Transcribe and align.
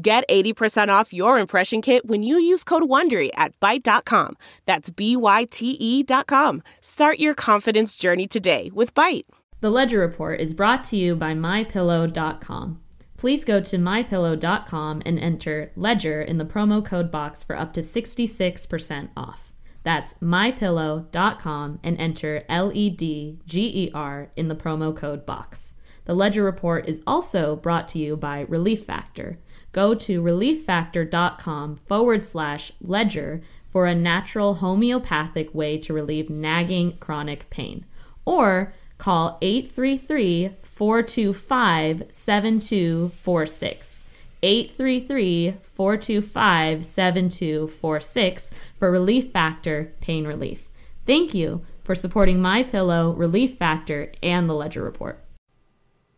Get 0.00 0.28
80% 0.28 0.88
off 0.90 1.12
your 1.12 1.40
impression 1.40 1.82
kit 1.82 2.06
when 2.06 2.22
you 2.22 2.38
use 2.38 2.62
code 2.62 2.84
WONDERY 2.84 3.30
at 3.34 3.58
Byte.com. 3.58 4.36
That's 4.64 4.90
B-Y-T-E 4.90 6.02
dot 6.04 6.28
com. 6.28 6.62
Start 6.80 7.18
your 7.18 7.34
confidence 7.34 7.96
journey 7.96 8.28
today 8.28 8.70
with 8.72 8.94
Byte. 8.94 9.24
The 9.60 9.70
Ledger 9.70 9.98
Report 9.98 10.40
is 10.40 10.54
brought 10.54 10.84
to 10.84 10.96
you 10.96 11.16
by 11.16 11.34
MyPillow.com. 11.34 12.80
Please 13.16 13.44
go 13.44 13.60
to 13.60 13.76
MyPillow.com 13.76 15.02
and 15.04 15.18
enter 15.18 15.72
LEDGER 15.74 16.22
in 16.22 16.38
the 16.38 16.44
promo 16.44 16.84
code 16.84 17.10
box 17.10 17.42
for 17.42 17.56
up 17.56 17.72
to 17.72 17.80
66% 17.80 19.08
off. 19.16 19.52
That's 19.82 20.14
mypillow.com 20.14 21.80
and 21.82 21.98
enter 21.98 22.44
L 22.48 22.70
E 22.72 22.88
D 22.88 23.40
G 23.46 23.62
E 23.62 23.90
R 23.92 24.30
in 24.36 24.46
the 24.46 24.54
promo 24.54 24.94
code 24.94 25.26
box. 25.26 25.74
The 26.04 26.14
Ledger 26.14 26.44
Report 26.44 26.88
is 26.88 27.02
also 27.06 27.56
brought 27.56 27.88
to 27.88 27.98
you 27.98 28.16
by 28.16 28.42
Relief 28.42 28.84
Factor. 28.84 29.40
Go 29.78 29.94
to 29.94 30.20
relieffactor.com 30.20 31.76
forward 31.86 32.24
slash 32.24 32.72
ledger 32.80 33.42
for 33.70 33.86
a 33.86 33.94
natural 33.94 34.54
homeopathic 34.54 35.54
way 35.54 35.78
to 35.78 35.92
relieve 35.92 36.28
nagging 36.28 36.96
chronic 36.96 37.48
pain. 37.48 37.84
Or 38.24 38.74
call 38.98 39.38
833 39.40 40.50
425 40.64 42.06
7246. 42.10 44.02
833 44.42 45.54
425 45.62 46.84
7246 46.84 48.50
for 48.76 48.90
Relief 48.90 49.30
Factor 49.30 49.92
Pain 50.00 50.26
Relief. 50.26 50.68
Thank 51.06 51.34
you 51.34 51.64
for 51.84 51.94
supporting 51.94 52.42
My 52.42 52.64
Pillow, 52.64 53.12
Relief 53.12 53.56
Factor, 53.56 54.10
and 54.24 54.50
the 54.50 54.54
Ledger 54.54 54.82
Report. 54.82 55.22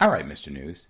All 0.01 0.09
right, 0.09 0.27
Mr. 0.27 0.51
News. 0.51 0.89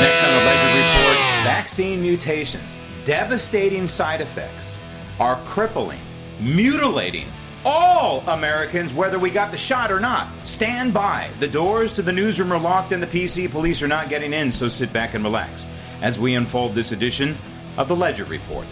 Next 0.00 0.24
on 0.24 0.32
the 0.32 0.44
Ledger 0.46 0.70
Report 0.78 1.16
vaccine 1.44 2.00
mutations, 2.00 2.76
devastating 3.04 3.86
side 3.86 4.20
effects 4.20 4.78
are 5.18 5.36
crippling, 5.44 6.00
mutilating 6.40 7.26
all 7.64 8.20
Americans, 8.28 8.94
whether 8.94 9.18
we 9.18 9.30
got 9.30 9.50
the 9.50 9.58
shot 9.58 9.92
or 9.92 10.00
not. 10.00 10.28
Stand 10.46 10.94
by. 10.94 11.28
The 11.40 11.48
doors 11.48 11.92
to 11.94 12.02
the 12.02 12.12
newsroom 12.12 12.52
are 12.52 12.58
locked 12.58 12.92
and 12.92 13.02
the 13.02 13.06
PC 13.06 13.50
police 13.50 13.82
are 13.82 13.88
not 13.88 14.08
getting 14.08 14.32
in, 14.32 14.50
so 14.50 14.68
sit 14.68 14.92
back 14.92 15.14
and 15.14 15.24
relax 15.24 15.66
as 16.00 16.18
we 16.18 16.34
unfold 16.34 16.74
this 16.74 16.92
edition 16.92 17.36
of 17.76 17.88
the 17.88 17.96
Ledger 17.96 18.24
Report. 18.24 18.66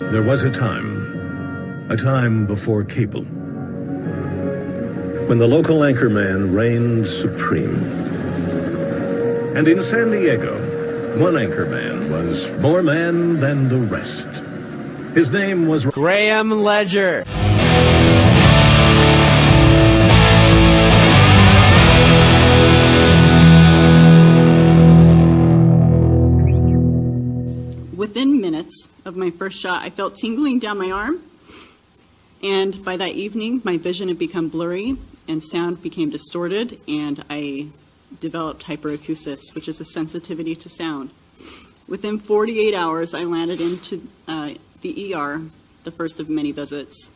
There 0.00 0.22
was 0.22 0.42
a 0.42 0.50
time, 0.50 1.90
a 1.90 1.96
time 1.96 2.46
before 2.46 2.84
cable, 2.84 3.22
when 5.28 5.38
the 5.38 5.46
local 5.46 5.80
anchorman 5.80 6.54
reigned 6.54 7.06
supreme. 7.06 8.07
And 9.58 9.66
in 9.66 9.82
San 9.82 10.12
Diego, 10.12 10.54
one 11.20 11.34
anchorman 11.34 12.12
was 12.12 12.56
more 12.60 12.80
man 12.80 13.40
than 13.40 13.68
the 13.68 13.78
rest. 13.78 14.28
His 15.16 15.32
name 15.32 15.66
was 15.66 15.84
Graham 15.84 16.62
Ledger. 16.62 17.24
Within 27.96 28.40
minutes 28.40 28.86
of 29.04 29.16
my 29.16 29.32
first 29.32 29.58
shot, 29.58 29.82
I 29.82 29.90
felt 29.90 30.14
tingling 30.14 30.60
down 30.60 30.78
my 30.78 30.92
arm, 30.92 31.18
and 32.44 32.84
by 32.84 32.96
that 32.96 33.10
evening, 33.10 33.62
my 33.64 33.76
vision 33.76 34.06
had 34.06 34.20
become 34.20 34.50
blurry 34.50 34.98
and 35.26 35.42
sound 35.42 35.82
became 35.82 36.10
distorted, 36.10 36.78
and 36.86 37.24
I 37.28 37.70
developed 38.20 38.66
hyperacusis, 38.66 39.54
which 39.54 39.68
is 39.68 39.80
a 39.80 39.84
sensitivity 39.84 40.54
to 40.56 40.68
sound. 40.68 41.10
Within 41.86 42.18
48 42.18 42.74
hours, 42.74 43.14
I 43.14 43.22
landed 43.22 43.60
into 43.60 44.08
uh, 44.26 44.54
the 44.82 45.14
ER, 45.14 45.42
the 45.84 45.90
first 45.90 46.20
of 46.20 46.28
many 46.28 46.52
visits. 46.52 47.10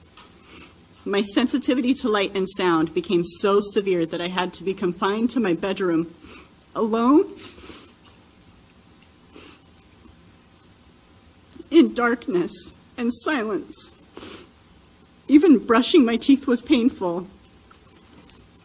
My 1.05 1.21
sensitivity 1.21 1.95
to 1.95 2.09
light 2.09 2.37
and 2.37 2.49
sound 2.49 2.95
became 2.95 3.25
so 3.25 3.61
severe 3.61 4.07
that 4.07 4.21
I 4.21 4.29
had 4.29 4.53
to 4.55 4.65
be 4.65 4.73
confined 4.73 5.31
to 5.31 5.41
my 5.41 5.53
bedroom 5.53 6.15
alone 6.75 7.25
in 11.71 11.95
darkness 11.95 12.73
and 12.97 13.13
silence. 13.13 13.97
Even 15.27 15.59
brushing 15.59 16.05
my 16.05 16.17
teeth 16.17 16.47
was 16.47 16.63
painful. 16.63 17.27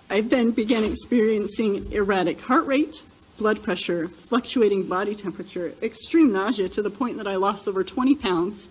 I 0.09 0.21
then 0.21 0.51
began 0.51 0.83
experiencing 0.83 1.91
erratic 1.91 2.41
heart 2.41 2.65
rate, 2.65 3.03
blood 3.37 3.61
pressure, 3.61 4.07
fluctuating 4.07 4.87
body 4.87 5.13
temperature, 5.13 5.73
extreme 5.81 6.31
nausea 6.31 6.69
to 6.69 6.81
the 6.81 6.89
point 6.89 7.17
that 7.17 7.27
I 7.27 7.35
lost 7.35 7.67
over 7.67 7.83
20 7.83 8.15
pounds. 8.15 8.69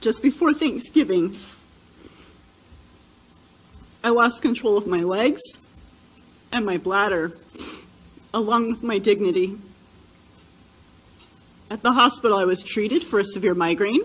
Just 0.00 0.22
before 0.22 0.54
Thanksgiving, 0.54 1.36
I 4.02 4.10
lost 4.10 4.42
control 4.42 4.78
of 4.78 4.86
my 4.86 5.00
legs 5.00 5.42
and 6.50 6.64
my 6.64 6.78
bladder, 6.78 7.32
along 8.32 8.70
with 8.70 8.82
my 8.82 8.98
dignity. 8.98 9.58
At 11.70 11.82
the 11.82 11.92
hospital, 11.92 12.38
I 12.38 12.44
was 12.46 12.62
treated 12.62 13.02
for 13.02 13.18
a 13.18 13.24
severe 13.24 13.54
migraine, 13.54 14.02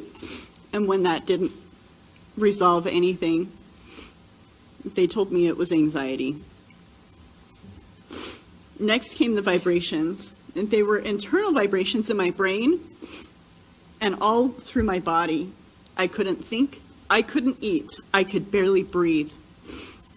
and 0.73 0.87
when 0.87 1.03
that 1.03 1.25
didn't 1.25 1.51
resolve 2.35 2.85
anything, 2.85 3.51
they 4.85 5.07
told 5.07 5.31
me 5.31 5.47
it 5.47 5.57
was 5.57 5.71
anxiety. 5.71 6.37
Next 8.79 9.15
came 9.15 9.35
the 9.35 9.41
vibrations, 9.41 10.33
and 10.55 10.69
they 10.69 10.83
were 10.83 10.97
internal 10.97 11.53
vibrations 11.53 12.09
in 12.09 12.17
my 12.17 12.31
brain 12.31 12.79
and 14.01 14.15
all 14.19 14.49
through 14.49 14.83
my 14.83 14.99
body. 14.99 15.51
I 15.95 16.07
couldn't 16.07 16.43
think, 16.43 16.81
I 17.09 17.21
couldn't 17.21 17.57
eat, 17.61 17.93
I 18.13 18.23
could 18.23 18.51
barely 18.51 18.83
breathe. 18.83 19.31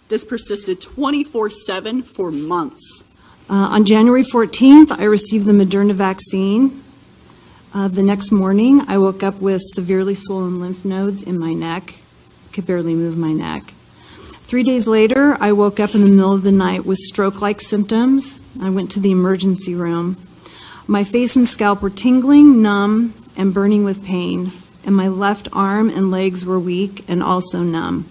This 0.09 0.25
persisted 0.25 0.81
24 0.81 1.51
7 1.51 2.03
for 2.03 2.31
months. 2.31 3.05
Uh, 3.49 3.55
on 3.55 3.85
January 3.85 4.25
14th, 4.25 4.91
I 4.91 5.05
received 5.05 5.47
the 5.47 5.53
Moderna 5.53 5.93
vaccine. 5.93 6.83
Uh, 7.73 7.89
the 7.89 8.03
next 8.03 8.33
morning, 8.33 8.81
I 8.89 8.99
woke 8.99 9.23
up 9.23 9.41
with 9.41 9.61
severely 9.63 10.15
swollen 10.15 10.61
lymph 10.61 10.85
nodes 10.85 11.23
in 11.23 11.39
my 11.39 11.53
neck. 11.53 11.95
Could 12.53 12.67
barely 12.67 12.95
move 12.95 13.17
my 13.17 13.33
neck. 13.33 13.75
Three 14.47 14.63
days 14.63 14.87
later, 14.87 15.37
I 15.41 15.51
woke 15.51 15.81
up 15.81 15.97
in 15.97 16.03
the 16.03 16.09
middle 16.09 16.33
of 16.33 16.45
the 16.45 16.53
night 16.53 16.87
with 16.87 16.99
stroke 16.99 17.43
like 17.43 17.61
symptoms. 17.61 18.39
I 18.63 18.71
went 18.71 18.93
to 18.93 19.01
the 19.01 19.11
emergency 19.11 19.75
room. 19.75 20.17
My 20.87 21.03
face 21.03 21.35
and 21.35 21.49
scalp 21.49 21.83
were 21.83 21.91
tingling, 21.91 22.63
numb, 22.63 23.13
and 23.37 23.53
burning 23.53 23.83
with 23.83 24.05
pain, 24.05 24.53
and 24.85 24.95
my 24.95 25.09
left 25.09 25.49
arm 25.53 25.91
and 25.91 26.13
legs 26.13 26.45
were 26.45 26.61
weak 26.61 27.05
and 27.09 27.25
also 27.25 27.65
numb. 27.65 28.07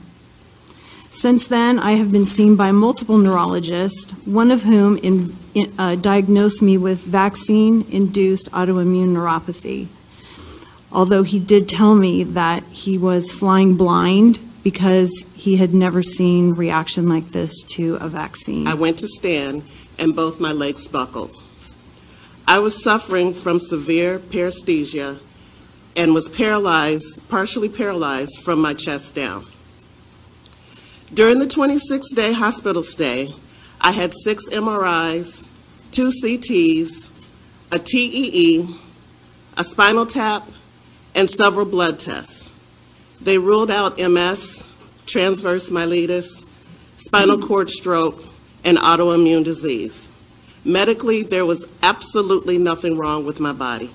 Since 1.10 1.48
then, 1.48 1.80
I 1.80 1.94
have 1.94 2.12
been 2.12 2.26
seen 2.26 2.58
by 2.58 2.74
multiple 2.74 3.18
neurologists, 3.18 4.12
one 4.26 4.52
of 4.52 4.64
whom 4.64 4.98
in, 4.98 5.38
in, 5.54 5.74
uh, 5.80 5.96
diagnosed 5.96 6.62
me 6.62 6.78
with 6.78 7.00
vaccine 7.00 7.86
induced 7.90 8.52
autoimmune 8.52 9.14
neuropathy. 9.14 9.88
Although 10.92 11.24
he 11.24 11.40
did 11.40 11.70
tell 11.70 11.96
me 11.96 12.26
that 12.26 12.64
he 12.64 12.98
was 12.98 13.32
flying 13.32 13.78
blind 13.78 14.40
because 14.66 15.24
he 15.36 15.58
had 15.58 15.76
never 15.76 16.02
seen 16.02 16.56
reaction 16.56 17.08
like 17.08 17.30
this 17.30 17.62
to 17.62 17.98
a 18.02 18.10
vaccine. 18.10 18.66
I 18.66 18.74
went 18.74 18.98
to 18.98 19.08
stand 19.08 19.62
and 20.00 20.16
both 20.16 20.40
my 20.40 20.52
legs 20.52 20.88
buckled. 20.88 21.38
I 22.48 22.58
was 22.58 22.84
suffering 22.84 23.36
from 23.36 23.60
severe 23.60 24.18
paresthesia 24.18 25.20
and 25.96 26.16
was 26.16 26.28
paralyzed, 26.28 27.30
partially 27.30 27.70
paralyzed 27.70 28.42
from 28.44 28.60
my 28.60 28.74
chest 28.74 29.14
down. 29.14 29.46
During 31.14 31.38
the 31.38 31.48
26 31.48 32.12
day 32.14 32.34
hospital 32.34 32.82
stay, 32.82 33.36
I 33.80 33.92
had 33.92 34.16
six 34.16 34.50
MRIs, 34.50 35.48
two 35.92 36.10
CTs, 36.10 37.12
a 37.72 37.78
TEE, 37.78 38.68
a 39.58 39.64
spinal 39.64 40.08
tap, 40.08 40.50
and 41.14 41.30
several 41.30 41.68
blood 41.68 42.00
tests. 42.00 42.52
They 43.22 43.38
ruled 43.38 43.72
out 43.72 43.98
MS, 43.98 44.74
transverse 45.06 45.70
myelitis, 45.70 46.48
spinal 46.98 47.40
cord 47.40 47.70
stroke, 47.70 48.24
and 48.64 48.78
autoimmune 48.78 49.44
disease. 49.44 50.10
Medically, 50.64 51.22
there 51.22 51.46
was 51.46 51.72
absolutely 51.84 52.58
nothing 52.58 52.98
wrong 52.98 53.26
with 53.26 53.40
my 53.40 53.54
body. 53.54 53.92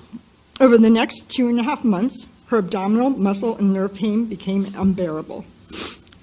Over 0.59 0.77
the 0.77 0.89
next 0.89 1.29
two 1.29 1.49
and 1.49 1.59
a 1.59 1.63
half 1.63 1.83
months, 1.83 2.27
her 2.47 2.59
abdominal, 2.59 3.09
muscle, 3.09 3.57
and 3.57 3.73
nerve 3.73 3.93
pain 3.93 4.25
became 4.25 4.73
unbearable. 4.77 5.45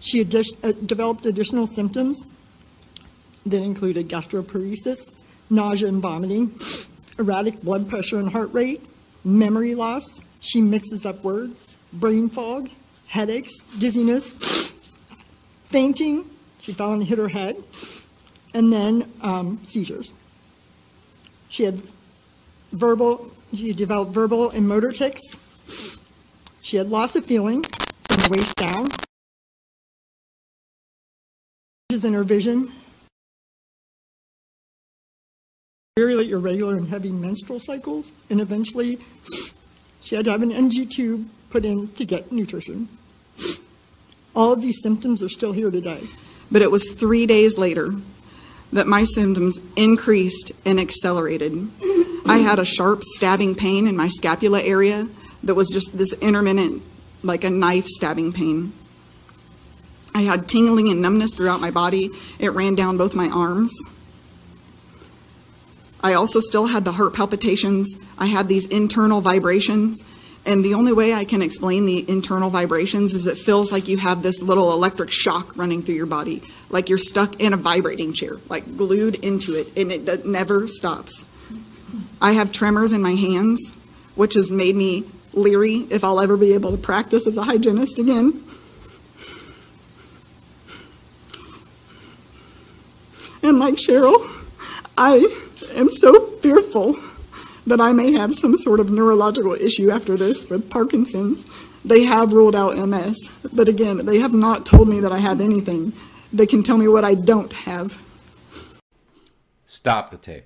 She 0.01 0.21
uh, 0.21 0.73
developed 0.87 1.27
additional 1.27 1.67
symptoms 1.67 2.25
that 3.45 3.63
included 3.63 4.09
gastroparesis, 4.09 5.13
nausea 5.51 5.89
and 5.89 6.01
vomiting, 6.01 6.59
erratic 7.19 7.63
blood 7.63 7.89
pressure 7.89 8.19
and 8.19 8.31
heart 8.31 8.53
rate, 8.53 8.83
memory 9.25 9.75
loss. 9.75 10.21
She 10.41 10.61
mixes 10.61 11.05
up 11.05 11.25
words, 11.25 11.79
brain 11.93 12.29
fog, 12.29 12.71
headaches, 13.09 13.61
dizziness, 13.79 14.75
fainting. 15.67 16.25
She 16.61 16.73
fell 16.73 16.93
and 16.93 17.03
hit 17.03 17.19
her 17.19 17.29
head, 17.29 17.57
and 18.55 18.73
then 18.73 19.11
um, 19.23 19.59
seizures. 19.65 20.15
She 21.49 21.65
had 21.65 21.81
verbal, 22.73 23.31
she 23.55 23.73
developed 23.73 24.13
verbal 24.13 24.51
and 24.51 24.69
motor 24.69 24.93
tics. 24.93 25.37
She 26.61 26.77
had 26.77 26.91
loss 26.91 27.17
of 27.17 27.25
feeling 27.25 27.63
from 27.63 28.23
the 28.23 28.29
waist 28.31 28.55
down, 28.57 28.89
changes 31.91 32.05
in 32.05 32.13
her 32.13 32.25
vision, 32.25 32.71
very 35.97 36.31
irregular 36.31 36.77
and 36.77 36.89
heavy 36.89 37.11
menstrual 37.11 37.59
cycles, 37.59 38.13
and 38.29 38.41
eventually 38.41 38.99
she 40.03 40.15
had 40.15 40.27
to 40.27 40.31
have 40.31 40.43
an 40.43 40.53
NG 40.53 40.87
tube 40.87 41.29
put 41.51 41.65
in 41.65 41.89
to 41.93 42.05
get 42.05 42.33
nutrition. 42.33 42.89
All 44.35 44.53
of 44.53 44.63
these 44.63 44.83
symptoms 44.83 45.23
are 45.23 45.29
still 45.29 45.53
here 45.53 45.71
today. 45.71 46.03
But 46.51 46.63
it 46.63 46.71
was 46.71 46.93
three 46.93 47.27
days 47.27 47.59
later 47.59 47.95
that 48.73 48.87
my 48.87 49.05
symptoms 49.05 49.59
increased 49.77 50.53
and 50.65 50.79
accelerated. 50.79 51.69
I 52.29 52.39
had 52.39 52.59
a 52.59 52.65
sharp 52.65 53.03
stabbing 53.03 53.55
pain 53.55 53.87
in 53.87 53.97
my 53.97 54.09
scapula 54.09 54.63
area 54.63 55.09
that 55.43 55.55
was 55.55 55.71
just 55.71 55.97
this 55.97 56.13
intermittent, 56.15 56.83
like 57.23 57.45
a 57.45 57.51
knife 57.51 57.87
stabbing 57.87 58.33
pain. 58.33 58.73
I 60.15 60.23
had 60.23 60.49
tingling 60.49 60.89
and 60.89 61.01
numbness 61.01 61.35
throughout 61.35 61.61
my 61.61 61.71
body. 61.71 62.11
It 62.39 62.51
ran 62.51 62.75
down 62.75 62.97
both 62.97 63.15
my 63.15 63.29
arms. 63.29 63.73
I 66.01 66.15
also 66.15 66.41
still 66.41 66.67
had 66.67 66.85
the 66.85 66.93
heart 66.93 67.15
palpitations. 67.15 67.97
I 68.19 68.27
had 68.27 68.49
these 68.49 68.67
internal 68.67 69.21
vibrations. 69.21 70.03
And 70.49 70.65
the 70.65 70.73
only 70.73 70.95
way 70.95 71.13
I 71.13 71.27
can 71.27 71.43
explain 71.43 71.85
the 71.85 72.09
internal 72.09 72.49
vibrations 72.49 73.13
is 73.13 73.27
it 73.27 73.37
feels 73.37 73.71
like 73.71 73.87
you 73.87 73.99
have 73.99 74.23
this 74.23 74.41
little 74.41 74.73
electric 74.73 75.11
shock 75.11 75.55
running 75.59 75.83
through 75.83 75.97
your 75.97 76.07
body, 76.07 76.43
like 76.71 76.89
you're 76.89 76.97
stuck 76.97 77.39
in 77.39 77.53
a 77.53 77.59
vibrating 77.59 78.15
chair, 78.15 78.39
like 78.49 78.79
glued 78.79 79.17
into 79.17 79.53
it, 79.53 79.77
and 79.77 79.93
it 79.93 80.25
never 80.25 80.67
stops. 80.67 81.27
I 82.23 82.33
have 82.33 82.51
tremors 82.51 82.95
in 82.95 83.03
my 83.03 83.13
hands, 83.13 83.75
which 84.15 84.33
has 84.35 84.51
made 84.51 84.75
me 84.75 85.05
leery 85.35 85.87
if 85.91 86.03
I'll 86.03 86.19
ever 86.19 86.39
be 86.39 86.55
able 86.55 86.71
to 86.71 86.79
practice 86.79 87.27
as 87.27 87.37
a 87.37 87.43
hygienist 87.43 87.99
again. 87.99 88.43
And 93.43 93.59
like 93.59 93.75
Cheryl, 93.75 94.27
I 94.97 95.27
am 95.75 95.91
so 95.91 96.27
fearful 96.39 96.97
that 97.69 97.81
I 97.81 97.93
may 97.93 98.13
have 98.13 98.35
some 98.35 98.57
sort 98.57 98.81
of 98.81 98.91
neurological 98.91 99.53
issue 99.53 99.91
after 99.91 100.17
this 100.17 100.49
with 100.49 100.71
Parkinson's. 100.71 101.45
They 101.85 102.05
have 102.05 102.33
ruled 102.33 102.57
out 102.57 102.77
MS, 102.77 103.31
but 103.53 103.69
again, 103.69 104.07
they 104.07 104.19
have 104.19 104.33
not 104.33 104.65
told 104.65 104.89
me 104.89 105.01
that 105.01 105.13
I 105.13 105.19
have 105.19 105.41
anything. 105.41 105.93
They 106.33 106.47
can 106.47 106.63
tell 106.63 106.79
me 106.79 106.89
what 106.89 107.05
I 107.05 107.15
don't 107.15 107.53
have. 107.53 108.01
Stop 109.67 110.11
the 110.11 110.17
tape. 110.17 110.45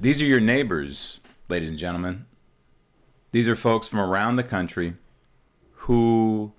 These 0.00 0.22
are 0.22 0.26
your 0.26 0.40
neighbors, 0.40 1.20
ladies 1.48 1.68
and 1.68 1.78
gentlemen. 1.78 2.24
These 3.32 3.48
are 3.48 3.56
folks 3.56 3.86
from 3.86 4.00
around 4.00 4.36
the 4.36 4.42
country 4.42 4.94
who, 5.74 6.52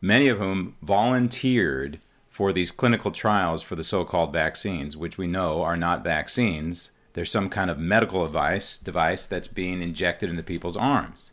many 0.00 0.26
of 0.26 0.38
whom 0.38 0.74
volunteered 0.82 2.00
for 2.40 2.54
these 2.54 2.70
clinical 2.70 3.10
trials 3.10 3.62
for 3.62 3.76
the 3.76 3.82
so 3.82 4.02
called 4.02 4.32
vaccines, 4.32 4.96
which 4.96 5.18
we 5.18 5.26
know 5.26 5.60
are 5.60 5.76
not 5.76 6.02
vaccines. 6.02 6.90
There's 7.12 7.30
some 7.30 7.50
kind 7.50 7.70
of 7.70 7.78
medical 7.78 8.24
device, 8.24 8.78
device 8.78 9.26
that's 9.26 9.46
being 9.46 9.82
injected 9.82 10.30
into 10.30 10.42
people's 10.42 10.74
arms. 10.74 11.32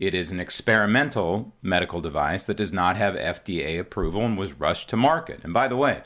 It 0.00 0.16
is 0.16 0.32
an 0.32 0.40
experimental 0.40 1.52
medical 1.62 2.00
device 2.00 2.44
that 2.46 2.56
does 2.56 2.72
not 2.72 2.96
have 2.96 3.14
FDA 3.14 3.78
approval 3.78 4.22
and 4.22 4.36
was 4.36 4.54
rushed 4.54 4.88
to 4.88 4.96
market. 4.96 5.44
And 5.44 5.54
by 5.54 5.68
the 5.68 5.76
way, 5.76 6.02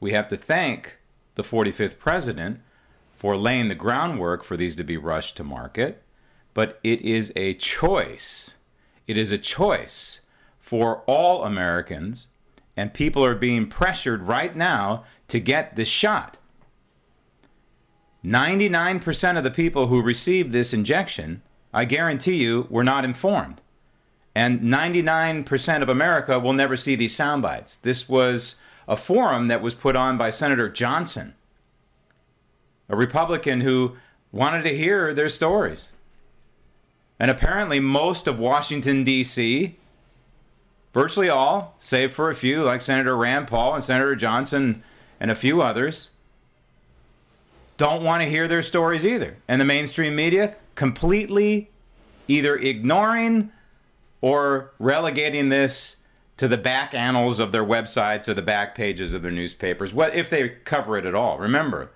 we 0.00 0.10
have 0.10 0.26
to 0.30 0.36
thank 0.36 0.98
the 1.36 1.44
45th 1.44 1.96
president 1.96 2.62
for 3.14 3.36
laying 3.36 3.68
the 3.68 3.76
groundwork 3.76 4.42
for 4.42 4.56
these 4.56 4.74
to 4.74 4.82
be 4.82 4.96
rushed 4.96 5.36
to 5.36 5.44
market, 5.44 6.02
but 6.54 6.80
it 6.82 7.02
is 7.02 7.32
a 7.36 7.54
choice. 7.54 8.56
It 9.06 9.16
is 9.16 9.30
a 9.30 9.38
choice 9.38 10.22
for 10.58 11.04
all 11.06 11.44
Americans, 11.44 12.26
and 12.80 12.94
people 12.94 13.22
are 13.22 13.34
being 13.34 13.66
pressured 13.66 14.22
right 14.22 14.56
now 14.56 15.04
to 15.28 15.38
get 15.38 15.76
the 15.76 15.84
shot. 15.84 16.38
99% 18.24 19.36
of 19.36 19.44
the 19.44 19.50
people 19.50 19.88
who 19.88 20.02
received 20.02 20.50
this 20.50 20.72
injection, 20.72 21.42
I 21.74 21.84
guarantee 21.84 22.36
you, 22.36 22.66
were 22.70 22.82
not 22.82 23.04
informed. 23.04 23.60
And 24.34 24.62
99% 24.62 25.82
of 25.82 25.90
America 25.90 26.40
will 26.40 26.54
never 26.54 26.74
see 26.74 26.94
these 26.94 27.14
sound 27.14 27.42
bites. 27.42 27.76
This 27.76 28.08
was 28.08 28.58
a 28.88 28.96
forum 28.96 29.48
that 29.48 29.60
was 29.60 29.74
put 29.74 29.94
on 29.94 30.16
by 30.16 30.30
Senator 30.30 30.70
Johnson, 30.70 31.34
a 32.88 32.96
Republican 32.96 33.60
who 33.60 33.96
wanted 34.32 34.62
to 34.62 34.74
hear 34.74 35.12
their 35.12 35.28
stories. 35.28 35.92
And 37.18 37.30
apparently, 37.30 37.78
most 37.78 38.26
of 38.26 38.38
Washington, 38.38 39.04
D.C., 39.04 39.76
virtually 40.92 41.28
all, 41.28 41.74
save 41.78 42.12
for 42.12 42.30
a 42.30 42.34
few 42.34 42.62
like 42.62 42.82
Senator 42.82 43.16
Rand 43.16 43.48
Paul 43.48 43.74
and 43.74 43.84
Senator 43.84 44.16
Johnson 44.16 44.82
and 45.18 45.30
a 45.30 45.34
few 45.34 45.62
others, 45.62 46.10
don't 47.76 48.04
want 48.04 48.22
to 48.22 48.28
hear 48.28 48.46
their 48.46 48.62
stories 48.62 49.06
either. 49.06 49.36
And 49.48 49.60
the 49.60 49.64
mainstream 49.64 50.14
media 50.14 50.56
completely 50.74 51.70
either 52.28 52.56
ignoring 52.56 53.50
or 54.20 54.72
relegating 54.78 55.48
this 55.48 55.96
to 56.36 56.48
the 56.48 56.58
back 56.58 56.94
annals 56.94 57.40
of 57.40 57.52
their 57.52 57.64
websites 57.64 58.28
or 58.28 58.34
the 58.34 58.42
back 58.42 58.74
pages 58.74 59.12
of 59.12 59.22
their 59.22 59.30
newspapers, 59.30 59.92
what 59.92 60.14
if 60.14 60.30
they 60.30 60.48
cover 60.48 60.96
it 60.96 61.04
at 61.04 61.14
all. 61.14 61.38
Remember, 61.38 61.90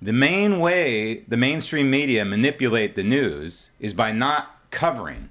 the 0.00 0.12
main 0.12 0.60
way 0.60 1.24
the 1.26 1.36
mainstream 1.36 1.90
media 1.90 2.24
manipulate 2.24 2.94
the 2.94 3.02
news 3.02 3.70
is 3.80 3.94
by 3.94 4.12
not 4.12 4.56
covering 4.70 5.30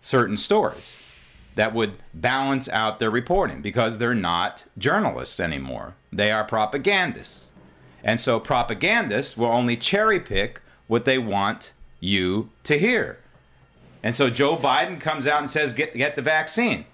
certain 0.00 0.36
stories 0.36 1.05
that 1.56 1.74
would 1.74 1.94
balance 2.14 2.68
out 2.68 2.98
their 2.98 3.10
reporting 3.10 3.60
because 3.60 3.98
they're 3.98 4.14
not 4.14 4.64
journalists 4.78 5.40
anymore. 5.40 5.94
They 6.12 6.30
are 6.30 6.44
propagandists. 6.44 7.52
And 8.04 8.20
so 8.20 8.38
propagandists 8.38 9.36
will 9.36 9.46
only 9.46 9.76
cherry 9.76 10.20
pick 10.20 10.62
what 10.86 11.04
they 11.04 11.18
want 11.18 11.72
you 11.98 12.50
to 12.62 12.78
hear. 12.78 13.18
And 14.02 14.14
so 14.14 14.30
Joe 14.30 14.56
Biden 14.56 15.00
comes 15.00 15.26
out 15.26 15.40
and 15.40 15.50
says, 15.50 15.72
get, 15.72 15.94
get 15.94 16.14
the 16.14 16.22
vaccine. 16.22 16.84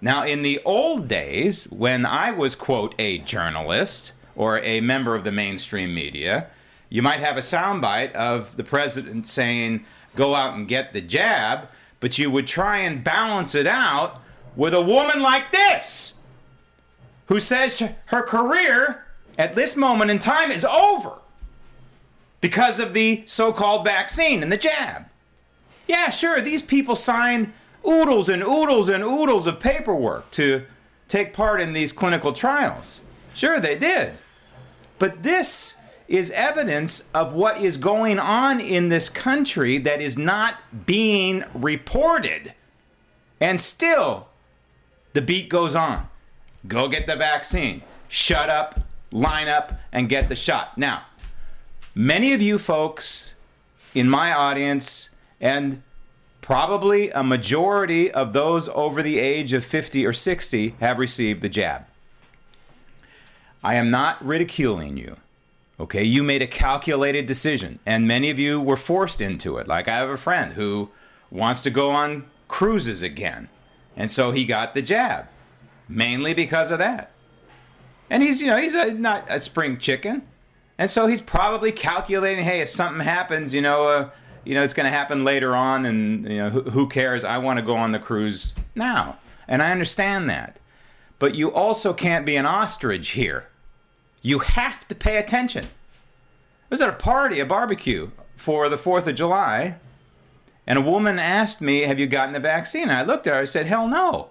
Now, 0.00 0.24
in 0.24 0.42
the 0.42 0.60
old 0.64 1.08
days, 1.08 1.64
when 1.64 2.06
I 2.06 2.30
was, 2.30 2.54
quote, 2.54 2.94
a 2.98 3.18
journalist 3.18 4.12
or 4.36 4.60
a 4.60 4.80
member 4.80 5.14
of 5.14 5.24
the 5.24 5.32
mainstream 5.32 5.94
media, 5.94 6.46
you 6.88 7.02
might 7.02 7.20
have 7.20 7.36
a 7.36 7.40
soundbite 7.40 8.12
of 8.12 8.56
the 8.56 8.64
president 8.64 9.26
saying, 9.26 9.84
go 10.14 10.34
out 10.34 10.54
and 10.54 10.68
get 10.68 10.92
the 10.92 11.00
jab, 11.00 11.68
but 12.00 12.18
you 12.18 12.30
would 12.30 12.46
try 12.46 12.78
and 12.78 13.04
balance 13.04 13.54
it 13.54 13.66
out 13.66 14.20
with 14.56 14.74
a 14.74 14.80
woman 14.80 15.20
like 15.20 15.52
this, 15.52 16.18
who 17.26 17.38
says 17.38 17.82
her 18.06 18.22
career 18.22 19.06
at 19.38 19.54
this 19.54 19.76
moment 19.76 20.10
in 20.10 20.18
time 20.18 20.50
is 20.50 20.64
over 20.64 21.18
because 22.40 22.80
of 22.80 22.92
the 22.92 23.22
so 23.26 23.52
called 23.52 23.84
vaccine 23.84 24.42
and 24.42 24.50
the 24.50 24.56
jab. 24.56 25.06
Yeah, 25.86 26.10
sure, 26.10 26.40
these 26.40 26.62
people 26.62 26.96
signed 26.96 27.52
oodles 27.86 28.28
and 28.28 28.42
oodles 28.42 28.88
and 28.88 29.04
oodles 29.04 29.46
of 29.46 29.60
paperwork 29.60 30.30
to 30.32 30.64
take 31.08 31.32
part 31.32 31.60
in 31.60 31.72
these 31.72 31.92
clinical 31.92 32.32
trials. 32.32 33.02
Sure, 33.34 33.60
they 33.60 33.78
did. 33.78 34.14
But 34.98 35.22
this 35.22 35.76
is 36.10 36.32
evidence 36.32 37.08
of 37.14 37.32
what 37.32 37.56
is 37.58 37.76
going 37.76 38.18
on 38.18 38.60
in 38.60 38.88
this 38.88 39.08
country 39.08 39.78
that 39.78 40.02
is 40.02 40.18
not 40.18 40.56
being 40.84 41.44
reported. 41.54 42.52
And 43.40 43.60
still, 43.60 44.26
the 45.12 45.22
beat 45.22 45.48
goes 45.48 45.76
on. 45.76 46.08
Go 46.66 46.88
get 46.88 47.06
the 47.06 47.14
vaccine. 47.14 47.82
Shut 48.08 48.50
up, 48.50 48.80
line 49.12 49.46
up, 49.46 49.78
and 49.92 50.08
get 50.08 50.28
the 50.28 50.34
shot. 50.34 50.76
Now, 50.76 51.04
many 51.94 52.32
of 52.32 52.42
you 52.42 52.58
folks 52.58 53.36
in 53.94 54.10
my 54.10 54.32
audience, 54.32 55.10
and 55.40 55.80
probably 56.40 57.10
a 57.10 57.22
majority 57.22 58.10
of 58.10 58.32
those 58.32 58.68
over 58.70 59.00
the 59.00 59.20
age 59.20 59.52
of 59.52 59.64
50 59.64 60.04
or 60.04 60.12
60, 60.12 60.74
have 60.80 60.98
received 60.98 61.40
the 61.40 61.48
jab. 61.48 61.86
I 63.62 63.74
am 63.74 63.90
not 63.90 64.24
ridiculing 64.26 64.96
you. 64.96 65.16
Okay, 65.80 66.04
you 66.04 66.22
made 66.22 66.42
a 66.42 66.46
calculated 66.46 67.24
decision, 67.24 67.78
and 67.86 68.06
many 68.06 68.28
of 68.28 68.38
you 68.38 68.60
were 68.60 68.76
forced 68.76 69.22
into 69.22 69.56
it. 69.56 69.66
Like 69.66 69.88
I 69.88 69.96
have 69.96 70.10
a 70.10 70.18
friend 70.18 70.52
who 70.52 70.90
wants 71.30 71.62
to 71.62 71.70
go 71.70 71.90
on 71.90 72.26
cruises 72.48 73.02
again, 73.02 73.48
and 73.96 74.10
so 74.10 74.30
he 74.30 74.44
got 74.44 74.74
the 74.74 74.82
jab, 74.82 75.28
mainly 75.88 76.34
because 76.34 76.70
of 76.70 76.78
that. 76.80 77.12
And 78.10 78.22
he's, 78.22 78.42
you 78.42 78.48
know, 78.48 78.58
he's 78.58 78.74
a, 78.74 78.92
not 78.92 79.24
a 79.30 79.40
spring 79.40 79.78
chicken, 79.78 80.28
and 80.76 80.90
so 80.90 81.06
he's 81.06 81.22
probably 81.22 81.72
calculating, 81.72 82.44
hey, 82.44 82.60
if 82.60 82.68
something 82.68 83.02
happens, 83.02 83.54
you 83.54 83.62
know, 83.62 83.86
uh, 83.86 84.10
you 84.44 84.54
know, 84.54 84.62
it's 84.62 84.74
going 84.74 84.84
to 84.84 84.90
happen 84.90 85.24
later 85.24 85.56
on, 85.56 85.86
and 85.86 86.24
you 86.30 86.36
know, 86.36 86.50
who, 86.50 86.60
who 86.62 86.88
cares? 86.88 87.24
I 87.24 87.38
want 87.38 87.58
to 87.58 87.64
go 87.64 87.76
on 87.76 87.92
the 87.92 87.98
cruise 87.98 88.54
now, 88.74 89.16
and 89.48 89.62
I 89.62 89.72
understand 89.72 90.28
that. 90.28 90.60
But 91.18 91.36
you 91.36 91.50
also 91.50 91.94
can't 91.94 92.26
be 92.26 92.36
an 92.36 92.44
ostrich 92.44 93.10
here. 93.10 93.49
You 94.22 94.40
have 94.40 94.86
to 94.88 94.94
pay 94.94 95.16
attention. 95.16 95.64
I 95.64 96.66
was 96.68 96.82
at 96.82 96.88
a 96.88 96.92
party, 96.92 97.40
a 97.40 97.46
barbecue 97.46 98.10
for 98.36 98.68
the 98.68 98.76
4th 98.76 99.06
of 99.06 99.14
July, 99.14 99.76
and 100.66 100.78
a 100.78 100.82
woman 100.82 101.18
asked 101.18 101.60
me, 101.60 101.80
Have 101.80 101.98
you 101.98 102.06
gotten 102.06 102.32
the 102.32 102.40
vaccine? 102.40 102.90
I 102.90 103.02
looked 103.02 103.26
at 103.26 103.34
her, 103.34 103.40
I 103.40 103.44
said, 103.44 103.66
Hell 103.66 103.88
no. 103.88 104.30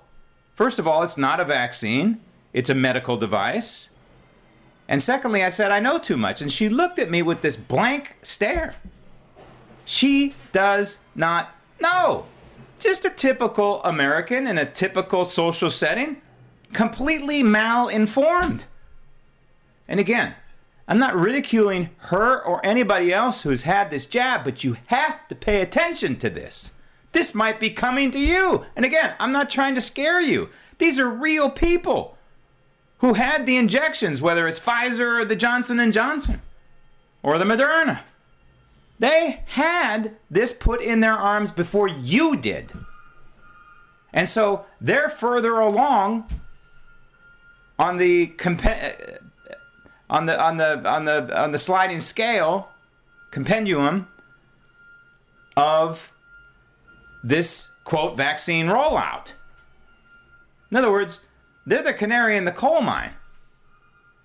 First 0.53 0.79
of 0.79 0.87
all, 0.87 1.03
it's 1.03 1.17
not 1.17 1.39
a 1.39 1.45
vaccine, 1.45 2.21
it's 2.53 2.69
a 2.69 2.75
medical 2.75 3.17
device. 3.17 3.89
And 4.87 5.01
secondly, 5.01 5.43
I 5.43 5.49
said, 5.49 5.71
I 5.71 5.79
know 5.79 5.99
too 5.99 6.17
much. 6.17 6.41
And 6.41 6.51
she 6.51 6.67
looked 6.67 6.97
at 6.97 7.11
me 7.11 7.21
with 7.21 7.41
this 7.41 7.55
blank 7.55 8.17
stare. 8.23 8.75
She 9.85 10.33
does 10.51 10.99
not 11.13 11.55
know. 11.79 12.25
Just 12.79 13.05
a 13.05 13.09
typical 13.09 13.83
American 13.83 14.47
in 14.47 14.57
a 14.57 14.65
typical 14.65 15.25
social 15.25 15.69
setting, 15.69 16.21
completely 16.73 17.43
malinformed. 17.43 18.63
And 19.89 19.99
again, 19.99 20.35
I'm 20.87 20.99
not 20.99 21.15
ridiculing 21.15 21.89
her 21.97 22.41
or 22.41 22.65
anybody 22.65 23.11
else 23.11 23.41
who's 23.41 23.63
had 23.63 23.91
this 23.91 24.05
jab, 24.05 24.43
but 24.43 24.63
you 24.63 24.77
have 24.87 25.27
to 25.27 25.35
pay 25.35 25.61
attention 25.61 26.15
to 26.17 26.29
this. 26.29 26.73
This 27.11 27.33
might 27.33 27.59
be 27.59 27.71
coming 27.71 28.11
to 28.11 28.19
you. 28.19 28.65
And 28.75 28.85
again, 28.85 29.15
I'm 29.19 29.31
not 29.31 29.49
trying 29.49 29.73
to 29.75 29.81
scare 29.81 30.21
you. 30.21 30.49
These 30.77 30.99
are 30.99 31.09
real 31.09 31.49
people 31.49 32.17
who 32.99 33.15
had 33.15 33.45
the 33.45 33.57
injections, 33.57 34.21
whether 34.21 34.47
it's 34.47 34.59
Pfizer 34.59 35.21
or 35.21 35.25
the 35.25 35.35
Johnson 35.35 35.79
and 35.79 35.91
Johnson 35.91 36.41
or 37.23 37.37
the 37.37 37.45
Moderna. 37.45 38.01
They 38.99 39.43
had 39.47 40.17
this 40.29 40.53
put 40.53 40.81
in 40.81 40.99
their 40.99 41.13
arms 41.13 41.51
before 41.51 41.87
you 41.87 42.37
did. 42.37 42.73
And 44.13 44.27
so 44.27 44.65
they're 44.79 45.09
further 45.09 45.59
along 45.59 46.29
on 47.79 47.97
the 47.97 48.27
compa- 48.27 49.19
on 50.09 50.25
the 50.25 50.39
on 50.41 50.57
the 50.57 50.89
on 50.89 51.05
the 51.05 51.39
on 51.39 51.51
the 51.51 51.57
sliding 51.57 51.99
scale 51.99 52.69
compendium 53.31 54.07
of 55.55 56.13
this 57.23 57.71
quote 57.83 58.15
vaccine 58.15 58.67
rollout. 58.67 59.33
In 60.71 60.77
other 60.77 60.91
words, 60.91 61.25
they're 61.65 61.83
the 61.83 61.93
canary 61.93 62.37
in 62.37 62.45
the 62.45 62.51
coal 62.51 62.81
mine. 62.81 63.11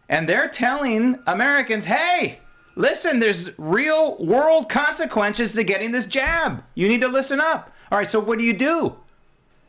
And 0.08 0.28
they're 0.28 0.48
telling 0.48 1.18
Americans, 1.26 1.86
hey, 1.86 2.40
listen, 2.76 3.18
there's 3.18 3.58
real 3.58 4.16
world 4.18 4.68
consequences 4.68 5.54
to 5.54 5.64
getting 5.64 5.92
this 5.92 6.04
jab. 6.04 6.62
You 6.74 6.88
need 6.88 7.00
to 7.00 7.08
listen 7.08 7.40
up. 7.40 7.72
All 7.90 7.98
right, 7.98 8.06
so 8.06 8.20
what 8.20 8.38
do 8.38 8.44
you 8.44 8.52
do 8.52 8.96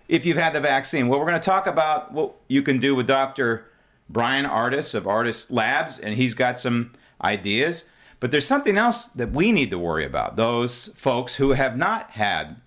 if 0.07 0.25
you've 0.25 0.37
had 0.37 0.53
the 0.53 0.59
vaccine? 0.59 1.07
Well, 1.07 1.19
we're 1.19 1.27
going 1.27 1.39
to 1.39 1.45
talk 1.45 1.67
about 1.67 2.11
what 2.11 2.35
you 2.47 2.61
can 2.61 2.79
do 2.79 2.95
with 2.95 3.07
Dr. 3.07 3.65
Bryan 4.09 4.45
Ardis 4.45 4.93
of 4.93 5.03
Ardis 5.03 5.47
Labs, 5.49 5.99
and 5.99 6.15
he's 6.15 6.33
got 6.33 6.57
some 6.57 6.91
ideas. 7.23 7.91
But 8.19 8.31
there's 8.31 8.47
something 8.47 8.77
else 8.77 9.07
that 9.07 9.31
we 9.31 9.51
need 9.51 9.69
to 9.71 9.77
worry 9.77 10.05
about 10.05 10.35
those 10.35 10.87
folks 10.95 11.35
who 11.35 11.51
have 11.51 11.77
not 11.77 12.11
had 12.11 12.57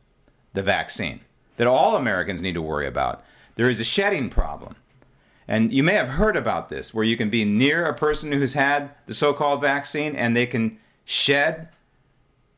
the 0.52 0.62
vaccine, 0.62 1.20
that 1.56 1.66
all 1.66 1.96
Americans 1.96 2.42
need 2.42 2.54
to 2.54 2.62
worry 2.62 2.86
about. 2.86 3.24
There 3.54 3.70
is 3.70 3.80
a 3.80 3.84
shedding 3.84 4.30
problem. 4.30 4.76
And 5.46 5.72
you 5.72 5.82
may 5.82 5.94
have 5.94 6.10
heard 6.10 6.36
about 6.36 6.68
this, 6.68 6.92
where 6.92 7.04
you 7.04 7.16
can 7.16 7.30
be 7.30 7.44
near 7.44 7.86
a 7.86 7.94
person 7.94 8.32
who's 8.32 8.54
had 8.54 8.90
the 9.06 9.14
so 9.14 9.32
called 9.32 9.62
vaccine 9.62 10.14
and 10.14 10.36
they 10.36 10.46
can 10.46 10.78
shed 11.06 11.68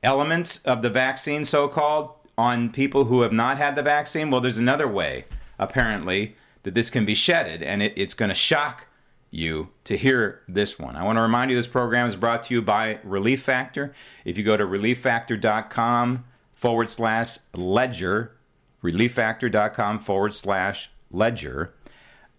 elements 0.03 0.61
of 0.65 0.83
the 0.83 0.91
vaccine, 0.91 1.45
so 1.45 1.69
called, 1.69 2.13
on 2.37 2.71
people 2.71 3.05
who 3.05 3.21
have 3.21 3.33
not 3.33 3.59
had 3.59 3.77
the 3.77 3.83
vaccine. 3.83 4.31
Well, 4.31 4.41
there's 4.41 4.59
another 4.59 4.89
way, 4.89 5.27
apparently, 5.59 6.37
that 6.63 6.75
this 6.75 6.91
can 6.91 7.05
be 7.05 7.15
shedded, 7.15 7.63
and 7.63 7.83
it, 7.83 7.93
it's 7.97 8.15
going 8.15 8.29
to 8.29 8.35
shock 8.35 8.87
you 9.31 9.71
to 9.85 9.97
hear 9.97 10.43
this 10.49 10.79
one. 10.79 10.97
I 10.97 11.05
want 11.05 11.17
to 11.17 11.23
remind 11.23 11.51
you 11.51 11.57
this 11.57 11.67
program 11.67 12.07
is 12.07 12.17
brought 12.17 12.43
to 12.45 12.55
you 12.55 12.63
by 12.63 12.99
Relief 13.05 13.43
Factor. 13.43 13.93
If 14.25 14.37
you 14.37 14.45
go 14.45 14.57
to 14.57 14.65
relieffactor.com 14.65 16.25
forward 16.53 16.91
slash 16.91 17.39
ledger, 17.55 18.37
relieffactor.com 18.83 20.01
forward 20.01 20.35
slash 20.35 20.91
ledger, 21.11 21.73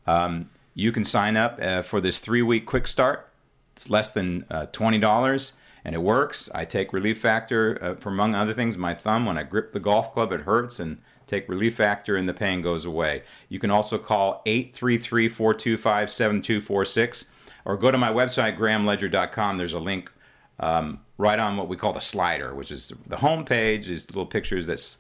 um, 0.05 0.49
you 0.73 0.91
can 0.91 1.03
sign 1.03 1.37
up 1.37 1.59
uh, 1.61 1.81
for 1.81 2.01
this 2.01 2.19
three 2.19 2.41
week 2.41 2.65
quick 2.65 2.87
start. 2.87 3.29
It's 3.73 3.89
less 3.89 4.11
than 4.11 4.45
uh, 4.49 4.65
$20 4.67 5.53
and 5.83 5.95
it 5.95 6.01
works. 6.01 6.49
I 6.53 6.65
take 6.65 6.93
Relief 6.93 7.19
Factor 7.19 7.77
uh, 7.81 7.95
for, 7.95 8.09
among 8.09 8.35
other 8.35 8.53
things, 8.53 8.77
my 8.77 8.93
thumb. 8.93 9.25
When 9.25 9.37
I 9.37 9.43
grip 9.43 9.71
the 9.71 9.79
golf 9.79 10.13
club, 10.13 10.31
it 10.31 10.41
hurts, 10.41 10.79
and 10.79 11.01
take 11.31 11.49
Relief 11.49 11.75
Factor, 11.75 12.15
and 12.15 12.27
the 12.27 12.33
pain 12.33 12.61
goes 12.61 12.85
away. 12.85 13.23
You 13.49 13.59
can 13.59 13.71
also 13.71 13.97
call 13.97 14.41
833 14.45 15.27
425 15.27 16.09
7246 16.09 17.25
or 17.65 17.77
go 17.77 17.91
to 17.91 17.97
my 17.97 18.11
website, 18.11 18.57
grahamledger.com. 18.57 19.57
There's 19.57 19.73
a 19.73 19.79
link 19.79 20.11
um, 20.59 21.01
right 21.17 21.39
on 21.39 21.57
what 21.57 21.67
we 21.67 21.75
call 21.75 21.93
the 21.93 22.01
slider, 22.01 22.53
which 22.53 22.71
is 22.71 22.93
the 23.07 23.17
home 23.17 23.45
page, 23.45 23.89
is 23.89 24.05
the 24.05 24.13
little 24.13 24.25
pictures 24.25 24.67
that 24.67 24.97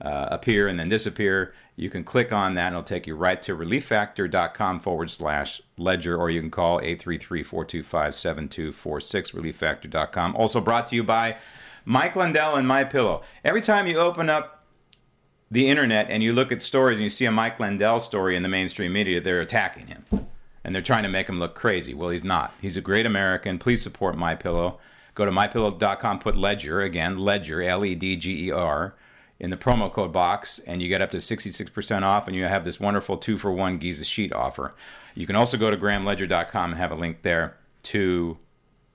uh, 0.00 0.28
appear 0.30 0.68
and 0.68 0.78
then 0.78 0.88
disappear. 0.88 1.54
You 1.76 1.90
can 1.90 2.04
click 2.04 2.32
on 2.32 2.54
that 2.54 2.68
and 2.68 2.74
it'll 2.74 2.84
take 2.84 3.06
you 3.06 3.16
right 3.16 3.40
to 3.42 3.56
relieffactor.com 3.56 4.80
forward 4.80 5.10
slash 5.10 5.60
ledger, 5.76 6.16
or 6.16 6.30
you 6.30 6.40
can 6.40 6.50
call 6.50 6.78
833 6.80 7.42
425 7.42 8.14
7246, 8.14 9.30
relieffactor.com. 9.32 10.36
Also 10.36 10.60
brought 10.60 10.86
to 10.88 10.96
you 10.96 11.04
by 11.04 11.36
Mike 11.84 12.16
Lindell 12.16 12.56
and 12.56 12.66
My 12.66 12.84
Pillow. 12.84 13.22
Every 13.44 13.60
time 13.60 13.86
you 13.86 13.98
open 13.98 14.30
up 14.30 14.63
the 15.54 15.68
internet 15.68 16.10
and 16.10 16.22
you 16.22 16.32
look 16.32 16.50
at 16.50 16.60
stories 16.60 16.98
and 16.98 17.04
you 17.04 17.10
see 17.10 17.24
a 17.24 17.32
Mike 17.32 17.60
Lindell 17.60 18.00
story 18.00 18.34
in 18.34 18.42
the 18.42 18.48
mainstream 18.48 18.92
media, 18.92 19.20
they're 19.20 19.40
attacking 19.40 19.86
him 19.86 20.04
and 20.64 20.74
they're 20.74 20.82
trying 20.82 21.04
to 21.04 21.08
make 21.08 21.28
him 21.28 21.38
look 21.38 21.54
crazy. 21.54 21.94
Well, 21.94 22.08
he's 22.08 22.24
not. 22.24 22.52
He's 22.60 22.76
a 22.76 22.80
great 22.80 23.06
American. 23.06 23.58
Please 23.58 23.80
support 23.80 24.16
My 24.16 24.34
Pillow. 24.34 24.78
Go 25.14 25.24
to 25.24 25.30
mypillow.com, 25.30 26.18
put 26.18 26.34
Ledger 26.34 26.80
again, 26.80 27.18
Ledger, 27.18 27.62
L 27.62 27.84
E 27.84 27.94
D 27.94 28.16
G 28.16 28.48
E 28.48 28.50
R, 28.50 28.96
in 29.38 29.50
the 29.50 29.56
promo 29.56 29.92
code 29.92 30.12
box, 30.12 30.58
and 30.58 30.82
you 30.82 30.88
get 30.88 31.00
up 31.00 31.12
to 31.12 31.18
66% 31.18 32.02
off, 32.02 32.26
and 32.26 32.34
you 32.34 32.44
have 32.44 32.64
this 32.64 32.80
wonderful 32.80 33.16
two 33.16 33.38
for 33.38 33.52
one 33.52 33.78
Giza 33.78 34.02
sheet 34.02 34.32
offer. 34.32 34.74
You 35.14 35.26
can 35.26 35.36
also 35.36 35.56
go 35.56 35.70
to 35.70 35.76
grahamledger.com 35.76 36.72
and 36.72 36.80
have 36.80 36.90
a 36.90 36.96
link 36.96 37.22
there 37.22 37.56
to 37.84 38.38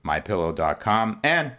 mypillow.com. 0.04 1.20
And 1.24 1.52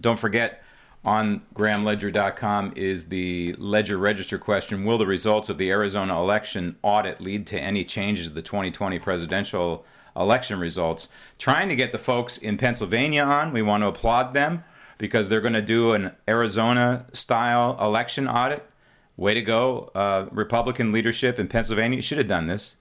don't 0.00 0.18
forget, 0.18 0.62
on 1.04 1.42
grahamledger.com 1.54 2.72
is 2.76 3.08
the 3.08 3.54
Ledger 3.58 3.96
Register 3.96 4.38
question 4.38 4.84
Will 4.84 4.98
the 4.98 5.06
results 5.06 5.48
of 5.48 5.58
the 5.58 5.70
Arizona 5.70 6.20
election 6.20 6.76
audit 6.82 7.20
lead 7.20 7.46
to 7.48 7.60
any 7.60 7.84
changes 7.84 8.28
to 8.28 8.34
the 8.34 8.42
2020 8.42 8.98
presidential 8.98 9.84
election 10.16 10.58
results? 10.58 11.08
Trying 11.38 11.68
to 11.68 11.76
get 11.76 11.92
the 11.92 11.98
folks 11.98 12.36
in 12.36 12.56
Pennsylvania 12.56 13.22
on. 13.22 13.52
We 13.52 13.62
want 13.62 13.82
to 13.82 13.88
applaud 13.88 14.34
them 14.34 14.64
because 14.98 15.28
they're 15.28 15.40
going 15.40 15.54
to 15.54 15.62
do 15.62 15.92
an 15.92 16.12
Arizona 16.28 17.06
style 17.12 17.78
election 17.80 18.28
audit. 18.28 18.68
Way 19.16 19.34
to 19.34 19.42
go, 19.42 19.90
uh, 19.94 20.26
Republican 20.30 20.92
leadership 20.92 21.38
in 21.38 21.48
Pennsylvania. 21.48 22.02
Should 22.02 22.18
have 22.18 22.28
done 22.28 22.46
this 22.46 22.76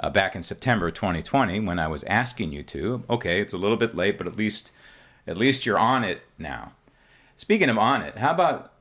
uh, 0.00 0.10
back 0.10 0.34
in 0.34 0.42
September 0.42 0.90
2020 0.90 1.60
when 1.60 1.78
I 1.78 1.88
was 1.88 2.04
asking 2.04 2.52
you 2.52 2.62
to. 2.64 3.04
Okay, 3.08 3.40
it's 3.40 3.52
a 3.52 3.58
little 3.58 3.76
bit 3.76 3.94
late, 3.94 4.18
but 4.18 4.26
at 4.26 4.36
least 4.36 4.72
at 5.26 5.36
least 5.36 5.66
you're 5.66 5.78
on 5.78 6.04
it 6.04 6.22
now. 6.38 6.72
Speaking 7.38 7.70
of 7.70 7.78
on 7.78 8.02
it, 8.02 8.18
how 8.18 8.32
about 8.32 8.72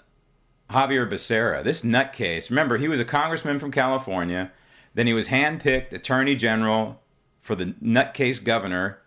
Xavier 0.73 1.05
Becerra? 1.05 1.63
This 1.63 1.83
nutcase. 1.83 2.49
Remember, 2.49 2.77
he 2.77 2.87
was 2.87 2.99
a 2.99 3.05
congressman 3.05 3.59
from 3.59 3.71
California. 3.71 4.51
Then 4.95 5.05
he 5.05 5.13
was 5.13 5.27
handpicked 5.27 5.93
attorney 5.93 6.35
general 6.35 6.99
for 7.39 7.53
the 7.53 7.75
nutcase 7.83 8.43
governor 8.43 8.99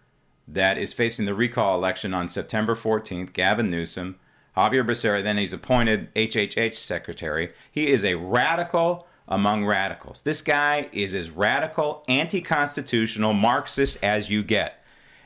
that 0.47 0.79
is 0.79 0.93
facing 0.93 1.27
the 1.27 1.35
recall 1.35 1.77
election 1.77 2.15
on 2.15 2.29
September 2.29 2.77
14th, 2.77 3.33
Gavin 3.33 3.69
Newsom. 3.69 4.21
Xavier 4.57 4.85
Becerra, 4.85 5.21
then 5.21 5.37
he's 5.37 5.53
appointed 5.53 6.15
HHH 6.15 6.75
secretary. 6.75 7.51
He 7.73 7.89
is 7.89 8.05
a 8.05 8.15
radical 8.15 9.09
among 9.27 9.67
radicals. 9.67 10.23
This 10.23 10.43
guy 10.43 10.89
is 10.93 11.13
as 11.13 11.29
radical, 11.31 12.05
anti 12.09 12.41
constitutional, 12.41 13.33
Marxist 13.33 13.99
as 14.01 14.31
you 14.31 14.45
get. 14.45 14.80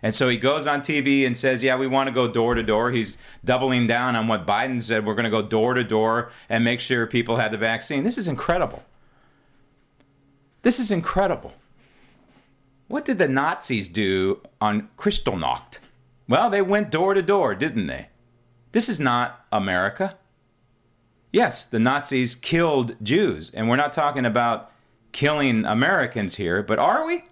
And 0.04 0.14
so 0.14 0.28
he 0.28 0.36
goes 0.36 0.66
on 0.66 0.82
TV 0.82 1.26
and 1.26 1.34
says, 1.34 1.64
Yeah, 1.64 1.76
we 1.76 1.86
want 1.86 2.08
to 2.08 2.14
go 2.14 2.28
door 2.28 2.54
to 2.54 2.62
door. 2.62 2.90
He's 2.90 3.16
doubling 3.42 3.86
down 3.86 4.14
on 4.14 4.28
what 4.28 4.46
Biden 4.46 4.82
said. 4.82 5.06
We're 5.06 5.14
going 5.14 5.24
to 5.24 5.30
go 5.30 5.40
door 5.40 5.72
to 5.72 5.82
door 5.82 6.30
and 6.46 6.62
make 6.62 6.78
sure 6.78 7.06
people 7.06 7.36
have 7.36 7.52
the 7.52 7.56
vaccine. 7.56 8.02
This 8.02 8.18
is 8.18 8.28
incredible. 8.28 8.82
This 10.60 10.78
is 10.78 10.90
incredible. 10.90 11.54
What 12.86 13.06
did 13.06 13.16
the 13.16 13.28
Nazis 13.28 13.88
do 13.88 14.42
on 14.60 14.90
Kristallnacht? 14.98 15.78
Well, 16.28 16.50
they 16.50 16.60
went 16.60 16.90
door 16.90 17.14
to 17.14 17.22
door, 17.22 17.54
didn't 17.54 17.86
they? 17.86 18.08
This 18.72 18.90
is 18.90 19.00
not 19.00 19.46
America. 19.50 20.18
Yes, 21.32 21.64
the 21.64 21.80
Nazis 21.80 22.34
killed 22.34 22.94
Jews, 23.02 23.50
and 23.54 23.70
we're 23.70 23.76
not 23.76 23.94
talking 23.94 24.26
about 24.26 24.70
killing 25.12 25.64
Americans 25.64 26.34
here, 26.34 26.62
but 26.62 26.78
are 26.78 27.06
we? 27.06 27.24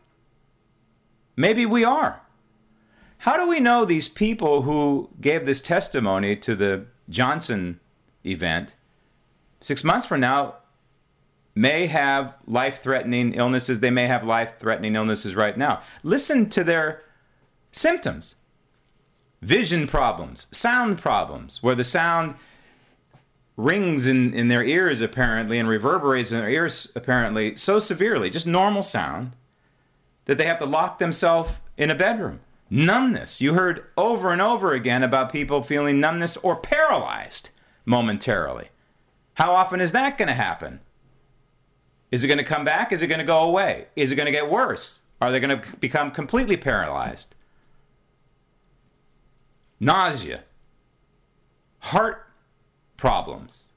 Maybe 1.37 1.67
we 1.67 1.85
are. 1.85 2.22
How 3.23 3.37
do 3.37 3.47
we 3.47 3.61
know 3.61 3.85
these 3.85 4.09
people 4.09 4.63
who 4.63 5.09
gave 5.21 5.47
this 5.47 5.63
testimony 5.63 6.35
to 6.35 6.57
the 6.57 6.87
Johnson 7.09 7.79
event 8.27 8.75
six 9.61 9.85
months 9.85 10.07
from 10.07 10.19
now 10.19 10.57
may 11.55 11.87
have 11.87 12.37
life 12.49 12.83
threatening 12.83 13.33
illnesses? 13.35 13.79
They 13.79 13.93
may 13.93 14.09
have 14.09 14.25
life 14.25 14.59
threatening 14.59 14.97
illnesses 14.97 15.37
right 15.37 15.57
now. 15.57 15.83
Listen 16.03 16.49
to 16.49 16.65
their 16.65 17.05
symptoms 17.71 18.35
vision 19.41 19.87
problems, 19.87 20.49
sound 20.51 20.99
problems, 20.99 21.63
where 21.63 21.77
the 21.77 21.85
sound 21.85 22.35
rings 23.57 24.09
in, 24.09 24.35
in 24.35 24.49
their 24.49 24.65
ears 24.65 25.01
apparently 25.01 25.61
and 25.61 25.69
reverberates 25.69 26.33
in 26.33 26.39
their 26.39 26.51
ears 26.51 26.91
apparently 26.97 27.55
so 27.55 27.79
severely, 27.79 28.31
just 28.31 28.49
normal 28.49 28.83
sound, 28.83 29.31
that 30.25 30.39
they 30.39 30.45
have 30.45 30.59
to 30.59 30.67
lock 30.67 30.99
themselves 30.99 31.61
in 31.77 31.89
a 31.89 31.95
bedroom. 31.95 32.41
Numbness. 32.75 33.43
You 33.43 33.53
heard 33.53 33.85
over 33.99 34.33
and 34.33 34.41
over 34.41 34.73
again 34.73 35.03
about 35.03 35.31
people 35.31 35.63
feeling 35.63 36.01
numbness 36.01 36.39
or 36.39 36.57
paralyzed 36.57 37.51
momentarily. 37.85 38.69
How 39.35 39.53
often 39.53 39.79
is 39.79 39.93
that 39.93 40.17
going 40.17 40.29
to 40.29 40.35
happen? 40.35 40.81
Is 42.11 42.25
it 42.25 42.29
going 42.29 42.39
to 42.39 42.45
come 42.45 42.65
back? 42.65 42.91
Is 42.91 43.03
it 43.03 43.09
going 43.09 43.19
to 43.19 43.27
go 43.27 43.43
away? 43.43 43.89
Is 43.95 44.11
it 44.11 44.17
going 44.17 44.25
to 44.25 44.33
get 44.33 44.49
worse? 44.49 45.01
Are 45.21 45.31
they 45.31 45.39
going 45.39 45.61
to 45.61 45.77
become 45.77 46.11
completely 46.11 46.57
paralyzed? 46.57 47.35
Nausea. 49.79 50.45
Heart 51.81 52.27
problems. 52.97 53.69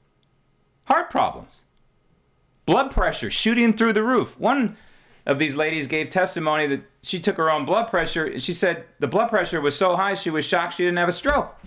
Heart 0.84 1.10
problems. 1.10 1.64
Blood 2.64 2.90
pressure 2.90 3.28
shooting 3.28 3.74
through 3.74 3.92
the 3.92 4.02
roof. 4.02 4.40
One 4.40 4.78
of 5.26 5.38
these 5.40 5.56
ladies 5.56 5.88
gave 5.88 6.08
testimony 6.08 6.66
that 6.68 6.82
she 7.02 7.18
took 7.18 7.36
her 7.36 7.50
own 7.50 7.64
blood 7.64 7.88
pressure. 7.88 8.24
And 8.24 8.42
she 8.42 8.52
said 8.52 8.84
the 9.00 9.08
blood 9.08 9.28
pressure 9.28 9.60
was 9.60 9.76
so 9.76 9.96
high 9.96 10.14
she 10.14 10.30
was 10.30 10.44
shocked 10.44 10.74
she 10.74 10.84
didn't 10.84 10.98
have 10.98 11.08
a 11.08 11.12
stroke. 11.12 11.58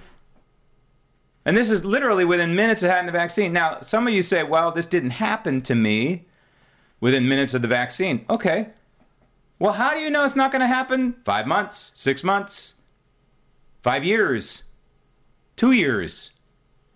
And 1.46 1.58
this 1.58 1.70
is 1.70 1.84
literally 1.84 2.26
within 2.26 2.56
minutes 2.56 2.84
of 2.84 2.90
having 2.90 3.06
the 3.06 3.12
vaccine. 3.12 3.52
Now, 3.52 3.82
some 3.82 4.08
of 4.08 4.14
you 4.14 4.22
say, 4.22 4.44
well, 4.44 4.72
this 4.72 4.86
didn't 4.86 5.12
happen 5.12 5.62
to 5.64 5.76
me 5.76 6.26
within 7.02 7.28
minutes 7.28 7.54
of 7.54 7.62
the 7.62 7.68
vaccine. 7.68 8.26
Okay. 8.30 8.70
Well, 9.58 9.74
how 9.74 9.94
do 9.94 10.00
you 10.00 10.10
know 10.10 10.24
it's 10.24 10.36
not 10.36 10.52
going 10.52 10.62
to 10.62 10.68
happen? 10.68 11.16
Five 11.26 11.48
months, 11.48 11.92
six 11.96 12.24
months, 12.24 12.76
five 13.82 14.06
years, 14.06 14.70
two 15.58 15.72
years, 15.74 16.32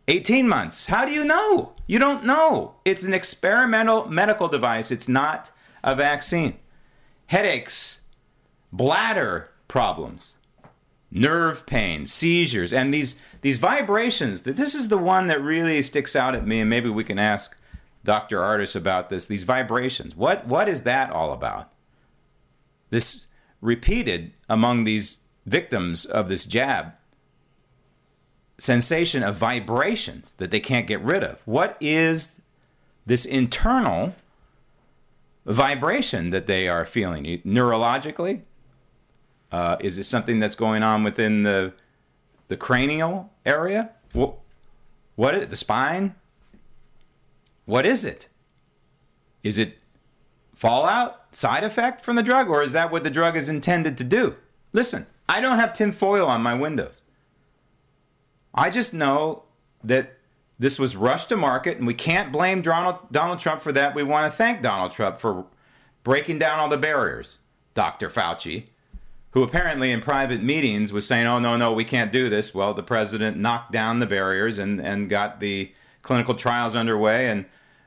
18 0.07 0.47
months. 0.47 0.87
How 0.87 1.03
do 1.05 1.11
you 1.11 1.25
know? 1.25 1.73
You 1.87 1.99
don't 1.99 2.23
know. 2.23 2.75
It's 2.85 3.03
an 3.03 3.13
experimental 3.13 4.07
medical 4.09 4.47
device, 4.47 4.91
it's 4.91 5.09
not 5.09 5.51
a 5.83 5.95
vaccine. 5.95 6.57
Headaches, 7.27 8.01
bladder 8.71 9.51
problems, 9.67 10.35
nerve 11.11 11.65
pain, 11.65 12.05
seizures, 12.05 12.73
and 12.73 12.93
these, 12.93 13.19
these 13.41 13.57
vibrations. 13.57 14.43
This 14.43 14.75
is 14.75 14.89
the 14.89 14.97
one 14.97 15.27
that 15.27 15.41
really 15.41 15.81
sticks 15.81 16.15
out 16.15 16.35
at 16.35 16.47
me, 16.47 16.59
and 16.59 16.69
maybe 16.69 16.89
we 16.89 17.03
can 17.03 17.19
ask 17.19 17.57
Dr. 18.03 18.39
Ardis 18.39 18.75
about 18.75 19.09
this. 19.09 19.27
These 19.27 19.43
vibrations. 19.43 20.15
What, 20.15 20.45
what 20.45 20.67
is 20.67 20.83
that 20.83 21.11
all 21.11 21.31
about? 21.31 21.71
This 22.89 23.27
repeated 23.61 24.33
among 24.49 24.83
these 24.83 25.19
victims 25.45 26.05
of 26.05 26.29
this 26.29 26.45
jab 26.45 26.93
sensation 28.57 29.23
of 29.23 29.35
vibrations 29.35 30.35
that 30.35 30.51
they 30.51 30.59
can't 30.59 30.87
get 30.87 31.01
rid 31.01 31.23
of. 31.23 31.41
What 31.45 31.75
is 31.79 32.41
this 33.05 33.25
internal 33.25 34.15
vibration 35.45 36.29
that 36.29 36.47
they 36.47 36.67
are 36.67 36.85
feeling 36.85 37.23
neurologically? 37.45 38.41
Uh, 39.51 39.77
is 39.79 39.97
it 39.97 40.03
something 40.03 40.39
that's 40.39 40.55
going 40.55 40.83
on 40.83 41.03
within 41.03 41.43
the 41.43 41.73
the 42.47 42.57
cranial 42.57 43.31
area? 43.45 43.91
What, 44.13 44.35
what 45.15 45.35
is 45.35 45.43
it? 45.43 45.49
The 45.49 45.55
spine? 45.55 46.15
What 47.65 47.85
is 47.85 48.03
it? 48.03 48.29
Is 49.43 49.57
it 49.57 49.77
fallout, 50.53 51.35
side 51.35 51.63
effect 51.63 52.03
from 52.03 52.15
the 52.15 52.23
drug, 52.23 52.49
or 52.49 52.61
is 52.61 52.71
that 52.73 52.91
what 52.91 53.03
the 53.03 53.09
drug 53.09 53.35
is 53.35 53.49
intended 53.49 53.97
to 53.97 54.03
do? 54.03 54.37
Listen, 54.71 55.07
I 55.29 55.41
don't 55.41 55.59
have 55.59 55.73
tinfoil 55.73 56.27
on 56.27 56.41
my 56.41 56.53
windows. 56.53 57.01
I 58.53 58.69
just 58.69 58.93
know 58.93 59.43
that 59.83 60.17
this 60.59 60.79
was 60.79 60.95
rushed 60.95 61.29
to 61.29 61.37
market, 61.37 61.77
and 61.77 61.87
we 61.87 61.93
can't 61.93 62.31
blame 62.31 62.61
Donald, 62.61 62.97
Donald 63.11 63.39
Trump 63.39 63.61
for 63.61 63.71
that. 63.71 63.95
We 63.95 64.03
want 64.03 64.31
to 64.31 64.37
thank 64.37 64.61
Donald 64.61 64.91
Trump 64.91 65.19
for 65.19 65.45
breaking 66.03 66.39
down 66.39 66.59
all 66.59 66.69
the 66.69 66.77
barriers. 66.77 67.39
Dr. 67.73 68.09
Fauci, 68.09 68.65
who 69.31 69.41
apparently 69.41 69.91
in 69.91 69.99
private 69.99 70.43
meetings 70.43 70.93
was 70.93 71.07
saying, 71.07 71.25
oh, 71.25 71.39
no, 71.39 71.57
no, 71.57 71.73
we 71.73 71.83
can't 71.83 72.11
do 72.11 72.29
this. 72.29 72.53
Well, 72.53 72.73
the 72.73 72.83
president 72.83 73.37
knocked 73.37 73.71
down 73.71 73.99
the 73.99 74.05
barriers 74.05 74.59
and, 74.59 74.79
and 74.79 75.09
got 75.09 75.39
the 75.39 75.71
clinical 76.03 76.35
trials 76.35 76.75
underway 76.75 77.29
and 77.29 77.45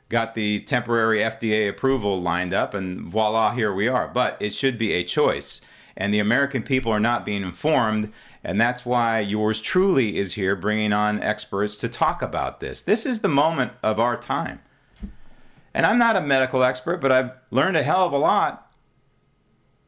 got 0.09 0.35
the 0.35 0.61
temporary 0.61 1.21
FDA 1.21 1.69
approval 1.69 2.21
lined 2.21 2.55
up, 2.55 2.75
and 2.75 3.01
voila, 3.01 3.53
here 3.53 3.73
we 3.73 3.89
are. 3.89 4.09
But 4.09 4.37
it 4.41 4.55
should 4.55 4.79
be 4.79 4.93
a 4.93 5.05
choice 5.05 5.61
and 5.97 6.13
the 6.13 6.19
American 6.19 6.63
people 6.63 6.93
are 6.93 7.01
not 7.01 7.25
being 7.25 7.43
informed. 7.43 8.13
And 8.45 8.61
that's 8.61 8.85
why 8.85 9.21
yours 9.21 9.61
truly 9.61 10.17
is 10.19 10.35
here 10.35 10.55
bringing 10.55 10.93
on 10.93 11.23
experts 11.23 11.77
to 11.77 11.89
talk 11.89 12.23
about 12.23 12.61
this. 12.61 12.83
This 12.83 13.07
is 13.07 13.21
the 13.21 13.29
moment 13.29 13.73
of 13.83 13.99
our 13.99 14.17
time. 14.17 14.61
And 15.73 15.87
I'm 15.87 15.99
not 15.99 16.17
a 16.17 16.21
medical 16.21 16.63
expert, 16.63 16.99
but 16.99 17.13
I've 17.13 17.33
learned 17.51 17.77
a 17.77 17.83
hell 17.83 18.07
of 18.07 18.13
a 18.13 18.19
lot 18.19 18.73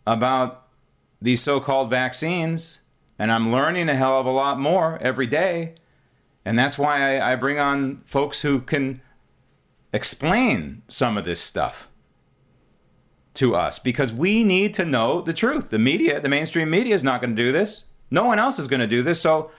about 0.06 0.66
these 1.20 1.42
so 1.42 1.60
called 1.60 1.90
vaccines. 1.90 2.82
And 3.18 3.32
I'm 3.32 3.52
learning 3.52 3.88
a 3.88 3.94
hell 3.94 4.20
of 4.20 4.26
a 4.26 4.30
lot 4.30 4.58
more 4.58 4.98
every 5.00 5.26
day. 5.26 5.74
And 6.44 6.58
that's 6.58 6.78
why 6.78 7.18
I, 7.18 7.32
I 7.32 7.36
bring 7.36 7.58
on 7.58 7.98
folks 8.06 8.42
who 8.42 8.60
can 8.60 9.02
explain 9.92 10.82
some 10.88 11.18
of 11.18 11.24
this 11.24 11.42
stuff 11.42 11.87
to 13.38 13.54
us 13.54 13.78
because 13.78 14.12
we 14.12 14.44
need 14.44 14.74
to 14.74 14.84
know 14.84 15.20
the 15.20 15.32
truth. 15.32 15.70
The 15.70 15.78
media, 15.78 16.20
the 16.20 16.28
mainstream 16.28 16.70
media, 16.70 16.94
is 16.94 17.04
not 17.04 17.20
going 17.20 17.34
to 17.34 17.42
do 17.42 17.52
this. 17.52 17.84
No 18.10 18.24
one 18.24 18.38
else 18.38 18.58
is 18.58 18.68
going 18.68 18.80
to 18.80 18.86
do 18.86 19.02
this. 19.02 19.20
So 19.20 19.50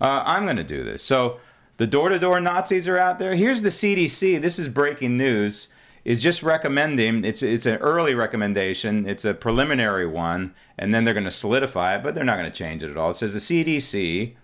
uh, 0.00 0.22
I'm 0.24 0.44
going 0.44 0.56
to 0.56 0.64
do 0.64 0.82
this. 0.82 1.02
So 1.02 1.38
the 1.76 1.86
door 1.86 2.08
to 2.08 2.18
door 2.18 2.40
Nazis 2.40 2.88
are 2.88 2.98
out 2.98 3.18
there. 3.18 3.34
Here's 3.34 3.62
the 3.62 3.68
CDC. 3.68 4.40
This 4.40 4.58
is 4.58 4.68
breaking 4.68 5.16
news. 5.16 5.68
Is 6.04 6.22
just 6.22 6.42
recommending. 6.42 7.22
It's 7.22 7.42
it's 7.42 7.66
an 7.66 7.76
early 7.78 8.14
recommendation. 8.14 9.06
It's 9.06 9.26
a 9.26 9.34
preliminary 9.34 10.06
one, 10.06 10.54
and 10.78 10.94
then 10.94 11.04
they're 11.04 11.12
going 11.12 11.24
to 11.24 11.30
solidify 11.30 11.96
it, 11.96 12.02
but 12.02 12.14
they're 12.14 12.24
not 12.24 12.38
going 12.38 12.50
to 12.50 12.56
change 12.56 12.82
it 12.82 12.90
at 12.90 12.96
all. 12.96 13.10
It 13.10 13.14
says 13.14 13.34
the 13.34 13.40
CDC 13.40 14.34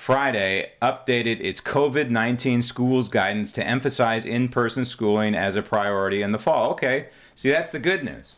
Friday 0.00 0.72
updated 0.80 1.40
its 1.40 1.60
COVID 1.60 2.08
19 2.08 2.62
schools 2.62 3.10
guidance 3.10 3.52
to 3.52 3.64
emphasize 3.64 4.24
in 4.24 4.48
person 4.48 4.86
schooling 4.86 5.34
as 5.34 5.56
a 5.56 5.62
priority 5.62 6.22
in 6.22 6.32
the 6.32 6.38
fall. 6.38 6.70
Okay, 6.70 7.10
see, 7.40 7.50
that's 7.50 7.72
the 7.72 7.78
good 7.78 8.04
news. 8.04 8.36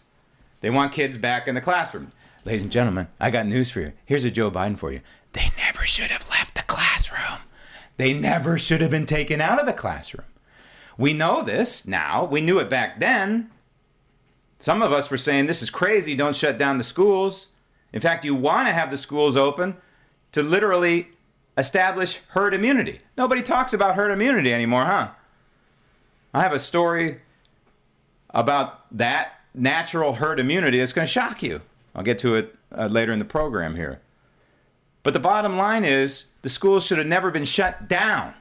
They 0.61 0.71
want 0.71 0.93
kids 0.93 1.19
back 1.19 1.49
in 1.49 1.55
the 1.55 1.61
classroom. 1.61 2.13
Ladies 2.45 2.63
and 2.63 2.71
gentlemen, 2.71 3.09
I 3.21 3.31
got 3.31 3.47
news 3.47 3.71
for 3.71 3.81
you. 3.81 3.93
Here's 4.05 4.25
a 4.25 4.31
Joe 4.31 4.51
Biden 4.51 4.79
for 4.79 4.93
you. 4.93 5.01
They 5.33 5.51
never 5.59 5.85
should 5.85 6.11
have 6.11 6.29
left 6.31 6.55
the 6.55 6.63
classroom, 6.63 7.41
they 7.97 8.13
never 8.13 8.59
should 8.59 8.81
have 8.81 8.91
been 8.91 9.07
taken 9.07 9.41
out 9.41 9.61
of 9.61 9.67
the 9.67 9.73
classroom. 9.73 10.27
We 10.97 11.13
know 11.13 11.43
this 11.43 11.87
now. 11.87 12.25
We 12.25 12.41
knew 12.41 12.59
it 12.59 12.69
back 12.71 13.01
then. 13.01 13.51
Some 14.59 14.83
of 14.83 14.93
us 14.93 15.11
were 15.11 15.17
saying, 15.17 15.47
This 15.47 15.63
is 15.63 15.71
crazy. 15.71 16.15
Don't 16.15 16.37
shut 16.37 16.59
down 16.59 16.79
the 16.79 16.85
schools. 16.85 17.49
In 17.93 18.01
fact, 18.01 18.25
you 18.25 18.35
want 18.35 18.69
to 18.69 18.73
have 18.73 18.91
the 18.91 18.97
schools 18.97 19.37
open 19.37 19.77
to 20.33 20.43
literally 20.43 21.09
establish 21.59 22.21
herd 22.29 22.55
immunity. 22.55 23.01
Nobody 23.17 23.43
talks 23.43 23.73
about 23.73 23.97
herd 23.97 24.11
immunity 24.11 24.53
anymore, 24.53 24.85
huh? 24.85 25.11
I 26.33 26.43
have 26.43 26.53
a 26.53 26.59
story 26.59 27.19
about 28.31 28.82
that 28.93 29.41
natural 29.55 30.15
herd 30.15 30.39
immunity 30.39 30.79
is 30.79 30.93
going 30.93 31.07
to 31.07 31.13
shock 31.13 31.43
you. 31.43 31.63
I'll 31.95 32.03
get 32.03 32.19
to 32.21 32.35
it 32.35 32.55
uh, 32.71 32.87
later 32.87 33.13
in 33.13 33.19
the 33.19 33.25
program 33.25 33.77
here. 33.77 34.01
But 35.03 35.15
the 35.15 35.21
bottom 35.21 35.57
line 35.57 35.85
is 35.85 36.33
the 36.43 36.49
schools 36.49 36.87
should 36.87 36.99
have 36.99 37.07
never 37.07 37.31
been 37.31 37.45
shut 37.45 37.89
down. 37.89 38.35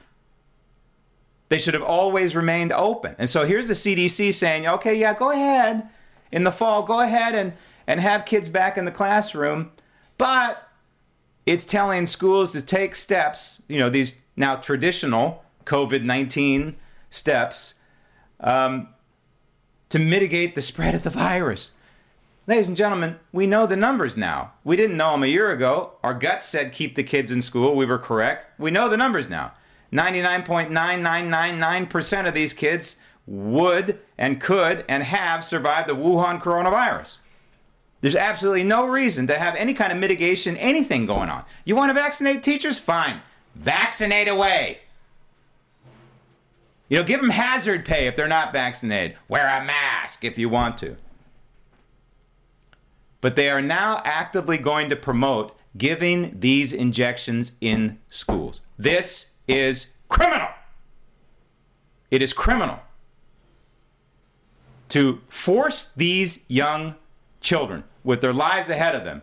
They 1.48 1.58
should 1.58 1.74
have 1.74 1.82
always 1.82 2.34
remained 2.34 2.72
open. 2.72 3.14
And 3.18 3.28
so 3.28 3.44
here's 3.44 3.68
the 3.68 3.74
CDC 3.74 4.32
saying, 4.32 4.66
okay, 4.66 4.94
yeah, 4.94 5.12
go 5.12 5.30
ahead 5.30 5.88
in 6.30 6.44
the 6.44 6.52
fall, 6.52 6.82
go 6.82 7.00
ahead 7.00 7.34
and, 7.34 7.52
and 7.86 8.00
have 8.00 8.24
kids 8.24 8.48
back 8.48 8.78
in 8.78 8.86
the 8.86 8.90
classroom, 8.90 9.70
but 10.16 10.68
it's 11.44 11.64
telling 11.64 12.06
schools 12.06 12.52
to 12.52 12.62
take 12.62 12.94
steps, 12.94 13.60
you 13.68 13.78
know, 13.78 13.90
these 13.90 14.22
now 14.36 14.56
traditional 14.56 15.44
COVID 15.66 16.02
19 16.02 16.76
steps 17.10 17.74
um, 18.40 18.88
to 19.92 19.98
mitigate 19.98 20.54
the 20.54 20.62
spread 20.62 20.94
of 20.94 21.02
the 21.02 21.10
virus. 21.10 21.72
Ladies 22.46 22.66
and 22.66 22.76
gentlemen, 22.76 23.16
we 23.30 23.46
know 23.46 23.66
the 23.66 23.76
numbers 23.76 24.16
now. 24.16 24.54
We 24.64 24.74
didn't 24.74 24.96
know 24.96 25.12
them 25.12 25.22
a 25.22 25.26
year 25.26 25.50
ago. 25.50 25.92
Our 26.02 26.14
guts 26.14 26.46
said 26.46 26.72
keep 26.72 26.96
the 26.96 27.04
kids 27.04 27.30
in 27.30 27.42
school. 27.42 27.76
We 27.76 27.86
were 27.86 27.98
correct. 27.98 28.58
We 28.58 28.70
know 28.70 28.88
the 28.88 28.96
numbers 28.96 29.28
now. 29.28 29.52
99.9999% 29.92 32.26
of 32.26 32.34
these 32.34 32.54
kids 32.54 32.98
would 33.26 34.00
and 34.16 34.40
could 34.40 34.84
and 34.88 35.02
have 35.04 35.44
survived 35.44 35.88
the 35.88 35.94
Wuhan 35.94 36.42
coronavirus. 36.42 37.20
There's 38.00 38.16
absolutely 38.16 38.64
no 38.64 38.86
reason 38.86 39.26
to 39.28 39.38
have 39.38 39.54
any 39.56 39.74
kind 39.74 39.92
of 39.92 39.98
mitigation, 39.98 40.56
anything 40.56 41.04
going 41.06 41.28
on. 41.28 41.44
You 41.64 41.76
want 41.76 41.90
to 41.90 41.94
vaccinate 41.94 42.42
teachers? 42.42 42.78
Fine. 42.78 43.20
Vaccinate 43.54 44.26
away. 44.26 44.80
You 46.92 46.98
know, 46.98 47.04
give 47.04 47.22
them 47.22 47.30
hazard 47.30 47.86
pay 47.86 48.06
if 48.06 48.16
they're 48.16 48.28
not 48.28 48.52
vaccinated. 48.52 49.16
Wear 49.26 49.46
a 49.46 49.64
mask 49.64 50.24
if 50.24 50.36
you 50.36 50.50
want 50.50 50.76
to. 50.76 50.98
But 53.22 53.34
they 53.34 53.48
are 53.48 53.62
now 53.62 54.02
actively 54.04 54.58
going 54.58 54.90
to 54.90 54.96
promote 54.96 55.56
giving 55.74 56.38
these 56.38 56.70
injections 56.70 57.52
in 57.62 57.98
schools. 58.10 58.60
This 58.76 59.30
is 59.48 59.86
criminal. 60.10 60.48
It 62.10 62.20
is 62.20 62.34
criminal 62.34 62.80
to 64.90 65.22
force 65.30 65.86
these 65.96 66.44
young 66.46 66.96
children 67.40 67.84
with 68.04 68.20
their 68.20 68.34
lives 68.34 68.68
ahead 68.68 68.94
of 68.94 69.06
them 69.06 69.22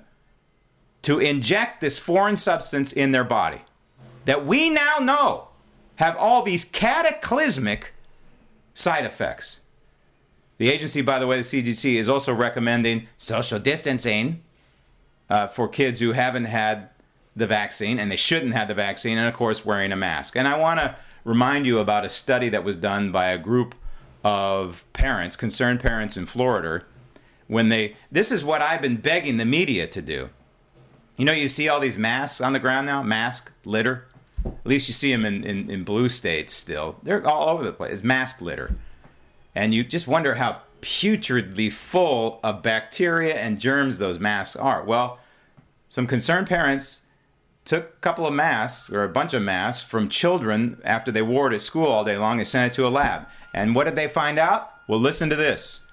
to 1.03 1.19
inject 1.19 1.81
this 1.81 1.99
foreign 1.99 2.35
substance 2.35 2.91
in 2.91 3.11
their 3.11 3.23
body 3.23 3.61
that 4.25 4.43
we 4.43 4.71
now 4.71 4.97
know 4.97 5.48
have 5.99 6.15
all 6.15 6.41
these 6.41 6.63
cataclysmic 6.63 7.93
side 8.73 9.05
effects. 9.05 9.61
The 10.57 10.69
agency, 10.69 11.01
by 11.01 11.19
the 11.19 11.27
way, 11.27 11.35
the 11.35 11.41
CDC, 11.41 11.95
is 11.95 12.07
also 12.07 12.33
recommending 12.33 13.07
social 13.17 13.59
distancing 13.59 14.41
uh, 15.29 15.47
for 15.47 15.67
kids 15.67 15.99
who 15.99 16.13
haven't 16.13 16.45
had 16.45 16.89
the 17.35 17.45
vaccine 17.45 17.99
and 17.99 18.09
they 18.09 18.15
shouldn't 18.15 18.53
have 18.53 18.69
the 18.69 18.73
vaccine, 18.73 19.17
and 19.17 19.27
of 19.27 19.33
course, 19.33 19.65
wearing 19.65 19.91
a 19.91 19.97
mask. 19.97 20.37
And 20.37 20.47
I 20.47 20.57
want 20.57 20.79
to 20.79 20.95
remind 21.25 21.65
you 21.65 21.79
about 21.79 22.05
a 22.05 22.09
study 22.09 22.47
that 22.47 22.63
was 22.63 22.77
done 22.77 23.11
by 23.11 23.27
a 23.27 23.37
group 23.37 23.75
of 24.23 24.85
parents, 24.93 25.35
concerned 25.35 25.81
parents 25.81 26.15
in 26.15 26.25
Florida, 26.25 26.85
when 27.47 27.67
they, 27.67 27.95
this 28.09 28.31
is 28.31 28.45
what 28.45 28.61
I've 28.61 28.81
been 28.81 28.97
begging 28.97 29.35
the 29.35 29.45
media 29.45 29.85
to 29.87 30.01
do. 30.01 30.29
You 31.17 31.25
know, 31.25 31.33
you 31.33 31.49
see 31.49 31.67
all 31.67 31.81
these 31.81 31.97
masks 31.97 32.39
on 32.39 32.53
the 32.53 32.59
ground 32.59 32.87
now, 32.87 33.03
mask 33.03 33.51
litter. 33.65 34.05
Least 34.69 34.87
you 34.87 34.93
see 34.93 35.11
them 35.11 35.25
in, 35.25 35.43
in, 35.43 35.67
in 35.67 35.83
blue 35.83 36.07
states 36.09 36.53
still. 36.53 36.99
They're 37.01 37.27
all 37.27 37.49
over 37.49 37.63
the 37.63 37.73
place. 37.73 37.91
It's 37.91 38.03
mask 38.03 38.39
litter. 38.39 38.75
And 39.55 39.73
you 39.73 39.83
just 39.83 40.07
wonder 40.07 40.35
how 40.35 40.61
putridly 40.81 41.73
full 41.73 42.39
of 42.43 42.61
bacteria 42.61 43.33
and 43.33 43.59
germs 43.59 43.97
those 43.97 44.19
masks 44.19 44.55
are. 44.55 44.83
Well, 44.83 45.17
some 45.89 46.05
concerned 46.05 46.45
parents 46.45 47.07
took 47.65 47.83
a 47.83 48.01
couple 48.01 48.27
of 48.27 48.33
masks 48.35 48.93
or 48.93 49.03
a 49.03 49.09
bunch 49.09 49.33
of 49.33 49.41
masks 49.41 49.89
from 49.89 50.07
children 50.07 50.79
after 50.85 51.11
they 51.11 51.23
wore 51.23 51.51
it 51.51 51.55
at 51.55 51.61
school 51.63 51.87
all 51.87 52.05
day 52.05 52.19
long. 52.19 52.37
They 52.37 52.43
sent 52.43 52.71
it 52.71 52.75
to 52.75 52.85
a 52.85 52.89
lab. 52.89 53.27
And 53.55 53.73
what 53.73 53.85
did 53.85 53.95
they 53.95 54.07
find 54.07 54.37
out? 54.37 54.69
Well, 54.87 54.99
listen 54.99 55.31
to 55.31 55.35
this 55.35 55.87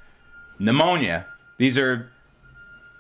pneumonia. 0.58 1.24
These 1.56 1.78
are 1.78 2.10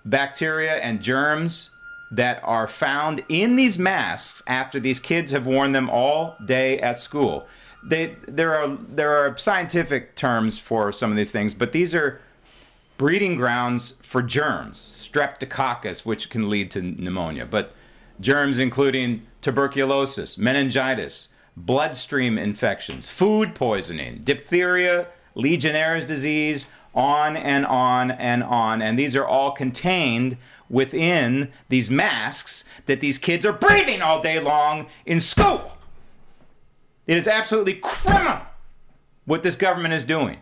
bacteria 0.06 0.76
and 0.76 1.02
germs 1.02 1.68
that 2.10 2.40
are 2.44 2.68
found 2.68 3.24
in 3.28 3.56
these 3.56 3.78
masks 3.78 4.42
after 4.46 4.78
these 4.78 5.00
kids 5.00 5.32
have 5.32 5.46
worn 5.46 5.72
them 5.72 5.90
all 5.90 6.36
day 6.44 6.78
at 6.78 6.98
school. 6.98 7.46
They, 7.84 8.16
there 8.26 8.54
are 8.54 8.76
there 8.88 9.16
are 9.16 9.36
scientific 9.36 10.16
terms 10.16 10.58
for 10.58 10.92
some 10.92 11.10
of 11.10 11.16
these 11.16 11.32
things, 11.32 11.54
but 11.54 11.72
these 11.72 11.94
are 11.94 12.20
breeding 12.96 13.36
grounds 13.36 13.98
for 14.02 14.22
germs, 14.22 14.78
streptococcus, 14.78 16.06
which 16.06 16.30
can 16.30 16.48
lead 16.48 16.70
to 16.72 16.82
pneumonia, 16.82 17.46
but 17.46 17.72
germs 18.20 18.58
including 18.58 19.26
tuberculosis, 19.40 20.38
meningitis, 20.38 21.28
bloodstream 21.56 22.38
infections, 22.38 23.08
food 23.08 23.54
poisoning, 23.54 24.20
diphtheria, 24.24 25.08
Legionnaire's 25.34 26.06
disease, 26.06 26.70
on 26.94 27.36
and 27.36 27.66
on 27.66 28.10
and 28.10 28.42
on. 28.42 28.80
And 28.80 28.98
these 28.98 29.14
are 29.14 29.26
all 29.26 29.52
contained 29.52 30.38
within 30.68 31.52
these 31.68 31.90
masks 31.90 32.64
that 32.86 33.00
these 33.00 33.18
kids 33.18 33.46
are 33.46 33.52
breathing 33.52 34.02
all 34.02 34.20
day 34.20 34.40
long 34.40 34.86
in 35.04 35.20
school. 35.20 35.78
It 37.06 37.16
is 37.16 37.28
absolutely 37.28 37.74
criminal 37.74 38.40
what 39.24 39.42
this 39.42 39.56
government 39.56 39.94
is 39.94 40.04
doing. 40.04 40.38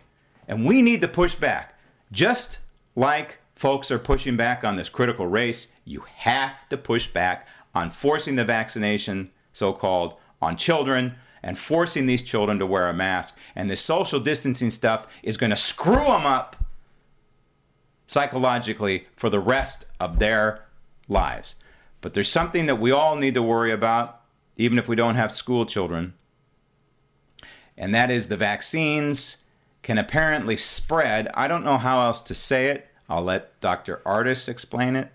And 0.47 0.65
we 0.65 0.81
need 0.81 1.01
to 1.01 1.07
push 1.07 1.35
back. 1.35 1.79
Just 2.11 2.59
like 2.95 3.39
folks 3.53 3.91
are 3.91 3.99
pushing 3.99 4.37
back 4.37 4.63
on 4.63 4.75
this 4.75 4.89
critical 4.89 5.27
race, 5.27 5.67
you 5.83 6.05
have 6.15 6.67
to 6.69 6.77
push 6.77 7.07
back 7.07 7.47
on 7.73 7.91
forcing 7.91 8.35
the 8.35 8.45
vaccination, 8.45 9.31
so 9.53 9.73
called, 9.73 10.15
on 10.41 10.57
children 10.57 11.15
and 11.43 11.59
forcing 11.59 12.07
these 12.07 12.23
children 12.23 12.57
to 12.57 12.65
wear 12.65 12.89
a 12.89 12.93
mask. 12.93 13.37
And 13.55 13.69
the 13.69 13.75
social 13.75 14.19
distancing 14.19 14.71
stuff 14.71 15.07
is 15.21 15.37
going 15.37 15.51
to 15.51 15.55
screw 15.55 15.95
them 15.95 16.25
up 16.25 16.55
psychologically 18.07 19.07
for 19.15 19.29
the 19.29 19.39
rest 19.39 19.85
of 19.99 20.19
their 20.19 20.65
lives. 21.07 21.55
But 22.01 22.13
there's 22.13 22.31
something 22.31 22.65
that 22.67 22.79
we 22.79 22.91
all 22.91 23.15
need 23.15 23.33
to 23.33 23.41
worry 23.41 23.71
about, 23.71 24.21
even 24.57 24.77
if 24.77 24.87
we 24.87 24.95
don't 24.95 25.15
have 25.15 25.31
school 25.31 25.65
children, 25.65 26.13
and 27.77 27.93
that 27.93 28.11
is 28.11 28.27
the 28.27 28.37
vaccines 28.37 29.37
can 29.81 29.97
apparently 29.97 30.57
spread. 30.57 31.27
I 31.33 31.47
don't 31.47 31.63
know 31.63 31.77
how 31.77 31.99
else 32.01 32.19
to 32.21 32.35
say 32.35 32.69
it. 32.69 32.87
I'll 33.09 33.23
let 33.23 33.59
Dr. 33.59 34.01
Ardis 34.05 34.49
explain 34.49 34.95
it. 34.95 35.11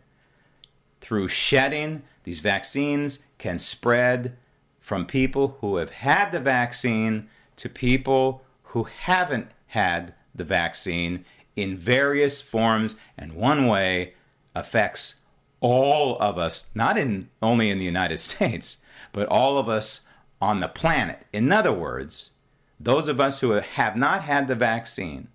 Through 1.00 1.28
shedding, 1.28 2.02
these 2.24 2.40
vaccines 2.40 3.24
can 3.38 3.58
spread 3.58 4.36
from 4.78 5.06
people 5.06 5.56
who 5.60 5.76
have 5.76 5.90
had 5.90 6.30
the 6.30 6.40
vaccine 6.40 7.28
to 7.56 7.68
people 7.68 8.44
who 8.64 8.84
haven't 8.84 9.50
had 9.68 10.14
the 10.34 10.44
vaccine 10.44 11.24
in 11.62 11.76
various 11.76 12.40
forms 12.40 12.96
and 13.16 13.32
one 13.32 13.66
way 13.66 14.14
affects 14.54 15.20
all 15.60 16.16
of 16.18 16.38
us 16.38 16.70
not 16.74 16.96
in 16.96 17.28
only 17.42 17.70
in 17.70 17.78
the 17.78 17.84
United 17.84 18.18
States 18.30 18.78
but 19.12 19.26
all 19.28 19.58
of 19.58 19.68
us 19.68 20.06
on 20.40 20.60
the 20.60 20.68
planet. 20.68 21.26
In 21.32 21.50
other 21.52 21.72
words 21.72 22.32
those 22.78 23.08
of 23.08 23.20
us 23.20 23.40
who 23.40 23.50
have 23.50 23.96
not 23.96 24.22
had 24.22 24.48
the 24.48 24.54
vaccine 24.54 25.28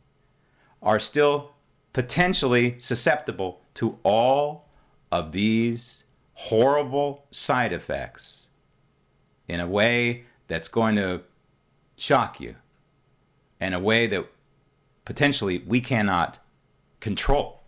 are 0.81 0.99
still 0.99 1.51
potentially 1.93 2.75
susceptible 2.79 3.61
to 3.75 3.99
all 4.03 4.67
of 5.11 5.31
these 5.31 6.05
horrible 6.33 7.25
side 7.31 7.71
effects 7.71 8.49
in 9.47 9.59
a 9.59 9.67
way 9.67 10.25
that's 10.47 10.67
going 10.67 10.95
to 10.95 11.21
shock 11.97 12.39
you, 12.39 12.55
in 13.61 13.73
a 13.73 13.79
way 13.79 14.07
that 14.07 14.27
potentially 15.05 15.63
we 15.65 15.79
cannot 15.79 16.39
control. 16.99 17.61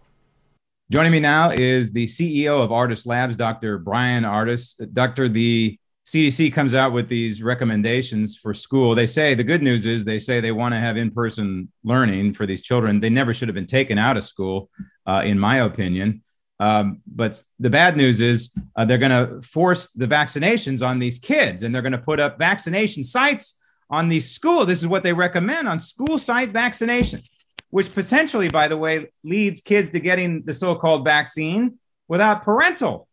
Joining 0.90 1.12
me 1.12 1.20
now 1.20 1.52
is 1.52 1.92
the 1.92 2.06
CEO 2.06 2.64
of 2.64 2.70
Ardis 2.70 3.06
Labs, 3.06 3.36
Dr. 3.36 3.78
Bryan 3.78 4.24
Ardis. 4.24 4.76
Doctor, 4.94 5.28
the 5.28 5.78
CDC 6.06 6.54
comes 6.54 6.74
out 6.74 6.94
with 6.94 7.10
these 7.10 7.44
recommendations 7.44 8.38
for 8.38 8.54
school. 8.54 8.96
They 8.96 9.06
say 9.06 9.36
the 9.36 9.44
good 9.44 9.62
news 9.62 9.86
is 9.86 10.06
they 10.06 10.20
say 10.20 10.40
they 10.40 10.54
want 10.54 10.74
to 10.74 10.80
have 10.80 10.96
in 10.96 11.12
person 11.12 11.70
learning 11.84 12.34
for 12.34 12.46
these 12.46 12.62
children. 12.62 13.02
They 13.02 13.10
never 13.10 13.34
should 13.34 13.50
have 13.50 13.56
been 13.56 13.68
taken 13.68 13.98
out 13.98 14.16
of 14.16 14.24
school, 14.24 14.70
uh, 15.06 15.24
in 15.26 15.38
my 15.38 15.58
opinion. 15.58 16.24
Um, 16.60 17.02
but 17.06 17.42
the 17.60 17.70
bad 17.70 17.98
news 17.98 18.22
is 18.22 18.58
uh, 18.78 18.86
they're 18.86 18.98
going 18.98 19.12
to 19.12 19.42
force 19.46 19.92
the 19.92 20.08
vaccinations 20.08 20.86
on 20.86 21.00
these 21.00 21.20
kids 21.20 21.64
and 21.64 21.76
they're 21.76 21.82
going 21.82 21.92
to 21.92 21.98
put 21.98 22.22
up 22.22 22.40
vaccination 22.40 23.04
sites 23.04 23.58
on 23.90 24.10
the 24.10 24.20
school, 24.20 24.66
This 24.66 24.82
is 24.82 24.88
what 24.88 25.04
they 25.04 25.14
recommend 25.14 25.68
on 25.68 25.80
school 25.80 26.18
site 26.18 26.52
vaccination, 26.52 27.22
which 27.70 27.94
potentially, 27.94 28.50
by 28.50 28.68
the 28.68 28.78
way, 28.78 29.12
leads 29.24 29.62
kids 29.62 29.90
to 29.92 30.00
getting 30.00 30.44
the 30.44 30.54
so 30.54 30.76
called 30.76 31.06
vaccine 31.06 31.80
without 32.08 32.44
parental 32.44 33.08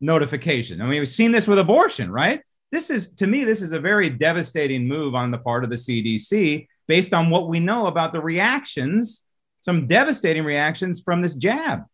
notification. 0.00 0.80
I 0.80 0.84
mean, 0.84 1.00
we've 1.00 1.08
seen 1.08 1.32
this 1.32 1.46
with 1.46 1.58
abortion, 1.58 2.10
right? 2.10 2.40
This 2.72 2.88
is, 2.90 3.14
to 3.14 3.26
me, 3.26 3.44
this 3.44 3.62
is 3.62 3.72
a 3.72 3.80
very 3.80 4.08
devastating 4.08 4.86
move 4.86 5.14
on 5.14 5.30
the 5.30 5.38
part 5.38 5.64
of 5.64 5.70
the 5.70 5.76
CDC 5.76 6.66
based 6.86 7.12
on 7.12 7.30
what 7.30 7.48
we 7.48 7.60
know 7.60 7.86
about 7.86 8.12
the 8.12 8.20
reactions, 8.20 9.24
some 9.60 9.86
devastating 9.86 10.44
reactions 10.44 11.00
from 11.00 11.20
this 11.20 11.34
jab. 11.34 11.84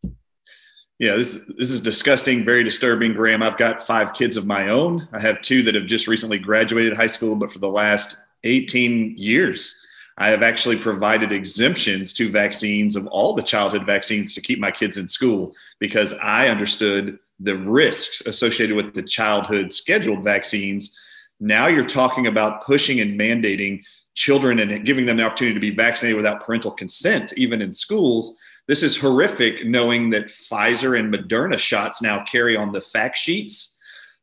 Yeah, 0.99 1.17
this 1.17 1.39
this 1.59 1.71
is 1.71 1.83
disgusting, 1.83 2.45
very 2.45 2.65
disturbing, 2.65 3.13
Graham. 3.13 3.43
I've 3.43 3.59
got 3.59 3.87
five 3.87 4.15
kids 4.15 4.37
of 4.39 4.47
my 4.47 4.69
own. 4.69 5.07
I 5.13 5.21
have 5.21 5.43
two 5.43 5.63
that 5.65 5.75
have 5.75 5.85
just 5.85 6.09
recently 6.09 6.39
graduated 6.39 6.97
high 6.97 7.07
school, 7.07 7.37
but 7.37 7.53
for 7.53 7.59
the 7.59 7.71
last 7.71 8.17
18 8.45 9.15
years, 9.19 9.77
I 10.17 10.29
have 10.29 10.43
actually 10.43 10.79
provided 10.79 11.33
exemptions 11.33 12.15
to 12.15 12.31
vaccines 12.31 12.97
of 12.97 13.07
all 13.09 13.35
the 13.35 13.43
childhood 13.43 13.85
vaccines 13.85 14.33
to 14.35 14.41
keep 14.41 14.59
my 14.59 14.71
kids 14.71 14.97
in 14.97 15.07
school 15.07 15.55
because 15.81 16.15
I 16.15 16.49
understood 16.49 17.19
the 17.41 17.57
risks 17.59 18.23
associated 18.23 18.75
with 18.75 18.95
the 18.95 19.03
childhood 19.03 19.75
scheduled 19.75 20.25
vaccines. 20.25 20.99
Now 21.41 21.67
you're 21.67 21.87
talking 21.87 22.27
about 22.27 22.65
pushing 22.65 23.01
and 23.01 23.21
mandating 23.21 23.83
children 24.15 24.61
and 24.61 24.87
giving 24.87 25.05
them 25.05 25.19
the 25.19 25.25
opportunity 25.25 25.53
to 25.53 25.61
be 25.61 25.75
vaccinated 25.75 26.17
without 26.17 26.41
parental 26.41 26.71
consent, 26.71 27.35
even 27.37 27.61
in 27.61 27.75
schools 27.75 28.39
This 28.69 28.83
is 28.83 28.97
horrific 28.97 29.65
knowing 29.65 30.11
that 30.11 30.27
Pfizer 30.27 30.99
and 30.99 31.13
Moderna 31.13 31.59
shots 31.59 32.03
now 32.03 32.25
carry 32.25 32.57
on 32.57 32.73
the 32.73 32.81
fact 32.81 33.17
sheets 33.17 33.77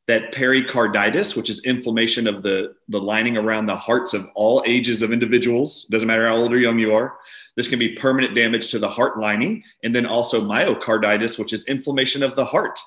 that 0.08 0.34
pericarditis, 0.34 1.36
which 1.36 1.50
is 1.50 1.66
inflammation 1.66 2.28
of 2.28 2.44
the, 2.44 2.76
the 2.90 3.00
lining 3.00 3.38
around 3.38 3.68
the 3.68 3.76
hearts 3.76 4.14
of 4.14 4.28
all 4.36 4.62
ages 4.66 5.02
of 5.02 5.14
individuals, 5.14 5.86
doesn't 5.86 6.10
matter 6.10 6.28
how 6.28 6.36
old 6.36 6.52
or 6.52 6.60
young 6.60 6.78
you 6.78 6.94
are, 6.94 7.16
this 7.56 7.70
can 7.70 7.80
be 7.80 7.94
permanent 7.94 8.36
damage 8.36 8.70
to 8.72 8.80
the 8.80 8.90
heart 8.90 9.18
lining. 9.18 9.64
And 9.84 9.96
then 9.96 10.06
also 10.06 10.42
myocarditis, 10.42 11.40
which 11.40 11.54
is 11.54 11.68
inflammation 11.68 12.22
of 12.22 12.36
the 12.36 12.46
heart. 12.46 12.78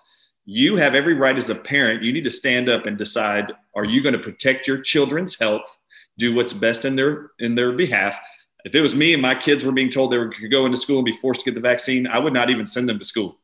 You 0.45 0.77
have 0.77 0.95
every 0.95 1.15
right 1.15 1.37
as 1.37 1.49
a 1.49 1.55
parent, 1.55 2.03
you 2.03 2.13
need 2.13 2.25
to 2.25 2.31
stand 2.31 2.69
up 2.69 2.85
and 2.85 2.99
decide 2.99 3.53
are 3.75 3.85
you 3.85 4.03
going 4.03 4.13
to 4.13 4.19
protect 4.19 4.69
your 4.69 4.79
children's 4.79 5.39
health, 5.39 5.77
do 6.19 6.35
what's 6.35 6.53
best 6.53 6.85
in 6.85 6.97
their 6.97 7.31
in 7.39 7.55
their 7.55 7.73
behalf, 7.73 8.19
if 8.67 8.75
it 8.75 8.81
was 8.81 8.97
me 8.97 9.13
and 9.13 9.23
my 9.23 9.37
kids 9.37 9.65
were 9.65 9.71
being 9.71 9.89
told 9.89 10.11
they 10.11 10.19
were 10.19 10.25
going 10.25 10.43
to 10.43 10.49
go 10.49 10.67
into 10.67 10.77
school 10.77 10.99
and 10.99 11.05
be 11.05 11.13
forced 11.13 11.43
to 11.43 11.45
get 11.45 11.55
the 11.55 11.61
vaccine, 11.61 12.09
I 12.09 12.19
would 12.19 12.33
not 12.33 12.51
even 12.51 12.67
send 12.67 12.89
them 12.89 12.99
to 12.99 13.05
school. 13.05 13.39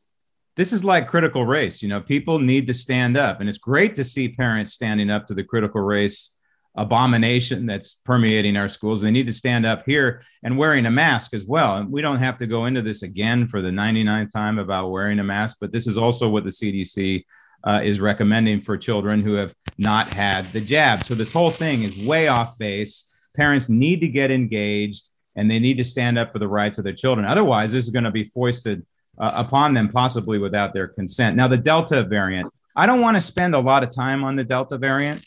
This 0.57 0.73
is 0.73 0.83
like 0.83 1.07
critical 1.07 1.45
race. 1.45 1.81
You 1.81 1.87
know, 1.87 2.01
people 2.01 2.39
need 2.39 2.67
to 2.67 2.73
stand 2.73 3.15
up, 3.15 3.39
and 3.39 3.47
it's 3.47 3.57
great 3.57 3.95
to 3.95 4.03
see 4.03 4.27
parents 4.27 4.73
standing 4.73 5.09
up 5.09 5.25
to 5.27 5.33
the 5.33 5.43
critical 5.43 5.79
race 5.79 6.31
abomination 6.75 7.65
that's 7.65 7.95
permeating 8.03 8.57
our 8.57 8.67
schools. 8.67 8.99
They 8.99 9.11
need 9.11 9.27
to 9.27 9.33
stand 9.33 9.65
up 9.65 9.83
here 9.85 10.23
and 10.43 10.57
wearing 10.57 10.85
a 10.87 10.91
mask 10.91 11.33
as 11.33 11.45
well. 11.45 11.77
And 11.77 11.89
we 11.89 12.01
don't 12.01 12.19
have 12.19 12.37
to 12.39 12.47
go 12.47 12.65
into 12.65 12.81
this 12.81 13.03
again 13.03 13.47
for 13.47 13.61
the 13.61 13.69
99th 13.69 14.33
time 14.33 14.59
about 14.59 14.89
wearing 14.89 15.19
a 15.19 15.23
mask, 15.23 15.57
but 15.61 15.71
this 15.71 15.87
is 15.87 15.97
also 15.97 16.27
what 16.27 16.43
the 16.43 16.49
CDC 16.49 17.23
uh, 17.63 17.79
is 17.81 18.01
recommending 18.01 18.59
for 18.59 18.75
children 18.75 19.21
who 19.21 19.35
have 19.35 19.55
not 19.77 20.07
had 20.09 20.51
the 20.51 20.59
jab. 20.59 21.03
So 21.05 21.15
this 21.15 21.31
whole 21.31 21.51
thing 21.51 21.83
is 21.83 21.97
way 22.05 22.27
off 22.27 22.57
base. 22.57 23.09
Parents 23.35 23.69
need 23.69 24.01
to 24.01 24.07
get 24.09 24.31
engaged 24.31 25.09
and 25.35 25.49
they 25.49 25.59
need 25.59 25.77
to 25.77 25.83
stand 25.83 26.17
up 26.17 26.31
for 26.31 26.39
the 26.39 26.47
rights 26.47 26.77
of 26.77 26.83
their 26.83 26.93
children. 26.93 27.25
Otherwise, 27.25 27.71
this 27.71 27.83
is 27.83 27.89
going 27.89 28.03
to 28.03 28.11
be 28.11 28.23
foisted 28.23 28.85
uh, 29.19 29.31
upon 29.35 29.73
them, 29.73 29.89
possibly 29.89 30.37
without 30.37 30.73
their 30.73 30.87
consent. 30.87 31.35
Now, 31.35 31.47
the 31.47 31.57
Delta 31.57 32.03
variant, 32.03 32.51
I 32.75 32.85
don't 32.85 33.01
want 33.01 33.17
to 33.17 33.21
spend 33.21 33.55
a 33.55 33.59
lot 33.59 33.83
of 33.83 33.89
time 33.89 34.23
on 34.23 34.35
the 34.35 34.43
Delta 34.43 34.77
variant, 34.77 35.23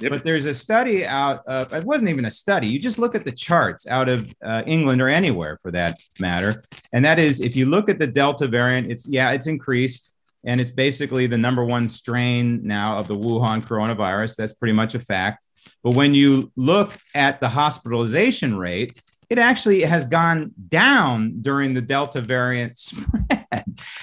yep. 0.00 0.10
but 0.10 0.24
there's 0.24 0.46
a 0.46 0.54
study 0.54 1.06
out 1.06 1.46
of, 1.46 1.72
it 1.72 1.84
wasn't 1.84 2.10
even 2.10 2.24
a 2.24 2.30
study. 2.30 2.66
You 2.66 2.78
just 2.78 2.98
look 2.98 3.14
at 3.14 3.24
the 3.24 3.32
charts 3.32 3.86
out 3.86 4.08
of 4.08 4.32
uh, 4.44 4.62
England 4.66 5.00
or 5.00 5.08
anywhere 5.08 5.58
for 5.62 5.70
that 5.72 5.98
matter. 6.18 6.64
And 6.92 7.04
that 7.04 7.18
is, 7.18 7.40
if 7.40 7.54
you 7.54 7.66
look 7.66 7.88
at 7.88 7.98
the 7.98 8.06
Delta 8.06 8.48
variant, 8.48 8.90
it's, 8.90 9.06
yeah, 9.06 9.30
it's 9.30 9.46
increased. 9.46 10.14
And 10.44 10.60
it's 10.60 10.70
basically 10.70 11.26
the 11.26 11.36
number 11.36 11.64
one 11.64 11.88
strain 11.88 12.60
now 12.62 12.98
of 12.98 13.08
the 13.08 13.16
Wuhan 13.16 13.66
coronavirus. 13.66 14.36
That's 14.36 14.52
pretty 14.52 14.72
much 14.72 14.94
a 14.94 15.00
fact. 15.00 15.46
But 15.82 15.96
when 15.96 16.14
you 16.14 16.52
look 16.56 16.96
at 17.14 17.40
the 17.40 17.48
hospitalization 17.48 18.56
rate, 18.56 19.02
it 19.30 19.38
actually 19.38 19.82
has 19.82 20.06
gone 20.06 20.52
down 20.68 21.40
during 21.40 21.74
the 21.74 21.82
Delta 21.82 22.20
variant 22.20 22.78
spread. 22.78 23.44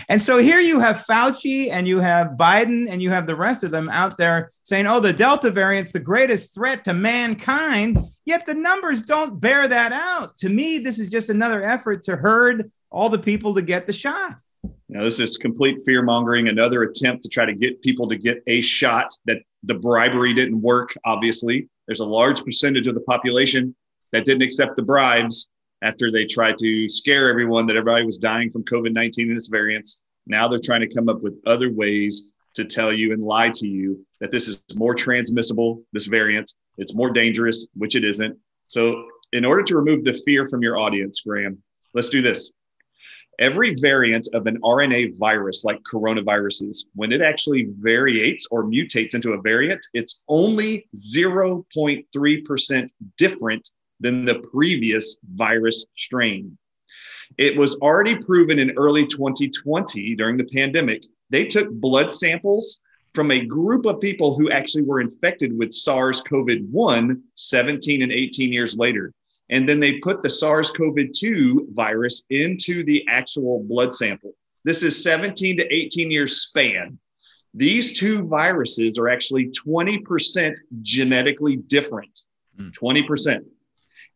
and 0.07 0.21
so 0.21 0.37
here 0.37 0.59
you 0.59 0.79
have 0.79 1.05
Fauci 1.09 1.71
and 1.71 1.87
you 1.87 1.99
have 1.99 2.31
Biden 2.37 2.87
and 2.89 3.01
you 3.01 3.09
have 3.09 3.25
the 3.25 3.35
rest 3.35 3.63
of 3.63 3.71
them 3.71 3.89
out 3.89 4.17
there 4.17 4.51
saying, 4.63 4.85
oh, 4.85 4.99
the 4.99 5.13
Delta 5.13 5.49
variant's 5.49 5.91
the 5.91 5.99
greatest 5.99 6.53
threat 6.53 6.83
to 6.85 6.93
mankind. 6.93 7.97
Yet 8.25 8.45
the 8.45 8.53
numbers 8.53 9.03
don't 9.03 9.39
bear 9.39 9.67
that 9.67 9.91
out. 9.91 10.37
To 10.39 10.49
me, 10.49 10.77
this 10.77 10.99
is 10.99 11.09
just 11.09 11.29
another 11.29 11.67
effort 11.67 12.03
to 12.03 12.15
herd 12.15 12.71
all 12.91 13.09
the 13.09 13.19
people 13.19 13.53
to 13.55 13.61
get 13.61 13.87
the 13.87 13.93
shot. 13.93 14.35
Now, 14.87 15.03
this 15.03 15.19
is 15.19 15.37
complete 15.37 15.79
fear 15.85 16.03
mongering, 16.03 16.47
another 16.47 16.83
attempt 16.83 17.23
to 17.23 17.29
try 17.29 17.45
to 17.45 17.53
get 17.53 17.81
people 17.81 18.07
to 18.07 18.15
get 18.15 18.43
a 18.47 18.61
shot 18.61 19.13
that 19.25 19.39
the 19.63 19.73
bribery 19.73 20.33
didn't 20.33 20.61
work, 20.61 20.93
obviously. 21.03 21.67
There's 21.87 21.99
a 21.99 22.05
large 22.05 22.43
percentage 22.43 22.87
of 22.87 22.95
the 22.95 23.01
population 23.01 23.75
that 24.15 24.23
didn't 24.23 24.43
accept 24.43 24.77
the 24.77 24.81
bribes 24.81 25.49
after 25.81 26.09
they 26.09 26.25
tried 26.25 26.57
to 26.57 26.87
scare 26.87 27.29
everyone 27.29 27.65
that 27.67 27.75
everybody 27.75 28.05
was 28.05 28.17
dying 28.17 28.49
from 28.49 28.63
COVID 28.63 28.93
19 28.93 29.27
and 29.27 29.37
its 29.37 29.49
variants. 29.49 30.01
Now 30.25 30.47
they're 30.47 30.59
trying 30.59 30.79
to 30.81 30.93
come 30.93 31.09
up 31.09 31.21
with 31.21 31.37
other 31.45 31.69
ways 31.69 32.31
to 32.55 32.63
tell 32.63 32.93
you 32.93 33.11
and 33.11 33.21
lie 33.21 33.49
to 33.49 33.67
you 33.67 34.05
that 34.21 34.31
this 34.31 34.47
is 34.47 34.63
more 34.75 34.95
transmissible, 34.95 35.83
this 35.91 36.05
variant, 36.05 36.53
it's 36.77 36.95
more 36.95 37.09
dangerous, 37.09 37.67
which 37.75 37.95
it 37.95 38.05
isn't. 38.05 38.37
So, 38.67 39.05
in 39.33 39.43
order 39.43 39.63
to 39.63 39.75
remove 39.75 40.05
the 40.05 40.13
fear 40.25 40.47
from 40.47 40.61
your 40.61 40.77
audience, 40.77 41.19
Graham, 41.19 41.61
let's 41.93 42.09
do 42.09 42.21
this. 42.21 42.51
Every 43.37 43.75
variant 43.75 44.29
of 44.33 44.47
an 44.47 44.61
RNA 44.61 45.17
virus, 45.17 45.65
like 45.65 45.81
coronaviruses, 45.91 46.85
when 46.95 47.11
it 47.11 47.21
actually 47.21 47.67
variates 47.79 48.47
or 48.49 48.63
mutates 48.63 49.13
into 49.13 49.33
a 49.33 49.41
variant, 49.41 49.85
it's 49.93 50.23
only 50.29 50.87
0.3% 50.95 52.89
different 53.17 53.69
than 53.99 54.25
the 54.25 54.39
previous 54.51 55.17
virus 55.35 55.85
strain. 55.97 56.57
It 57.37 57.57
was 57.57 57.77
already 57.79 58.15
proven 58.15 58.59
in 58.59 58.71
early 58.77 59.05
2020 59.05 60.15
during 60.15 60.37
the 60.37 60.45
pandemic. 60.45 61.03
They 61.29 61.45
took 61.45 61.69
blood 61.69 62.13
samples 62.13 62.81
from 63.13 63.31
a 63.31 63.45
group 63.45 63.85
of 63.85 64.01
people 64.01 64.37
who 64.37 64.51
actually 64.51 64.83
were 64.83 65.01
infected 65.01 65.57
with 65.57 65.73
SARS 65.73 66.21
CoV 66.21 66.49
1 66.69 67.23
17 67.33 68.01
and 68.01 68.11
18 68.11 68.53
years 68.53 68.77
later. 68.77 69.13
And 69.49 69.67
then 69.67 69.79
they 69.79 69.99
put 69.99 70.21
the 70.21 70.29
SARS 70.29 70.71
CoV 70.71 70.97
2 71.15 71.69
virus 71.71 72.25
into 72.29 72.83
the 72.83 73.05
actual 73.07 73.63
blood 73.63 73.93
sample. 73.93 74.33
This 74.63 74.83
is 74.83 75.03
17 75.03 75.57
to 75.57 75.73
18 75.73 76.11
years 76.11 76.41
span. 76.41 76.99
These 77.53 77.97
two 77.97 78.27
viruses 78.27 78.97
are 78.97 79.07
actually 79.07 79.51
20% 79.65 80.55
genetically 80.81 81.55
different. 81.55 82.21
Hmm. 82.57 82.69
20%. 82.69 83.45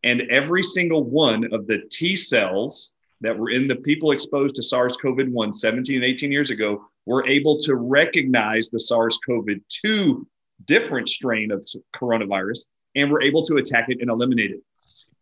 And 0.04 0.22
every 0.30 0.64
single 0.64 1.04
one 1.04 1.52
of 1.54 1.68
the 1.68 1.84
T 1.92 2.16
cells 2.16 2.94
that 3.22 3.38
were 3.38 3.50
in 3.50 3.68
the 3.68 3.76
people 3.76 4.12
exposed 4.12 4.56
to 4.56 4.64
SARS 4.64 4.98
CoV 4.98 5.28
1 5.30 5.54
17 5.54 5.96
and 5.96 6.06
18 6.06 6.32
years 6.32 6.52
ago 6.52 6.86
were 7.06 7.28
able 7.28 7.58
to 7.58 7.76
recognize 7.76 8.70
the 8.70 8.80
SARS 8.80 9.20
CoV 9.26 9.48
2 9.84 10.28
different 10.66 11.10
strain 11.10 11.52
of 11.52 11.66
coronavirus 11.96 12.66
and 12.96 13.12
were 13.12 13.22
able 13.22 13.46
to 13.46 13.58
attack 13.58 13.86
it 13.90 14.00
and 14.02 14.10
eliminate 14.10 14.52
it. 14.52 14.62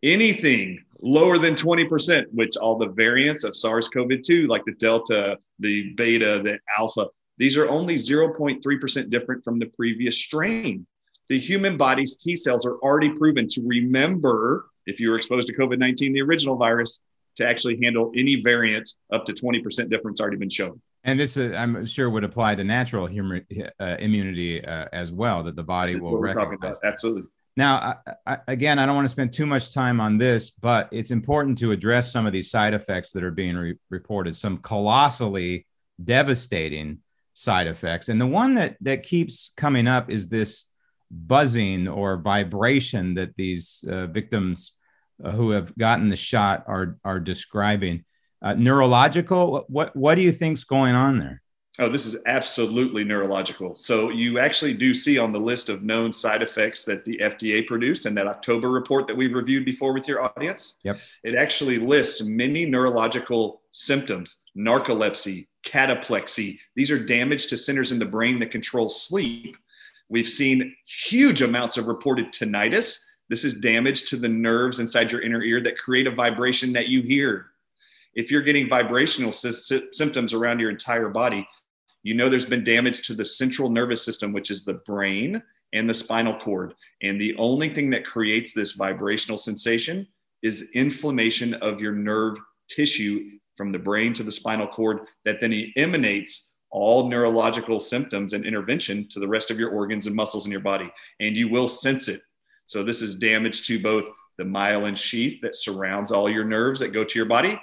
Anything 0.02 0.78
lower 1.00 1.38
than 1.38 1.54
20%, 1.54 2.26
which 2.32 2.56
all 2.56 2.76
the 2.76 2.88
variants 2.88 3.44
of 3.44 3.56
SARS 3.56 3.88
CoV 3.88 4.22
2, 4.24 4.46
like 4.46 4.64
the 4.64 4.74
Delta, 4.74 5.38
the 5.58 5.92
Beta, 5.96 6.40
the 6.42 6.58
Alpha, 6.76 7.06
these 7.36 7.56
are 7.56 7.68
only 7.68 7.94
0.3% 7.94 9.10
different 9.10 9.44
from 9.44 9.58
the 9.58 9.66
previous 9.66 10.18
strain 10.18 10.86
the 11.28 11.38
human 11.38 11.76
body's 11.76 12.16
T 12.16 12.36
cells 12.36 12.64
are 12.66 12.76
already 12.76 13.10
proven 13.10 13.46
to 13.48 13.62
remember 13.66 14.66
if 14.86 14.98
you 14.98 15.10
were 15.10 15.16
exposed 15.16 15.48
to 15.48 15.54
COVID 15.54 15.78
19, 15.78 16.12
the 16.12 16.22
original 16.22 16.56
virus, 16.56 17.00
to 17.36 17.46
actually 17.46 17.78
handle 17.82 18.10
any 18.16 18.42
variant 18.42 18.90
up 19.12 19.24
to 19.26 19.32
20% 19.32 19.90
difference 19.90 20.20
already 20.20 20.36
been 20.36 20.48
shown. 20.48 20.80
And 21.04 21.20
this, 21.20 21.36
uh, 21.36 21.54
I'm 21.56 21.86
sure, 21.86 22.10
would 22.10 22.24
apply 22.24 22.56
to 22.56 22.64
natural 22.64 23.06
hum- 23.06 23.44
uh, 23.78 23.96
immunity 23.98 24.64
uh, 24.64 24.86
as 24.92 25.12
well, 25.12 25.44
that 25.44 25.54
the 25.54 25.62
body 25.62 25.92
That's 25.92 26.02
will 26.02 26.18
recognize. 26.18 26.80
Absolutely. 26.82 27.22
Now, 27.56 28.00
I, 28.06 28.34
I, 28.34 28.38
again, 28.48 28.78
I 28.78 28.86
don't 28.86 28.94
want 28.94 29.06
to 29.06 29.10
spend 29.10 29.32
too 29.32 29.46
much 29.46 29.72
time 29.72 30.00
on 30.00 30.16
this, 30.16 30.50
but 30.50 30.88
it's 30.92 31.10
important 31.10 31.58
to 31.58 31.72
address 31.72 32.12
some 32.12 32.26
of 32.26 32.32
these 32.32 32.50
side 32.50 32.74
effects 32.74 33.12
that 33.12 33.22
are 33.22 33.30
being 33.30 33.56
re- 33.56 33.76
reported, 33.90 34.36
some 34.36 34.58
colossally 34.58 35.66
devastating 36.02 36.98
side 37.34 37.66
effects. 37.66 38.08
And 38.08 38.20
the 38.20 38.26
one 38.26 38.54
that, 38.54 38.76
that 38.80 39.02
keeps 39.02 39.52
coming 39.56 39.86
up 39.86 40.10
is 40.10 40.28
this 40.28 40.67
buzzing 41.10 41.88
or 41.88 42.16
vibration 42.16 43.14
that 43.14 43.36
these 43.36 43.84
uh, 43.90 44.06
victims 44.06 44.72
uh, 45.22 45.30
who 45.30 45.50
have 45.50 45.76
gotten 45.76 46.08
the 46.08 46.16
shot 46.16 46.64
are 46.66 46.98
are 47.04 47.20
describing. 47.20 48.04
Uh, 48.40 48.54
neurological. 48.54 49.64
What 49.68 49.96
what 49.96 50.14
do 50.14 50.22
you 50.22 50.32
think's 50.32 50.64
going 50.64 50.94
on 50.94 51.18
there? 51.18 51.42
Oh, 51.80 51.88
this 51.88 52.06
is 52.06 52.20
absolutely 52.26 53.04
neurological. 53.04 53.76
So 53.76 54.10
you 54.10 54.40
actually 54.40 54.74
do 54.74 54.92
see 54.92 55.16
on 55.16 55.32
the 55.32 55.38
list 55.38 55.68
of 55.68 55.84
known 55.84 56.12
side 56.12 56.42
effects 56.42 56.84
that 56.84 57.04
the 57.04 57.18
FDA 57.18 57.64
produced 57.64 58.04
in 58.04 58.16
that 58.16 58.26
October 58.26 58.68
report 58.68 59.06
that 59.06 59.16
we've 59.16 59.34
reviewed 59.34 59.64
before 59.64 59.92
with 59.92 60.08
your 60.08 60.20
audience. 60.20 60.74
Yep. 60.82 60.98
It 61.22 61.36
actually 61.36 61.78
lists 61.78 62.20
many 62.24 62.66
neurological 62.66 63.62
symptoms, 63.70 64.40
narcolepsy, 64.56 65.46
cataplexy. 65.64 66.58
These 66.74 66.90
are 66.90 66.98
damage 66.98 67.46
to 67.48 67.56
centers 67.56 67.92
in 67.92 68.00
the 68.00 68.06
brain 68.06 68.40
that 68.40 68.50
control 68.50 68.88
sleep 68.88 69.56
We've 70.08 70.28
seen 70.28 70.74
huge 70.86 71.42
amounts 71.42 71.76
of 71.76 71.86
reported 71.86 72.32
tinnitus. 72.32 73.04
This 73.28 73.44
is 73.44 73.60
damage 73.60 74.06
to 74.06 74.16
the 74.16 74.28
nerves 74.28 74.78
inside 74.78 75.12
your 75.12 75.20
inner 75.20 75.42
ear 75.42 75.60
that 75.62 75.78
create 75.78 76.06
a 76.06 76.10
vibration 76.10 76.72
that 76.72 76.88
you 76.88 77.02
hear. 77.02 77.46
If 78.14 78.30
you're 78.30 78.42
getting 78.42 78.68
vibrational 78.68 79.32
sy- 79.32 79.80
symptoms 79.92 80.32
around 80.32 80.60
your 80.60 80.70
entire 80.70 81.08
body, 81.08 81.46
you 82.02 82.14
know 82.14 82.28
there's 82.28 82.46
been 82.46 82.64
damage 82.64 83.06
to 83.06 83.14
the 83.14 83.24
central 83.24 83.68
nervous 83.68 84.02
system, 84.02 84.32
which 84.32 84.50
is 84.50 84.64
the 84.64 84.74
brain 84.86 85.42
and 85.74 85.88
the 85.88 85.94
spinal 85.94 86.38
cord. 86.38 86.74
And 87.02 87.20
the 87.20 87.36
only 87.36 87.72
thing 87.72 87.90
that 87.90 88.06
creates 88.06 88.54
this 88.54 88.72
vibrational 88.72 89.38
sensation 89.38 90.06
is 90.42 90.70
inflammation 90.74 91.54
of 91.54 91.80
your 91.80 91.92
nerve 91.92 92.38
tissue 92.68 93.30
from 93.56 93.72
the 93.72 93.78
brain 93.78 94.12
to 94.14 94.22
the 94.22 94.32
spinal 94.32 94.68
cord 94.68 95.00
that 95.24 95.40
then 95.40 95.72
emanates 95.76 96.47
all 96.70 97.08
neurological 97.08 97.80
symptoms 97.80 98.32
and 98.32 98.44
intervention 98.44 99.08
to 99.08 99.20
the 99.20 99.28
rest 99.28 99.50
of 99.50 99.58
your 99.58 99.70
organs 99.70 100.06
and 100.06 100.14
muscles 100.14 100.46
in 100.46 100.52
your 100.52 100.60
body, 100.60 100.90
and 101.20 101.36
you 101.36 101.48
will 101.48 101.68
sense 101.68 102.08
it. 102.08 102.22
So, 102.66 102.82
this 102.82 103.00
is 103.00 103.14
damage 103.14 103.66
to 103.66 103.80
both 103.80 104.08
the 104.38 104.44
myelin 104.44 104.96
sheath 104.96 105.40
that 105.42 105.56
surrounds 105.56 106.12
all 106.12 106.30
your 106.30 106.44
nerves 106.44 106.80
that 106.80 106.92
go 106.92 107.04
to 107.04 107.18
your 107.18 107.26
body, 107.26 107.60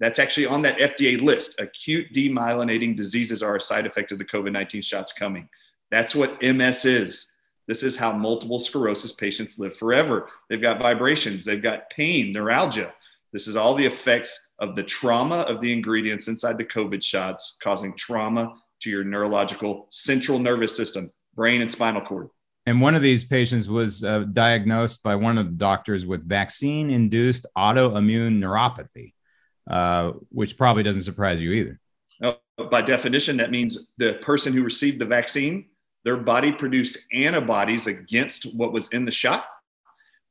That's 0.00 0.18
actually 0.18 0.46
on 0.46 0.62
that 0.62 0.78
FDA 0.78 1.20
list. 1.20 1.60
Acute 1.60 2.12
demyelinating 2.12 2.96
diseases 2.96 3.42
are 3.42 3.56
a 3.56 3.60
side 3.60 3.86
effect 3.86 4.12
of 4.12 4.18
the 4.18 4.24
COVID 4.24 4.52
19 4.52 4.82
shots 4.82 5.12
coming. 5.12 5.48
That's 5.90 6.14
what 6.14 6.42
MS 6.42 6.84
is. 6.84 7.26
This 7.68 7.82
is 7.82 7.96
how 7.96 8.12
multiple 8.12 8.58
sclerosis 8.58 9.12
patients 9.12 9.58
live 9.58 9.76
forever. 9.76 10.28
They've 10.48 10.60
got 10.60 10.80
vibrations, 10.80 11.44
they've 11.44 11.62
got 11.62 11.90
pain, 11.90 12.32
neuralgia. 12.32 12.92
This 13.32 13.46
is 13.46 13.56
all 13.56 13.74
the 13.74 13.86
effects 13.86 14.50
of 14.58 14.74
the 14.74 14.82
trauma 14.82 15.36
of 15.42 15.60
the 15.60 15.72
ingredients 15.72 16.28
inside 16.28 16.58
the 16.58 16.64
COVID 16.64 17.02
shots 17.02 17.56
causing 17.62 17.96
trauma 17.96 18.54
to 18.80 18.90
your 18.90 19.04
neurological 19.04 19.86
central 19.90 20.38
nervous 20.38 20.76
system, 20.76 21.10
brain 21.34 21.60
and 21.60 21.70
spinal 21.70 22.00
cord. 22.00 22.28
And 22.66 22.80
one 22.80 22.94
of 22.94 23.02
these 23.02 23.24
patients 23.24 23.68
was 23.68 24.04
uh, 24.04 24.24
diagnosed 24.32 25.02
by 25.02 25.14
one 25.14 25.38
of 25.38 25.46
the 25.46 25.56
doctors 25.56 26.04
with 26.04 26.28
vaccine 26.28 26.90
induced 26.90 27.46
autoimmune 27.56 28.38
neuropathy, 28.38 29.14
uh, 29.70 30.12
which 30.30 30.56
probably 30.58 30.82
doesn't 30.82 31.02
surprise 31.02 31.40
you 31.40 31.52
either. 31.52 31.80
Uh, 32.22 32.34
by 32.70 32.82
definition, 32.82 33.36
that 33.38 33.50
means 33.50 33.86
the 33.96 34.14
person 34.14 34.52
who 34.52 34.62
received 34.62 34.98
the 34.98 35.06
vaccine, 35.06 35.66
their 36.04 36.16
body 36.16 36.52
produced 36.52 36.98
antibodies 37.12 37.86
against 37.86 38.54
what 38.54 38.72
was 38.72 38.88
in 38.88 39.04
the 39.04 39.12
shot, 39.12 39.46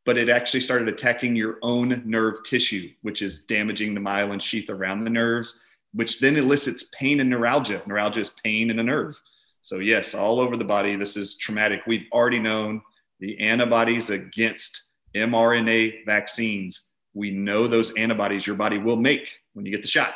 but 0.10 0.18
it 0.18 0.28
actually 0.28 0.60
started 0.60 0.88
attacking 0.88 1.36
your 1.36 1.60
own 1.62 2.02
nerve 2.04 2.44
tissue, 2.44 2.90
which 3.04 3.22
is 3.22 3.42
damaging 3.42 3.94
the 3.94 4.02
myelin 4.02 4.42
sheath 4.42 4.72
around 4.72 5.02
the 5.02 5.10
nerves, 5.12 5.64
which 5.94 6.20
then 6.20 6.36
elicits 6.36 6.90
pain 6.92 7.20
and 7.20 7.30
neuralgia. 7.30 7.80
Neuralgia 7.86 8.22
is 8.22 8.32
pain 8.44 8.72
in 8.72 8.80
a 8.80 8.84
nerve. 8.84 9.22
So, 9.62 9.78
yes, 9.78 10.16
all 10.16 10.40
over 10.40 10.58
the 10.58 10.66
body, 10.66 10.96
this 10.96 11.16
is 11.16 11.38
traumatic. 11.38 11.82
We've 11.86 12.08
already 12.12 12.40
known 12.40 12.82
the 13.20 13.40
antibodies 13.40 14.10
against 14.10 14.90
mRNA 15.14 16.08
vaccines. 16.08 16.88
We 17.14 17.30
know 17.30 17.68
those 17.68 17.96
antibodies 17.96 18.48
your 18.48 18.56
body 18.56 18.80
will 18.80 18.96
make 18.96 19.30
when 19.54 19.68
you 19.68 19.72
get 19.72 19.84
the 19.84 19.88
shot 19.88 20.16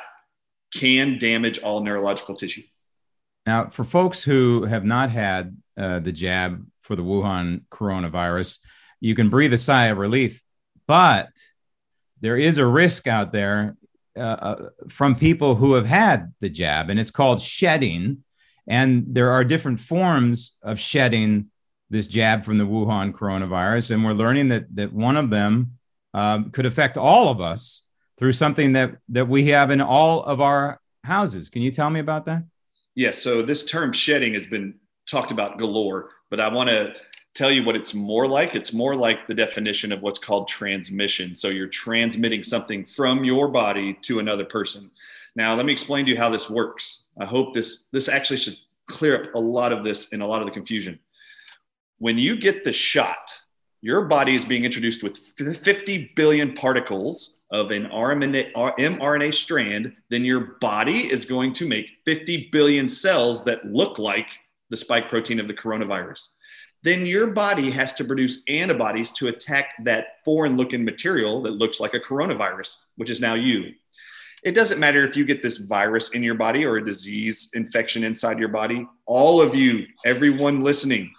can 0.74 1.20
damage 1.20 1.60
all 1.60 1.84
neurological 1.84 2.36
tissue. 2.36 2.64
Now, 3.46 3.70
for 3.70 3.84
folks 3.84 4.24
who 4.24 4.66
have 4.66 4.86
not 4.86 5.12
had 5.12 5.56
uh, 5.78 6.00
the 6.00 6.12
jab 6.12 6.66
for 6.82 6.96
the 6.96 7.04
Wuhan 7.04 7.66
coronavirus, 7.72 8.58
you 9.04 9.16
can 9.16 9.30
breathe 9.30 9.54
a 9.54 9.58
sigh 9.58 9.88
of 9.88 9.98
relief, 9.98 10.42
but 10.88 11.28
there 12.22 12.38
is 12.38 12.58
a 12.58 12.66
risk 12.66 13.06
out 13.06 13.34
there 13.34 13.76
uh, 14.16 14.20
uh 14.20 14.70
from 14.88 15.16
people 15.16 15.56
who 15.56 15.74
have 15.74 15.86
had 15.86 16.34
the 16.40 16.50
jab, 16.50 16.90
and 16.90 17.00
it's 17.00 17.12
called 17.12 17.42
shedding. 17.42 18.24
And 18.66 19.04
there 19.10 19.32
are 19.32 19.44
different 19.44 19.82
forms 19.82 20.56
of 20.62 20.80
shedding 20.80 21.52
this 21.90 22.08
jab 22.08 22.46
from 22.46 22.58
the 22.58 22.64
Wuhan 22.64 23.12
coronavirus. 23.12 23.92
And 23.92 24.06
we're 24.06 24.14
learning 24.14 24.48
that, 24.50 24.74
that 24.76 24.94
one 24.94 25.18
of 25.18 25.30
them 25.30 25.78
um, 26.14 26.52
could 26.52 26.66
affect 26.66 26.98
all 26.98 27.28
of 27.28 27.42
us 27.42 27.86
through 28.18 28.32
something 28.32 28.72
that, 28.74 28.96
that 29.10 29.28
we 29.28 29.48
have 29.48 29.70
in 29.70 29.82
all 29.82 30.24
of 30.24 30.40
our 30.40 30.80
houses. 31.04 31.50
Can 31.50 31.62
you 31.62 31.72
tell 31.72 31.90
me 31.90 32.00
about 32.00 32.26
that? 32.28 32.44
Yes. 32.96 33.22
So 33.22 33.42
this 33.42 33.66
term 33.66 33.92
shedding 33.92 34.34
has 34.36 34.46
been 34.46 34.76
talked 35.06 35.32
about 35.32 35.60
galore, 35.60 36.10
but 36.30 36.40
I 36.40 36.48
want 36.48 36.70
to 36.70 36.94
tell 37.34 37.52
you 37.52 37.64
what 37.64 37.76
it's 37.76 37.94
more 37.94 38.28
like. 38.28 38.56
It's 38.56 38.74
more 38.74 38.96
like 38.96 39.28
the 39.28 39.34
definition 39.34 39.92
of 39.92 40.02
what's 40.02 40.20
called 40.20 40.48
transmission. 40.48 41.34
So 41.36 41.50
you're 41.50 41.68
transmitting 41.68 42.44
something 42.44 42.86
from 42.86 43.24
your 43.24 43.48
body 43.48 43.94
to 44.04 44.20
another 44.20 44.46
person. 44.46 44.92
Now, 45.36 45.56
let 45.56 45.66
me 45.66 45.72
explain 45.72 46.06
to 46.06 46.12
you 46.12 46.18
how 46.18 46.30
this 46.30 46.50
works. 46.50 47.06
I 47.20 47.26
hope 47.26 47.54
this 47.54 47.88
this 47.92 48.08
actually 48.08 48.38
should 48.38 48.58
clear 48.88 49.24
up 49.24 49.36
a 49.36 49.40
lot 49.40 49.72
of 49.72 49.84
this 49.84 50.14
and 50.14 50.22
a 50.22 50.28
lot 50.28 50.42
of 50.42 50.48
the 50.48 50.54
confusion. 50.54 51.00
When 51.98 52.18
you 52.18 52.36
get 52.36 52.64
the 52.64 52.74
shot, 52.74 53.34
your 53.82 54.04
body 54.04 54.36
is 54.36 54.46
being 54.46 54.66
introduced 54.66 55.04
with 55.04 55.18
50 55.18 56.12
billion 56.16 56.54
particles 56.54 57.38
of 57.52 57.72
an 57.72 57.86
RNA, 57.88 58.54
mRNA 58.54 59.34
strand, 59.34 59.94
then 60.10 60.24
your 60.24 60.58
body 60.62 61.12
is 61.12 61.26
going 61.26 61.54
to 61.54 61.68
make 61.68 61.88
50 62.06 62.50
billion 62.52 62.88
cells 62.88 63.44
that 63.44 63.66
look 63.66 64.00
like 64.00 64.28
the 64.70 64.78
spike 64.78 65.10
protein 65.10 65.40
of 65.40 65.48
the 65.48 65.54
coronavirus. 65.54 66.30
Then 66.84 67.06
your 67.06 67.28
body 67.28 67.72
has 67.72 67.94
to 67.94 68.04
produce 68.04 68.44
antibodies 68.48 69.12
to 69.14 69.30
attack 69.30 69.74
that 69.84 70.24
foreign 70.24 70.58
looking 70.58 70.84
material 70.84 71.42
that 71.44 71.54
looks 71.54 71.80
like 71.80 71.94
a 71.94 72.00
coronavirus, 72.00 72.84
which 72.98 73.10
is 73.10 73.22
now 73.22 73.36
you 73.36 73.74
it 74.44 74.56
doesn't 74.56 74.80
matter 74.80 75.06
if 75.06 75.16
you 75.16 75.24
get 75.24 75.42
this 75.42 75.58
virus 75.58 76.12
in 76.12 76.22
your 76.22 76.36
body 76.36 76.66
or 76.66 76.76
a 76.76 76.86
disease 76.86 77.50
infection 77.54 78.04
inside 78.04 78.40
your 78.40 78.50
body. 78.50 78.86
All 79.06 79.42
of 79.42 79.56
you, 79.56 79.86
everyone 80.06 80.60
listening, 80.60 81.14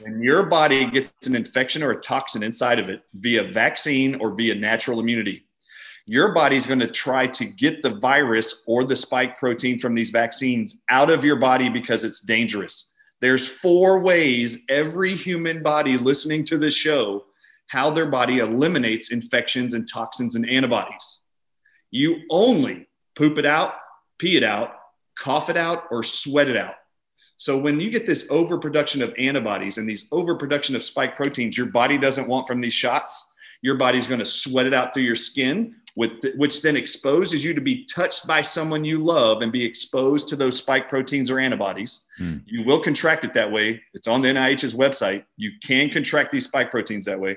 when 0.00 0.20
your 0.20 0.42
body 0.44 0.90
gets 0.90 1.14
an 1.26 1.36
infection 1.36 1.82
or 1.82 1.92
a 1.92 2.00
toxin 2.00 2.42
inside 2.42 2.80
of 2.80 2.88
it 2.88 3.02
via 3.14 3.52
vaccine 3.52 4.16
or 4.16 4.34
via 4.34 4.54
natural 4.54 4.98
immunity, 4.98 5.46
your 6.06 6.32
body's 6.32 6.66
going 6.66 6.80
to 6.80 6.90
try 6.90 7.26
to 7.28 7.44
get 7.44 7.82
the 7.82 7.96
virus 7.96 8.64
or 8.66 8.82
the 8.82 8.96
spike 8.96 9.38
protein 9.38 9.78
from 9.78 9.94
these 9.94 10.10
vaccines 10.10 10.80
out 10.88 11.10
of 11.10 11.24
your 11.24 11.36
body 11.36 11.68
because 11.68 12.02
it's 12.02 12.20
dangerous. 12.20 12.92
There's 13.20 13.48
four 13.48 14.00
ways 14.00 14.64
every 14.68 15.14
human 15.14 15.62
body 15.62 15.96
listening 15.96 16.44
to 16.46 16.58
this 16.58 16.74
show 16.74 17.24
how 17.68 17.90
their 17.90 18.06
body 18.06 18.38
eliminates 18.38 19.10
infections 19.10 19.74
and 19.74 19.88
toxins 19.88 20.36
and 20.36 20.48
antibodies. 20.48 21.20
You 21.90 22.20
only 22.30 22.88
poop 23.16 23.38
it 23.38 23.46
out, 23.46 23.74
pee 24.18 24.36
it 24.36 24.44
out, 24.44 24.74
cough 25.18 25.50
it 25.50 25.56
out, 25.56 25.84
or 25.90 26.02
sweat 26.02 26.48
it 26.48 26.56
out. 26.56 26.74
So 27.38 27.58
when 27.58 27.80
you 27.80 27.90
get 27.90 28.06
this 28.06 28.30
overproduction 28.30 29.02
of 29.02 29.14
antibodies 29.18 29.78
and 29.78 29.88
these 29.88 30.08
overproduction 30.12 30.74
of 30.76 30.82
spike 30.82 31.16
proteins 31.16 31.58
your 31.58 31.66
body 31.66 31.98
doesn't 31.98 32.28
want 32.28 32.46
from 32.46 32.60
these 32.60 32.72
shots, 32.72 33.32
your 33.62 33.74
body's 33.76 34.06
going 34.06 34.20
to 34.20 34.24
sweat 34.24 34.66
it 34.66 34.74
out 34.74 34.94
through 34.94 35.02
your 35.02 35.16
skin, 35.16 35.74
with 35.96 36.12
which 36.36 36.60
then 36.60 36.76
exposes 36.76 37.42
you 37.42 37.54
to 37.54 37.60
be 37.60 37.84
touched 37.86 38.26
by 38.26 38.42
someone 38.42 38.84
you 38.84 39.02
love 39.02 39.40
and 39.40 39.50
be 39.50 39.64
exposed 39.64 40.28
to 40.28 40.36
those 40.36 40.58
spike 40.58 40.88
proteins 40.90 41.30
or 41.30 41.40
antibodies. 41.40 42.04
Mm. 42.20 42.42
You 42.44 42.64
will 42.64 42.82
contract 42.82 43.24
it 43.24 43.32
that 43.32 43.50
way. 43.50 43.80
It's 43.94 44.06
on 44.06 44.20
the 44.20 44.28
NIH's 44.28 44.74
website. 44.74 45.24
You 45.38 45.52
can 45.62 45.88
contract 45.88 46.32
these 46.32 46.44
spike 46.44 46.70
proteins 46.70 47.06
that 47.06 47.18
way. 47.18 47.36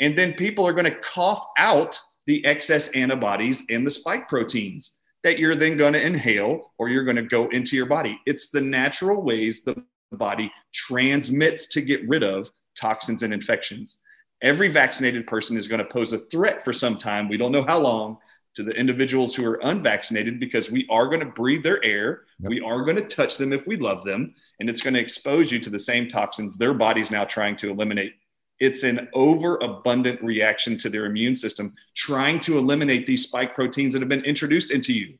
And 0.00 0.16
then 0.16 0.32
people 0.32 0.66
are 0.66 0.72
going 0.72 0.86
to 0.86 0.98
cough 1.00 1.44
out 1.58 2.00
the 2.26 2.44
excess 2.46 2.88
antibodies 2.92 3.64
and 3.68 3.86
the 3.86 3.90
spike 3.90 4.26
proteins 4.26 4.98
that 5.22 5.38
you're 5.38 5.56
then 5.56 5.76
going 5.76 5.92
to 5.92 6.04
inhale 6.04 6.72
or 6.78 6.88
you're 6.88 7.04
going 7.04 7.16
to 7.16 7.22
go 7.22 7.48
into 7.48 7.76
your 7.76 7.86
body. 7.86 8.18
It's 8.24 8.50
the 8.50 8.60
natural 8.60 9.22
ways 9.22 9.64
the 9.64 9.82
body 10.12 10.50
transmits 10.72 11.66
to 11.68 11.82
get 11.82 12.08
rid 12.08 12.22
of 12.22 12.50
toxins 12.74 13.22
and 13.22 13.34
infections. 13.34 13.98
Every 14.40 14.68
vaccinated 14.68 15.26
person 15.26 15.56
is 15.56 15.68
going 15.68 15.80
to 15.80 15.84
pose 15.84 16.12
a 16.12 16.18
threat 16.18 16.64
for 16.64 16.72
some 16.72 16.96
time. 16.96 17.28
We 17.28 17.36
don't 17.36 17.52
know 17.52 17.62
how 17.62 17.78
long 17.78 18.18
to 18.54 18.62
the 18.62 18.72
individuals 18.72 19.34
who 19.34 19.44
are 19.46 19.60
unvaccinated 19.62 20.40
because 20.40 20.70
we 20.70 20.86
are 20.90 21.06
going 21.06 21.20
to 21.20 21.26
breathe 21.26 21.62
their 21.62 21.84
air. 21.84 22.22
Yep. 22.40 22.50
We 22.50 22.60
are 22.60 22.84
going 22.84 22.96
to 22.96 23.02
touch 23.02 23.36
them 23.36 23.52
if 23.52 23.66
we 23.66 23.76
love 23.76 24.04
them. 24.04 24.34
And 24.60 24.70
it's 24.70 24.82
going 24.82 24.94
to 24.94 25.00
expose 25.00 25.50
you 25.50 25.58
to 25.60 25.70
the 25.70 25.78
same 25.78 26.08
toxins 26.08 26.56
their 26.56 26.74
body's 26.74 27.10
now 27.10 27.24
trying 27.24 27.56
to 27.56 27.70
eliminate 27.70 28.14
it's 28.60 28.82
an 28.82 29.08
overabundant 29.14 30.22
reaction 30.22 30.76
to 30.78 30.90
their 30.90 31.06
immune 31.06 31.34
system 31.34 31.74
trying 31.94 32.40
to 32.40 32.58
eliminate 32.58 33.06
these 33.06 33.26
spike 33.26 33.54
proteins 33.54 33.92
that 33.94 34.00
have 34.00 34.08
been 34.08 34.24
introduced 34.24 34.72
into 34.72 34.92
you, 34.92 35.16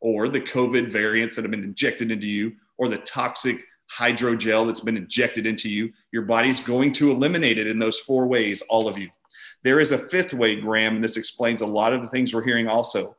or 0.00 0.28
the 0.28 0.40
COVID 0.40 0.90
variants 0.90 1.36
that 1.36 1.42
have 1.42 1.50
been 1.50 1.64
injected 1.64 2.10
into 2.10 2.26
you, 2.26 2.52
or 2.78 2.88
the 2.88 2.98
toxic 2.98 3.58
hydrogel 3.94 4.66
that's 4.66 4.80
been 4.80 4.96
injected 4.96 5.46
into 5.46 5.68
you. 5.68 5.92
Your 6.12 6.22
body's 6.22 6.60
going 6.60 6.92
to 6.92 7.10
eliminate 7.10 7.58
it 7.58 7.66
in 7.66 7.78
those 7.78 8.00
four 8.00 8.26
ways, 8.26 8.62
all 8.62 8.88
of 8.88 8.98
you. 8.98 9.10
There 9.62 9.80
is 9.80 9.92
a 9.92 10.08
fifth 10.08 10.34
way, 10.34 10.60
Graham, 10.60 10.96
and 10.96 11.04
this 11.04 11.16
explains 11.16 11.60
a 11.60 11.66
lot 11.66 11.92
of 11.92 12.02
the 12.02 12.08
things 12.08 12.32
we're 12.32 12.44
hearing 12.44 12.68
also. 12.68 13.16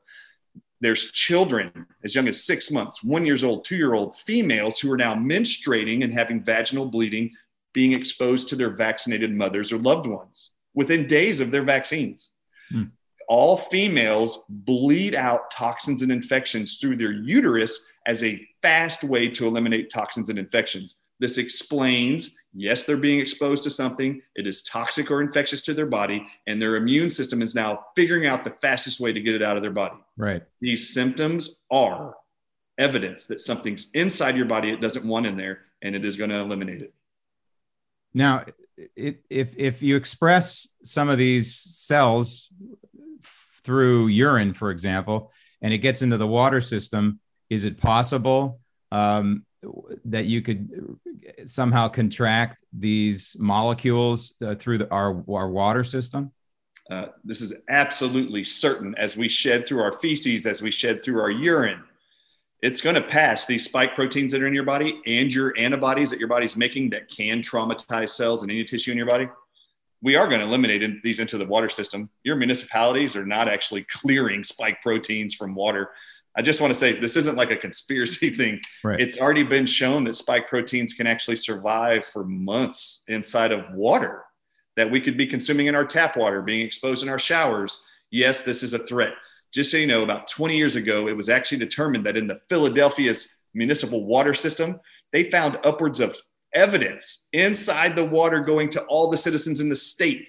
There's 0.80 1.12
children 1.12 1.88
as 2.04 2.14
young 2.14 2.28
as 2.28 2.44
six 2.44 2.72
months, 2.72 3.04
one 3.04 3.26
years 3.26 3.44
old, 3.44 3.66
two 3.66 3.76
year 3.76 3.96
old 3.96 4.16
females 4.18 4.80
who 4.80 4.92
are 4.92 4.98
now 4.98 5.16
menstruating 5.16 6.04
and 6.04 6.14
having 6.14 6.44
vaginal 6.44 6.86
bleeding 6.86 7.32
being 7.74 7.94
exposed 7.94 8.50
to 8.50 8.56
their 8.56 8.70
vaccinated 8.70 9.32
mothers 9.32 9.72
or 9.72 9.78
loved 9.78 10.06
ones 10.06 10.52
within 10.74 11.08
days 11.08 11.40
of 11.40 11.52
their 11.52 11.64
vaccines. 11.64 12.32
Hmm. 12.70 12.84
All 13.28 13.58
females 13.58 14.44
bleed 14.50 15.14
out 15.16 15.52
toxins 15.52 16.02
and 16.02 16.12
infections 16.12 16.78
through 16.78 16.98
their 16.98 17.12
uterus 17.12 17.92
as 18.06 18.24
a 18.24 18.42
fast 18.62 19.04
way 19.04 19.28
to 19.30 19.48
eliminate 19.48 19.90
toxins 19.90 20.30
and 20.30 20.40
infections. 20.40 21.00
This 21.20 21.38
explains 21.38 22.38
yes, 22.54 22.84
they're 22.84 22.98
being 22.98 23.20
exposed 23.20 23.64
to 23.64 23.70
something, 23.70 24.22
it 24.36 24.48
is 24.48 24.64
toxic 24.64 25.12
or 25.12 25.22
infectious 25.22 25.62
to 25.64 25.74
their 25.74 25.86
body, 25.86 26.26
and 26.48 26.62
their 26.62 26.76
immune 26.76 27.10
system 27.10 27.42
is 27.42 27.54
now 27.54 27.86
figuring 27.96 28.26
out 28.26 28.44
the 28.44 28.56
fastest 28.62 29.00
way 29.00 29.14
to 29.14 29.22
get 29.22 29.36
it 29.36 29.44
out 29.44 29.56
of 29.56 29.62
their 29.62 29.72
body. 29.72 29.96
Right. 30.18 30.44
These 30.60 30.94
symptoms 30.94 31.60
are 31.72 32.16
evidence 32.78 33.28
that 33.28 33.42
something's 33.42 33.92
inside 33.94 34.36
your 34.36 34.46
body 34.46 34.72
it 34.72 34.82
doesn't 34.82 35.08
want 35.08 35.26
in 35.26 35.38
there, 35.38 35.62
and 35.82 35.96
it 35.96 36.04
is 36.04 36.18
going 36.18 36.32
to 36.32 36.38
eliminate 36.38 36.82
it. 36.82 36.94
Now, 38.14 38.44
it, 38.96 39.24
if 39.30 39.50
if 39.58 39.82
you 39.82 39.96
express 39.96 40.70
some 40.84 41.10
of 41.10 41.18
these 41.18 41.54
cells 41.54 42.50
through 43.68 44.08
urine, 44.08 44.54
for 44.54 44.72
example, 44.72 45.34
and 45.62 45.74
it 45.74 45.80
gets 45.80 46.02
into 46.02 46.18
the 46.18 46.26
water 46.26 46.62
system, 46.62 47.20
is 47.50 47.66
it 47.66 47.78
possible 47.78 48.62
um, 48.94 49.46
that 50.06 50.24
you 50.24 50.42
could 50.42 50.98
somehow 51.46 51.90
contract 51.90 52.64
these 52.72 53.36
molecules 53.38 54.36
uh, 54.42 54.56
through 54.56 54.78
the, 54.78 54.90
our 54.90 55.22
our 55.30 55.50
water 55.50 55.84
system? 55.84 56.32
Uh, 56.90 57.08
this 57.26 57.42
is 57.42 57.54
absolutely 57.68 58.42
certain 58.46 58.96
as 58.96 59.18
we 59.18 59.28
shed 59.28 59.68
through 59.68 59.82
our 59.82 60.00
feces, 60.00 60.48
as 60.48 60.62
we 60.62 60.72
shed 60.72 61.04
through 61.04 61.20
our 61.20 61.30
urine. 61.30 61.84
It's 62.62 62.80
going 62.80 62.96
to 62.96 63.02
pass 63.02 63.46
these 63.46 63.66
spike 63.66 63.96
proteins 63.96 64.32
that 64.32 64.42
are 64.42 64.48
in 64.48 64.54
your 64.54 64.64
body 64.64 65.02
and 65.06 65.32
your 65.32 65.54
antibodies 65.58 66.10
that 66.12 66.20
your 66.20 66.30
body's 66.30 66.56
making 66.56 66.92
that 66.92 67.10
can 67.10 67.42
traumatize 67.42 68.12
cells 68.12 68.44
and 68.44 68.50
any 68.50 68.64
tissue 68.64 68.92
in 68.92 68.98
your 68.98 69.06
body. 69.06 69.28
We 70.02 70.16
are 70.16 70.28
going 70.28 70.40
to 70.40 70.46
eliminate 70.46 71.02
these 71.04 71.20
into 71.20 71.38
the 71.38 71.46
water 71.46 71.70
system. 71.70 72.10
Your 72.24 72.36
municipalities 72.36 73.16
are 73.16 73.26
not 73.26 73.48
actually 73.48 73.84
clearing 73.92 74.44
spike 74.44 74.82
proteins 74.82 75.34
from 75.34 75.56
water. 75.56 75.92
I 76.38 76.44
just 76.44 76.62
want 76.62 76.72
to 76.72 76.80
say 76.80 76.94
this 76.94 77.16
isn't 77.16 77.36
like 77.36 77.50
a 77.50 77.58
conspiracy 77.58 78.30
thing. 78.36 78.62
Right. 78.84 79.00
It's 79.00 79.18
already 79.18 79.44
been 79.44 79.66
shown 79.66 80.04
that 80.04 80.14
spike 80.14 80.48
proteins 80.48 80.94
can 80.94 81.08
actually 81.08 81.38
survive 81.38 82.06
for 82.06 82.24
months 82.24 83.04
inside 83.08 83.52
of 83.52 83.74
water 83.74 84.24
that 84.76 84.90
we 84.90 85.02
could 85.02 85.18
be 85.18 85.26
consuming 85.26 85.66
in 85.68 85.76
our 85.76 85.84
tap 85.84 86.16
water, 86.16 86.44
being 86.44 86.66
exposed 86.66 87.04
in 87.04 87.10
our 87.10 87.20
showers. 87.20 87.84
Yes, 88.12 88.44
this 88.44 88.62
is 88.62 88.74
a 88.74 88.86
threat. 88.86 89.14
Just 89.52 89.72
so 89.72 89.78
you 89.78 89.88
know, 89.88 90.04
about 90.04 90.30
20 90.30 90.56
years 90.56 90.76
ago, 90.76 91.08
it 91.08 91.18
was 91.18 91.30
actually 91.30 91.58
determined 91.58 92.06
that 92.06 92.16
in 92.16 92.28
the 92.28 92.40
Philadelphia's 92.48 93.28
municipal 93.56 94.06
water 94.06 94.36
system, 94.36 94.80
they 95.12 95.32
found 95.32 95.58
upwards 95.64 96.00
of 96.00 96.16
evidence 96.54 97.28
inside 97.34 97.96
the 97.96 98.06
water 98.06 98.40
going 98.40 98.70
to 98.70 98.84
all 98.86 99.10
the 99.10 99.18
citizens 99.18 99.60
in 99.60 99.70
the 99.70 99.76
state 99.76 100.28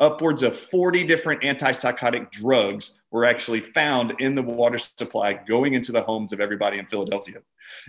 upwards 0.00 0.42
of 0.42 0.56
40 0.56 1.04
different 1.04 1.42
antipsychotic 1.42 2.30
drugs 2.30 3.00
were 3.10 3.24
actually 3.24 3.60
found 3.60 4.14
in 4.20 4.34
the 4.34 4.42
water 4.42 4.78
supply 4.78 5.34
going 5.34 5.74
into 5.74 5.92
the 5.92 6.02
homes 6.02 6.32
of 6.32 6.40
everybody 6.40 6.78
in 6.78 6.86
Philadelphia. 6.86 7.38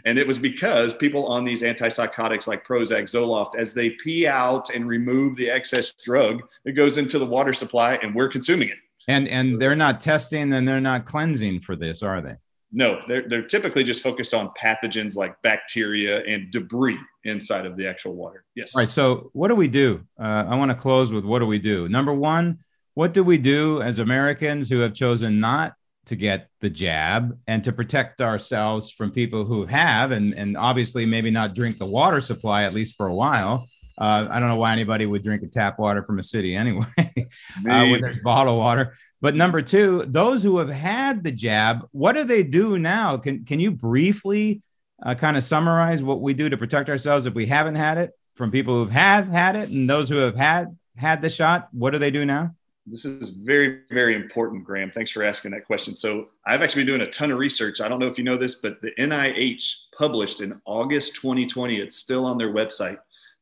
And 0.05 0.17
it 0.17 0.27
was 0.27 0.39
because 0.39 0.93
people 0.93 1.27
on 1.27 1.45
these 1.45 1.61
antipsychotics 1.61 2.47
like 2.47 2.65
Prozac, 2.65 3.03
Zoloft, 3.03 3.55
as 3.57 3.73
they 3.73 3.91
pee 3.91 4.27
out 4.27 4.69
and 4.73 4.87
remove 4.87 5.35
the 5.35 5.49
excess 5.49 5.91
drug, 5.91 6.41
it 6.65 6.73
goes 6.73 6.97
into 6.97 7.19
the 7.19 7.25
water 7.25 7.53
supply 7.53 7.95
and 7.95 8.13
we're 8.13 8.29
consuming 8.29 8.69
it. 8.69 8.77
And 9.07 9.27
and 9.27 9.61
they're 9.61 9.75
not 9.75 9.99
testing 9.99 10.53
and 10.53 10.65
they're 10.65 10.79
not 10.79 11.05
cleansing 11.05 11.59
for 11.59 11.75
this, 11.75 12.01
are 12.03 12.21
they? 12.21 12.35
No, 12.71 13.01
they're, 13.07 13.27
they're 13.27 13.45
typically 13.45 13.83
just 13.83 14.01
focused 14.01 14.33
on 14.33 14.49
pathogens 14.59 15.15
like 15.15 15.39
bacteria 15.41 16.23
and 16.23 16.49
debris 16.51 16.97
inside 17.23 17.65
of 17.65 17.77
the 17.77 17.87
actual 17.87 18.15
water. 18.15 18.43
Yes. 18.55 18.75
All 18.75 18.81
right. 18.81 18.89
So, 18.89 19.29
what 19.33 19.47
do 19.47 19.55
we 19.55 19.69
do? 19.69 20.01
Uh, 20.19 20.45
I 20.47 20.55
want 20.55 20.71
to 20.71 20.75
close 20.75 21.11
with 21.11 21.25
what 21.25 21.39
do 21.39 21.45
we 21.45 21.59
do? 21.59 21.87
Number 21.89 22.13
one, 22.13 22.59
what 22.93 23.13
do 23.13 23.23
we 23.23 23.37
do 23.37 23.81
as 23.81 23.99
Americans 23.99 24.69
who 24.69 24.79
have 24.79 24.93
chosen 24.93 25.39
not 25.39 25.73
to 26.05 26.15
get 26.15 26.49
the 26.59 26.69
jab 26.69 27.37
and 27.47 27.63
to 27.63 27.71
protect 27.71 28.19
ourselves 28.21 28.91
from 28.91 29.11
people 29.11 29.45
who 29.45 29.65
have, 29.65 30.11
and, 30.11 30.33
and 30.35 30.57
obviously 30.57 31.05
maybe 31.05 31.31
not 31.31 31.55
drink 31.55 31.79
the 31.79 31.85
water 31.85 32.19
supply, 32.19 32.63
at 32.63 32.73
least 32.73 32.95
for 32.97 33.07
a 33.07 33.13
while? 33.13 33.67
Uh, 33.97 34.27
I 34.29 34.39
don't 34.39 34.49
know 34.49 34.55
why 34.55 34.73
anybody 34.73 35.05
would 35.05 35.23
drink 35.23 35.43
a 35.43 35.47
tap 35.47 35.77
water 35.79 36.03
from 36.03 36.19
a 36.19 36.23
city 36.23 36.55
anyway, 36.55 36.85
uh, 36.97 37.23
when 37.63 38.01
there's 38.01 38.19
bottled 38.19 38.57
water. 38.57 38.93
But 39.21 39.35
number 39.35 39.61
two, 39.61 40.03
those 40.07 40.43
who 40.43 40.57
have 40.57 40.69
had 40.69 41.23
the 41.23 41.31
jab, 41.31 41.87
what 41.91 42.13
do 42.13 42.23
they 42.23 42.43
do 42.43 42.77
now? 42.77 43.17
Can 43.17 43.45
can 43.45 43.59
you 43.59 43.71
briefly 43.71 44.61
uh, 45.01 45.15
kind 45.15 45.37
of 45.37 45.43
summarize 45.43 46.03
what 46.03 46.21
we 46.21 46.33
do 46.33 46.49
to 46.49 46.57
protect 46.57 46.89
ourselves 46.89 47.25
if 47.25 47.33
we 47.33 47.45
haven't 47.45 47.75
had 47.75 47.97
it 47.97 48.11
from 48.35 48.51
people 48.51 48.73
who 48.73 48.91
have 48.91 49.27
had 49.27 49.55
it, 49.55 49.69
and 49.69 49.89
those 49.89 50.09
who 50.09 50.17
have 50.17 50.35
had 50.35 50.77
had 50.97 51.21
the 51.21 51.29
shot? 51.29 51.69
What 51.71 51.91
do 51.91 51.99
they 51.99 52.11
do 52.11 52.25
now? 52.25 52.55
This 52.85 53.05
is 53.05 53.29
very, 53.29 53.81
very 53.89 54.13
important, 54.13 54.65
Graham. 54.65 54.91
Thanks 54.91 55.11
for 55.11 55.23
asking 55.23 55.51
that 55.51 55.65
question. 55.65 55.95
So, 55.95 56.29
I've 56.45 56.61
actually 56.61 56.81
been 56.81 56.97
doing 56.97 57.07
a 57.07 57.11
ton 57.11 57.31
of 57.31 57.37
research. 57.37 57.79
I 57.79 57.87
don't 57.87 57.99
know 57.99 58.07
if 58.07 58.17
you 58.17 58.23
know 58.25 58.35
this, 58.35 58.55
but 58.55 58.81
the 58.81 58.91
NIH 58.99 59.85
published 59.97 60.41
in 60.41 60.59
August 60.65 61.15
2020, 61.15 61.79
it's 61.79 61.95
still 61.95 62.25
on 62.25 62.37
their 62.37 62.51
website, 62.51 62.97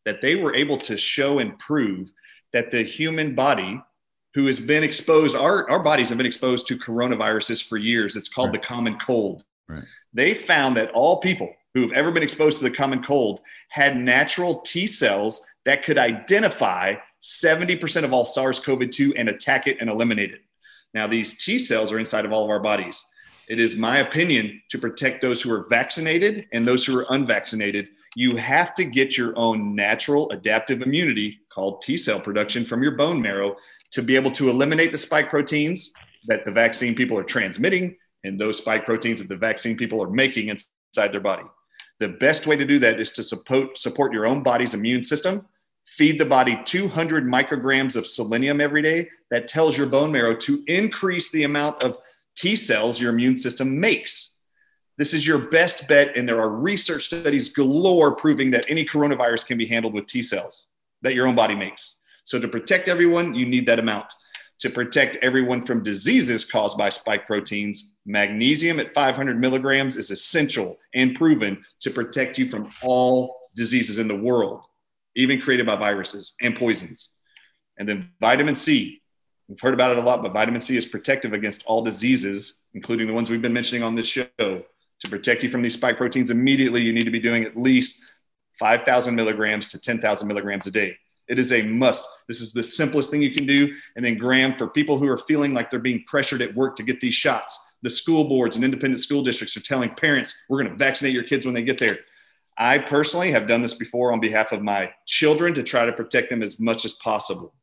that 0.05 0.21
they 0.21 0.35
were 0.35 0.53
able 0.53 0.77
to 0.79 0.95
show 0.95 1.39
and 1.39 1.57
prove 1.57 2.11
that 2.53 2.69
the 2.69 2.83
human 2.83 3.33
body 3.33 3.81
who 4.33 4.45
has 4.45 4.59
been 4.59 4.83
exposed, 4.83 5.35
our, 5.35 5.69
our 5.69 5.83
bodies 5.83 6.09
have 6.09 6.17
been 6.17 6.27
exposed 6.27 6.67
to 6.67 6.77
coronaviruses 6.77 7.67
for 7.67 7.77
years. 7.77 8.15
It's 8.15 8.29
called 8.29 8.49
right. 8.49 8.61
the 8.61 8.67
common 8.67 8.97
cold. 8.99 9.43
They 10.13 10.33
found 10.33 10.77
that 10.77 10.91
all 10.91 11.21
people 11.21 11.53
who 11.73 11.81
have 11.81 11.91
ever 11.91 12.11
been 12.11 12.23
exposed 12.23 12.57
to 12.57 12.63
the 12.63 12.75
common 12.75 13.03
cold 13.03 13.41
had 13.69 13.97
natural 13.97 14.59
T 14.61 14.87
cells 14.87 15.45
that 15.65 15.83
could 15.83 15.97
identify 15.97 16.95
70% 17.21 18.03
of 18.03 18.13
all 18.13 18.25
SARS 18.25 18.59
CoV 18.59 18.89
2 18.89 19.13
and 19.15 19.29
attack 19.29 19.67
it 19.67 19.77
and 19.79 19.89
eliminate 19.89 20.31
it. 20.31 20.41
Now, 20.93 21.07
these 21.07 21.43
T 21.43 21.57
cells 21.57 21.91
are 21.91 21.99
inside 21.99 22.25
of 22.25 22.31
all 22.31 22.43
of 22.43 22.49
our 22.49 22.59
bodies. 22.59 23.05
It 23.47 23.59
is 23.59 23.77
my 23.77 23.99
opinion 23.99 24.61
to 24.69 24.79
protect 24.79 25.21
those 25.21 25.41
who 25.41 25.51
are 25.51 25.67
vaccinated 25.69 26.45
and 26.51 26.65
those 26.65 26.85
who 26.85 26.97
are 26.97 27.05
unvaccinated. 27.09 27.89
You 28.15 28.35
have 28.35 28.75
to 28.75 28.83
get 28.83 29.17
your 29.17 29.37
own 29.37 29.75
natural 29.75 30.29
adaptive 30.31 30.81
immunity 30.81 31.39
called 31.53 31.81
T 31.81 31.95
cell 31.95 32.19
production 32.19 32.65
from 32.65 32.83
your 32.83 32.93
bone 32.93 33.21
marrow 33.21 33.55
to 33.91 34.01
be 34.01 34.15
able 34.15 34.31
to 34.31 34.49
eliminate 34.49 34.91
the 34.91 34.97
spike 34.97 35.29
proteins 35.29 35.93
that 36.27 36.45
the 36.45 36.51
vaccine 36.51 36.95
people 36.95 37.17
are 37.17 37.23
transmitting 37.23 37.95
and 38.23 38.39
those 38.39 38.57
spike 38.57 38.85
proteins 38.85 39.19
that 39.19 39.29
the 39.29 39.37
vaccine 39.37 39.77
people 39.77 40.01
are 40.03 40.09
making 40.09 40.49
inside 40.49 41.11
their 41.11 41.21
body. 41.21 41.43
The 41.99 42.09
best 42.09 42.47
way 42.47 42.55
to 42.55 42.65
do 42.65 42.79
that 42.79 42.99
is 42.99 43.11
to 43.13 43.23
support, 43.23 43.77
support 43.77 44.13
your 44.13 44.25
own 44.25 44.43
body's 44.43 44.73
immune 44.73 45.03
system. 45.03 45.45
Feed 45.85 46.19
the 46.19 46.25
body 46.25 46.59
200 46.63 47.25
micrograms 47.25 47.95
of 47.95 48.07
selenium 48.07 48.61
every 48.61 48.81
day. 48.81 49.09
That 49.29 49.47
tells 49.47 49.77
your 49.77 49.87
bone 49.87 50.11
marrow 50.11 50.35
to 50.35 50.63
increase 50.67 51.31
the 51.31 51.43
amount 51.43 51.83
of 51.83 51.97
T 52.35 52.55
cells 52.55 52.99
your 52.99 53.11
immune 53.11 53.37
system 53.37 53.79
makes. 53.79 54.37
This 54.97 55.13
is 55.13 55.25
your 55.25 55.37
best 55.49 55.87
bet, 55.87 56.15
and 56.15 56.27
there 56.27 56.39
are 56.39 56.49
research 56.49 57.05
studies 57.05 57.49
galore 57.49 58.15
proving 58.15 58.51
that 58.51 58.65
any 58.69 58.85
coronavirus 58.85 59.47
can 59.47 59.57
be 59.57 59.65
handled 59.65 59.93
with 59.93 60.07
T 60.07 60.21
cells 60.21 60.67
that 61.01 61.13
your 61.13 61.27
own 61.27 61.35
body 61.35 61.55
makes. 61.55 61.97
So 62.23 62.39
to 62.39 62.47
protect 62.47 62.87
everyone, 62.87 63.33
you 63.33 63.45
need 63.45 63.65
that 63.65 63.79
amount. 63.79 64.05
To 64.59 64.69
protect 64.69 65.17
everyone 65.17 65.65
from 65.65 65.83
diseases 65.83 66.45
caused 66.45 66.77
by 66.77 66.89
spike 66.89 67.25
proteins, 67.25 67.90
magnesium 68.05 68.79
at 68.79 68.93
500 68.93 69.39
milligrams 69.39 69.97
is 69.97 70.11
essential 70.11 70.77
and 70.93 71.15
proven 71.15 71.63
to 71.81 71.91
protect 71.91 72.37
you 72.37 72.49
from 72.49 72.71
all 72.81 73.37
diseases 73.55 73.99
in 73.99 74.07
the 74.07 74.15
world, 74.15 74.65
even 75.15 75.41
created 75.41 75.65
by 75.65 75.75
viruses 75.75 76.33
and 76.41 76.55
poisons. 76.55 77.09
And 77.77 77.87
then 77.87 78.11
vitamin 78.19 78.55
C. 78.55 79.01
We've 79.47 79.59
heard 79.59 79.73
about 79.73 79.91
it 79.91 79.97
a 79.97 80.01
lot, 80.01 80.23
but 80.23 80.33
vitamin 80.33 80.61
C 80.61 80.77
is 80.77 80.85
protective 80.85 81.33
against 81.33 81.65
all 81.65 81.83
diseases, 81.83 82.59
including 82.73 83.07
the 83.07 83.13
ones 83.13 83.29
we've 83.29 83.41
been 83.41 83.53
mentioning 83.53 83.83
on 83.83 83.95
this 83.95 84.07
show. 84.07 84.27
To 84.37 85.09
protect 85.09 85.43
you 85.43 85.49
from 85.49 85.61
these 85.61 85.73
spike 85.73 85.97
proteins 85.97 86.29
immediately, 86.29 86.81
you 86.81 86.93
need 86.93 87.05
to 87.05 87.11
be 87.11 87.19
doing 87.19 87.43
at 87.43 87.57
least 87.57 88.01
5,000 88.59 89.15
milligrams 89.15 89.67
to 89.69 89.79
10,000 89.79 90.27
milligrams 90.27 90.67
a 90.67 90.71
day. 90.71 90.95
It 91.27 91.39
is 91.39 91.51
a 91.51 91.63
must. 91.63 92.05
This 92.27 92.41
is 92.41 92.53
the 92.53 92.61
simplest 92.61 93.09
thing 93.09 93.21
you 93.21 93.33
can 93.33 93.47
do. 93.47 93.73
And 93.95 94.05
then, 94.05 94.17
Graham, 94.17 94.55
for 94.57 94.67
people 94.67 94.97
who 94.97 95.07
are 95.07 95.17
feeling 95.17 95.53
like 95.53 95.69
they're 95.69 95.79
being 95.79 96.03
pressured 96.05 96.41
at 96.41 96.53
work 96.53 96.75
to 96.75 96.83
get 96.83 96.99
these 96.99 97.13
shots, 97.13 97.59
the 97.81 97.89
school 97.89 98.25
boards 98.27 98.55
and 98.55 98.65
independent 98.65 99.01
school 99.01 99.23
districts 99.23 99.57
are 99.57 99.61
telling 99.61 99.89
parents, 99.95 100.45
we're 100.49 100.61
going 100.61 100.71
to 100.71 100.77
vaccinate 100.77 101.13
your 101.13 101.23
kids 101.23 101.45
when 101.45 101.55
they 101.55 101.63
get 101.63 101.79
there. 101.79 101.99
I 102.57 102.77
personally 102.77 103.31
have 103.31 103.47
done 103.47 103.61
this 103.61 103.73
before 103.73 104.11
on 104.11 104.19
behalf 104.19 104.51
of 104.51 104.61
my 104.61 104.91
children 105.05 105.53
to 105.55 105.63
try 105.63 105.85
to 105.85 105.93
protect 105.93 106.29
them 106.29 106.43
as 106.43 106.59
much 106.59 106.85
as 106.85 106.93
possible. 106.93 107.53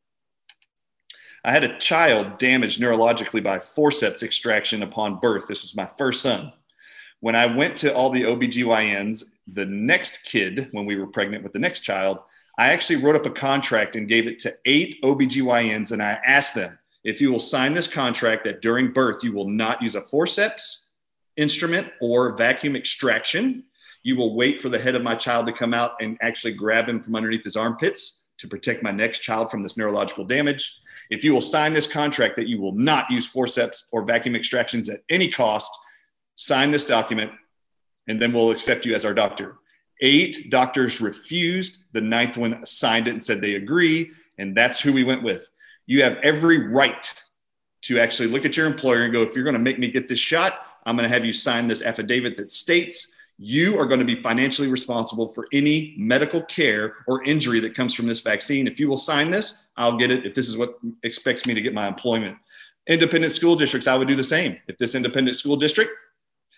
I 1.45 1.51
had 1.51 1.63
a 1.63 1.77
child 1.77 2.37
damaged 2.37 2.81
neurologically 2.81 3.41
by 3.41 3.59
forceps 3.59 4.23
extraction 4.23 4.83
upon 4.83 5.19
birth. 5.19 5.47
This 5.47 5.61
was 5.61 5.75
my 5.75 5.89
first 5.97 6.21
son. 6.21 6.51
When 7.21 7.35
I 7.35 7.45
went 7.45 7.77
to 7.77 7.93
all 7.93 8.09
the 8.09 8.23
OBGYNs, 8.23 9.23
the 9.47 9.65
next 9.65 10.25
kid, 10.25 10.67
when 10.71 10.85
we 10.85 10.97
were 10.97 11.07
pregnant 11.07 11.43
with 11.43 11.53
the 11.53 11.59
next 11.59 11.81
child, 11.81 12.21
I 12.57 12.71
actually 12.71 12.97
wrote 12.97 13.15
up 13.15 13.25
a 13.25 13.31
contract 13.31 13.95
and 13.95 14.07
gave 14.07 14.27
it 14.27 14.39
to 14.39 14.53
eight 14.65 15.01
OBGYNs. 15.01 15.93
And 15.93 16.03
I 16.03 16.19
asked 16.25 16.55
them 16.55 16.77
if 17.09 17.19
you 17.19 17.31
will 17.31 17.39
sign 17.39 17.73
this 17.73 17.87
contract 17.87 18.43
that 18.43 18.61
during 18.61 18.93
birth, 18.93 19.23
you 19.23 19.33
will 19.33 19.49
not 19.49 19.81
use 19.81 19.95
a 19.95 20.01
forceps 20.03 20.89
instrument 21.37 21.91
or 22.01 22.37
vacuum 22.37 22.75
extraction. 22.75 23.63
You 24.03 24.15
will 24.15 24.35
wait 24.35 24.61
for 24.61 24.69
the 24.69 24.77
head 24.77 24.93
of 24.93 25.01
my 25.01 25.15
child 25.15 25.47
to 25.47 25.53
come 25.53 25.73
out 25.73 25.93
and 25.99 26.19
actually 26.21 26.53
grab 26.53 26.87
him 26.87 27.01
from 27.01 27.15
underneath 27.15 27.43
his 27.43 27.55
armpits 27.55 28.27
to 28.37 28.47
protect 28.47 28.83
my 28.83 28.91
next 28.91 29.21
child 29.21 29.49
from 29.49 29.63
this 29.63 29.75
neurological 29.75 30.23
damage. 30.23 30.77
If 31.09 31.23
you 31.23 31.33
will 31.33 31.41
sign 31.41 31.73
this 31.73 31.91
contract 31.91 32.35
that 32.35 32.47
you 32.47 32.61
will 32.61 32.73
not 32.73 33.09
use 33.09 33.25
forceps 33.25 33.89
or 33.91 34.03
vacuum 34.03 34.35
extractions 34.35 34.87
at 34.87 35.01
any 35.09 35.31
cost, 35.31 35.71
sign 36.35 36.69
this 36.69 36.85
document, 36.85 37.31
and 38.07 38.21
then 38.21 38.31
we'll 38.31 38.51
accept 38.51 38.85
you 38.85 38.93
as 38.93 39.03
our 39.03 39.15
doctor. 39.15 39.55
Eight 40.01 40.51
doctors 40.51 41.01
refused. 41.01 41.85
The 41.91 42.01
ninth 42.01 42.37
one 42.37 42.63
signed 42.67 43.07
it 43.07 43.11
and 43.11 43.23
said 43.23 43.41
they 43.41 43.55
agree. 43.55 44.11
And 44.37 44.55
that's 44.55 44.79
who 44.79 44.93
we 44.93 45.03
went 45.03 45.23
with. 45.23 45.49
You 45.89 46.03
have 46.03 46.17
every 46.17 46.67
right 46.67 47.11
to 47.81 47.99
actually 47.99 48.27
look 48.27 48.45
at 48.45 48.55
your 48.55 48.67
employer 48.67 49.05
and 49.05 49.11
go, 49.11 49.23
if 49.23 49.33
you're 49.33 49.43
going 49.43 49.55
to 49.55 49.59
make 49.59 49.79
me 49.79 49.87
get 49.87 50.07
this 50.07 50.19
shot, 50.19 50.59
I'm 50.85 50.95
going 50.95 51.09
to 51.09 51.11
have 51.11 51.25
you 51.25 51.33
sign 51.33 51.67
this 51.67 51.81
affidavit 51.81 52.37
that 52.37 52.51
states 52.51 53.11
you 53.39 53.75
are 53.79 53.87
going 53.87 53.99
to 53.99 54.05
be 54.05 54.21
financially 54.21 54.67
responsible 54.67 55.29
for 55.29 55.47
any 55.51 55.95
medical 55.97 56.43
care 56.43 56.97
or 57.07 57.23
injury 57.23 57.59
that 57.61 57.73
comes 57.73 57.95
from 57.95 58.05
this 58.05 58.19
vaccine. 58.19 58.67
If 58.67 58.79
you 58.79 58.87
will 58.87 58.99
sign 58.99 59.31
this, 59.31 59.63
I'll 59.77 59.97
get 59.97 60.11
it. 60.11 60.27
If 60.27 60.35
this 60.35 60.47
is 60.47 60.59
what 60.59 60.77
expects 61.01 61.47
me 61.47 61.55
to 61.55 61.61
get 61.61 61.73
my 61.73 61.87
employment. 61.87 62.37
Independent 62.85 63.33
school 63.33 63.55
districts, 63.55 63.87
I 63.87 63.97
would 63.97 64.07
do 64.07 64.15
the 64.15 64.23
same. 64.23 64.57
If 64.67 64.77
this 64.77 64.93
independent 64.93 65.37
school 65.37 65.57
district 65.57 65.91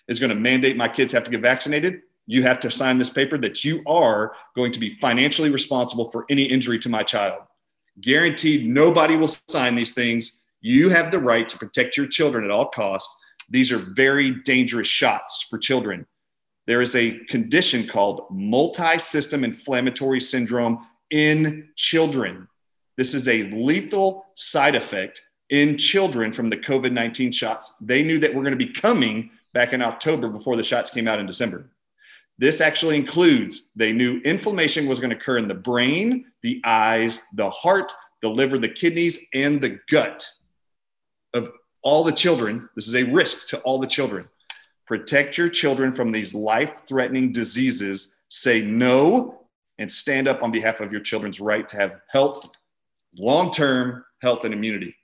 is 0.08 0.20
going 0.20 0.28
to 0.28 0.36
mandate 0.36 0.76
my 0.76 0.88
kids 0.88 1.10
have 1.14 1.24
to 1.24 1.30
get 1.30 1.40
vaccinated, 1.40 2.02
you 2.26 2.42
have 2.42 2.60
to 2.60 2.70
sign 2.70 2.98
this 2.98 3.08
paper 3.08 3.38
that 3.38 3.64
you 3.64 3.82
are 3.86 4.34
going 4.54 4.72
to 4.72 4.78
be 4.78 4.98
financially 5.00 5.48
responsible 5.48 6.10
for 6.10 6.26
any 6.28 6.42
injury 6.42 6.78
to 6.80 6.90
my 6.90 7.02
child. 7.02 7.44
Guaranteed, 8.00 8.66
nobody 8.66 9.16
will 9.16 9.28
sign 9.28 9.74
these 9.74 9.94
things. 9.94 10.42
You 10.60 10.88
have 10.88 11.10
the 11.10 11.18
right 11.18 11.48
to 11.48 11.58
protect 11.58 11.96
your 11.96 12.06
children 12.06 12.44
at 12.44 12.50
all 12.50 12.68
costs. 12.68 13.14
These 13.50 13.70
are 13.72 13.78
very 13.78 14.30
dangerous 14.44 14.88
shots 14.88 15.46
for 15.48 15.58
children. 15.58 16.06
There 16.66 16.80
is 16.80 16.94
a 16.94 17.18
condition 17.28 17.86
called 17.86 18.26
multi 18.30 18.98
system 18.98 19.44
inflammatory 19.44 20.20
syndrome 20.20 20.86
in 21.10 21.68
children. 21.76 22.48
This 22.96 23.14
is 23.14 23.28
a 23.28 23.44
lethal 23.50 24.26
side 24.34 24.74
effect 24.74 25.20
in 25.50 25.76
children 25.76 26.32
from 26.32 26.48
the 26.48 26.56
COVID 26.56 26.92
19 26.92 27.32
shots. 27.32 27.74
They 27.80 28.02
knew 28.02 28.18
that 28.20 28.34
we're 28.34 28.44
going 28.44 28.58
to 28.58 28.66
be 28.66 28.72
coming 28.72 29.30
back 29.52 29.72
in 29.72 29.82
October 29.82 30.28
before 30.28 30.56
the 30.56 30.64
shots 30.64 30.90
came 30.90 31.08
out 31.08 31.18
in 31.18 31.26
December. 31.26 31.68
This 32.38 32.60
actually 32.60 32.96
includes 32.96 33.68
they 33.76 33.92
knew 33.92 34.20
inflammation 34.20 34.86
was 34.86 34.98
going 34.98 35.10
to 35.10 35.16
occur 35.16 35.38
in 35.38 35.48
the 35.48 35.54
brain, 35.54 36.26
the 36.42 36.60
eyes, 36.64 37.22
the 37.34 37.50
heart, 37.50 37.92
the 38.20 38.28
liver, 38.28 38.58
the 38.58 38.68
kidneys, 38.68 39.26
and 39.34 39.60
the 39.60 39.78
gut 39.90 40.26
of 41.34 41.52
all 41.82 42.04
the 42.04 42.12
children. 42.12 42.68
This 42.74 42.88
is 42.88 42.94
a 42.94 43.04
risk 43.04 43.48
to 43.48 43.60
all 43.60 43.78
the 43.78 43.86
children. 43.86 44.28
Protect 44.86 45.38
your 45.38 45.48
children 45.48 45.94
from 45.94 46.12
these 46.12 46.34
life 46.34 46.82
threatening 46.86 47.32
diseases. 47.32 48.16
Say 48.28 48.62
no 48.62 49.46
and 49.78 49.90
stand 49.90 50.28
up 50.28 50.42
on 50.42 50.50
behalf 50.50 50.80
of 50.80 50.92
your 50.92 51.00
children's 51.00 51.40
right 51.40 51.68
to 51.68 51.76
have 51.76 52.00
health, 52.08 52.46
long 53.16 53.50
term 53.50 54.04
health 54.20 54.44
and 54.44 54.54
immunity. 54.54 54.94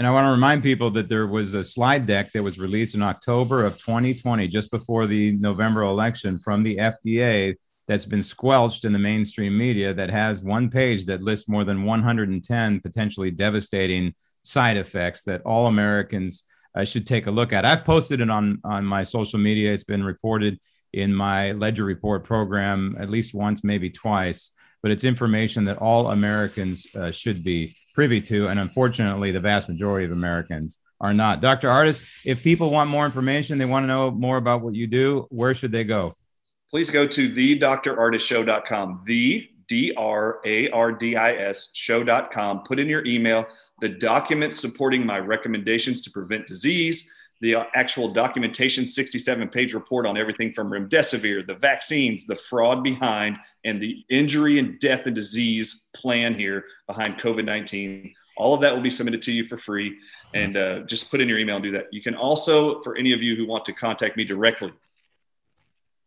And 0.00 0.06
I 0.06 0.12
want 0.12 0.24
to 0.24 0.30
remind 0.30 0.62
people 0.62 0.90
that 0.92 1.10
there 1.10 1.26
was 1.26 1.52
a 1.52 1.62
slide 1.62 2.06
deck 2.06 2.32
that 2.32 2.42
was 2.42 2.58
released 2.58 2.94
in 2.94 3.02
October 3.02 3.66
of 3.66 3.76
2020, 3.76 4.48
just 4.48 4.70
before 4.70 5.06
the 5.06 5.32
November 5.32 5.82
election, 5.82 6.38
from 6.38 6.62
the 6.62 6.78
FDA 6.78 7.54
that's 7.86 8.06
been 8.06 8.22
squelched 8.22 8.86
in 8.86 8.94
the 8.94 8.98
mainstream 8.98 9.58
media 9.58 9.92
that 9.92 10.08
has 10.08 10.42
one 10.42 10.70
page 10.70 11.04
that 11.04 11.20
lists 11.20 11.50
more 11.50 11.64
than 11.64 11.84
110 11.84 12.80
potentially 12.80 13.30
devastating 13.30 14.14
side 14.42 14.78
effects 14.78 15.24
that 15.24 15.42
all 15.42 15.66
Americans 15.66 16.44
uh, 16.74 16.82
should 16.82 17.06
take 17.06 17.26
a 17.26 17.30
look 17.30 17.52
at. 17.52 17.66
I've 17.66 17.84
posted 17.84 18.22
it 18.22 18.30
on 18.30 18.58
on 18.64 18.86
my 18.86 19.02
social 19.02 19.38
media. 19.38 19.74
It's 19.74 19.84
been 19.84 20.02
reported 20.02 20.58
in 20.94 21.14
my 21.14 21.52
Ledger 21.52 21.84
Report 21.84 22.24
program 22.24 22.96
at 22.98 23.10
least 23.10 23.34
once, 23.34 23.62
maybe 23.62 23.90
twice. 23.90 24.52
But 24.82 24.92
it's 24.92 25.04
information 25.04 25.66
that 25.66 25.76
all 25.76 26.10
Americans 26.10 26.86
uh, 26.96 27.10
should 27.10 27.44
be 27.44 27.76
privy 27.94 28.20
to, 28.22 28.48
and 28.48 28.58
unfortunately, 28.60 29.32
the 29.32 29.40
vast 29.40 29.68
majority 29.68 30.06
of 30.06 30.12
Americans 30.12 30.80
are 31.00 31.14
not. 31.14 31.40
Dr. 31.40 31.68
Ardis, 31.68 32.04
if 32.24 32.42
people 32.42 32.70
want 32.70 32.90
more 32.90 33.04
information, 33.04 33.58
they 33.58 33.64
want 33.64 33.84
to 33.84 33.88
know 33.88 34.10
more 34.10 34.36
about 34.36 34.62
what 34.62 34.74
you 34.74 34.86
do, 34.86 35.26
where 35.30 35.54
should 35.54 35.72
they 35.72 35.84
go? 35.84 36.14
Please 36.70 36.90
go 36.90 37.06
to 37.06 37.30
thedrardisshow.com. 37.30 39.02
The 39.06 39.48
D 39.66 39.92
R 39.96 40.40
A 40.44 40.68
R 40.70 40.92
D 40.92 41.16
I 41.16 41.32
S 41.32 41.70
show.com. 41.72 42.64
Put 42.64 42.78
in 42.78 42.88
your 42.88 43.04
email 43.06 43.46
the 43.80 43.88
documents 43.88 44.60
supporting 44.60 45.06
my 45.06 45.18
recommendations 45.18 46.02
to 46.02 46.10
prevent 46.10 46.46
disease, 46.46 47.10
the 47.40 47.56
actual 47.74 48.12
documentation 48.12 48.86
67 48.86 49.48
page 49.48 49.74
report 49.74 50.06
on 50.06 50.16
everything 50.16 50.52
from 50.52 50.70
remdesivir, 50.70 51.46
the 51.46 51.54
vaccines, 51.54 52.26
the 52.26 52.36
fraud 52.36 52.84
behind, 52.84 53.38
and 53.64 53.80
the 53.80 54.04
injury 54.10 54.58
and 54.58 54.78
death 54.78 55.06
and 55.06 55.14
disease 55.14 55.86
plan 55.94 56.34
here 56.34 56.64
behind 56.86 57.18
COVID 57.18 57.44
19. 57.44 58.14
All 58.36 58.54
of 58.54 58.60
that 58.62 58.74
will 58.74 58.82
be 58.82 58.90
submitted 58.90 59.22
to 59.22 59.32
you 59.32 59.44
for 59.44 59.56
free. 59.56 59.98
And 60.34 60.56
uh, 60.56 60.80
just 60.80 61.10
put 61.10 61.20
in 61.20 61.28
your 61.28 61.38
email 61.38 61.56
and 61.56 61.64
do 61.64 61.70
that. 61.72 61.92
You 61.92 62.02
can 62.02 62.14
also, 62.14 62.80
for 62.82 62.96
any 62.96 63.12
of 63.12 63.22
you 63.22 63.36
who 63.36 63.46
want 63.46 63.64
to 63.66 63.72
contact 63.72 64.16
me 64.16 64.24
directly, 64.24 64.72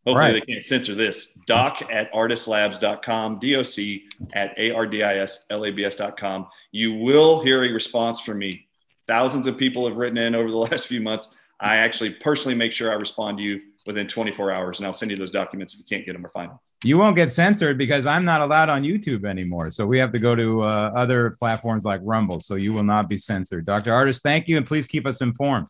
Hopefully 0.05 0.33
right. 0.33 0.45
they 0.45 0.53
can't 0.53 0.63
censor 0.63 0.95
this. 0.95 1.29
Doc 1.47 1.81
at 1.89 2.11
ardislabs.com, 2.11 3.39
D-O-C 3.39 4.05
at 4.33 4.53
A-R-D-I-S-L-A-B-S.com. 4.57 6.47
You 6.71 6.93
will 6.95 7.41
hear 7.41 7.63
a 7.63 7.69
response 7.71 8.19
from 8.19 8.39
me. 8.39 8.67
Thousands 9.07 9.47
of 9.47 9.57
people 9.57 9.87
have 9.87 9.97
written 9.97 10.17
in 10.17 10.35
over 10.35 10.49
the 10.49 10.57
last 10.69 10.87
few 10.87 11.01
months. 11.01 11.35
I 11.59 11.77
actually 11.77 12.11
personally 12.11 12.55
make 12.55 12.71
sure 12.71 12.91
I 12.91 12.95
respond 12.95 13.37
to 13.37 13.43
you 13.43 13.61
within 13.85 14.07
24 14.07 14.51
hours, 14.51 14.79
and 14.79 14.87
I'll 14.87 14.93
send 14.93 15.11
you 15.11 15.17
those 15.17 15.31
documents 15.31 15.73
if 15.73 15.79
you 15.79 15.85
can't 15.89 16.05
get 16.05 16.13
them 16.13 16.25
or 16.25 16.29
find 16.29 16.51
them. 16.51 16.59
You 16.85 16.97
won't 16.97 17.15
get 17.15 17.31
censored 17.31 17.77
because 17.77 18.05
I'm 18.05 18.25
not 18.25 18.41
allowed 18.41 18.67
on 18.67 18.83
YouTube 18.83 19.23
anymore. 19.23 19.71
So 19.71 19.85
we 19.85 19.97
have 19.99 20.11
to 20.11 20.19
go 20.19 20.35
to 20.35 20.63
uh, 20.63 20.91
other 20.93 21.31
platforms 21.39 21.85
like 21.85 22.01
Rumble. 22.03 22.41
So 22.41 22.55
you 22.55 22.73
will 22.73 22.83
not 22.83 23.07
be 23.07 23.17
censored. 23.17 23.65
Dr. 23.65 23.91
Ardis, 23.91 24.21
thank 24.21 24.49
you, 24.49 24.57
and 24.57 24.67
please 24.67 24.85
keep 24.85 25.05
us 25.05 25.21
informed. 25.21 25.67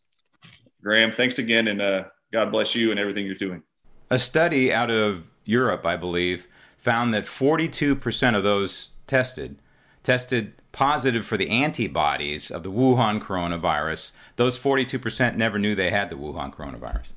Graham, 0.82 1.12
thanks 1.12 1.38
again, 1.38 1.68
and 1.68 1.82
uh, 1.82 2.06
God 2.32 2.52
bless 2.52 2.74
you 2.74 2.90
and 2.90 3.00
everything 3.00 3.26
you're 3.26 3.36
doing. 3.36 3.62
A 4.10 4.18
study 4.18 4.74
out 4.74 4.90
of 4.90 5.30
Europe, 5.46 5.86
I 5.86 5.98
believe, 5.98 6.48
found 6.78 7.14
that 7.14 7.26
42% 7.26 8.36
of 8.36 8.44
those 8.44 8.94
tested 9.08 9.60
tested 10.02 10.54
positive 10.74 11.26
for 11.26 11.38
the 11.38 11.50
antibodies 11.50 12.52
of 12.52 12.64
the 12.64 12.72
Wuhan 12.72 13.22
coronavirus. 13.22 14.12
Those 14.36 14.60
42% 14.60 15.36
never 15.38 15.58
knew 15.58 15.76
they 15.76 15.92
had 15.92 16.10
the 16.10 16.18
Wuhan 16.18 16.54
coronavirus. 16.54 17.14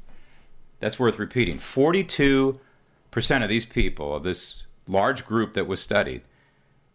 That's 0.78 1.00
worth 1.00 1.18
repeating. 1.18 1.56
42% 1.56 2.58
of 3.42 3.48
these 3.48 3.64
people, 3.64 4.14
of 4.14 4.22
this 4.22 4.62
large 4.86 5.26
group 5.26 5.54
that 5.54 5.66
was 5.66 5.80
studied, 5.80 6.20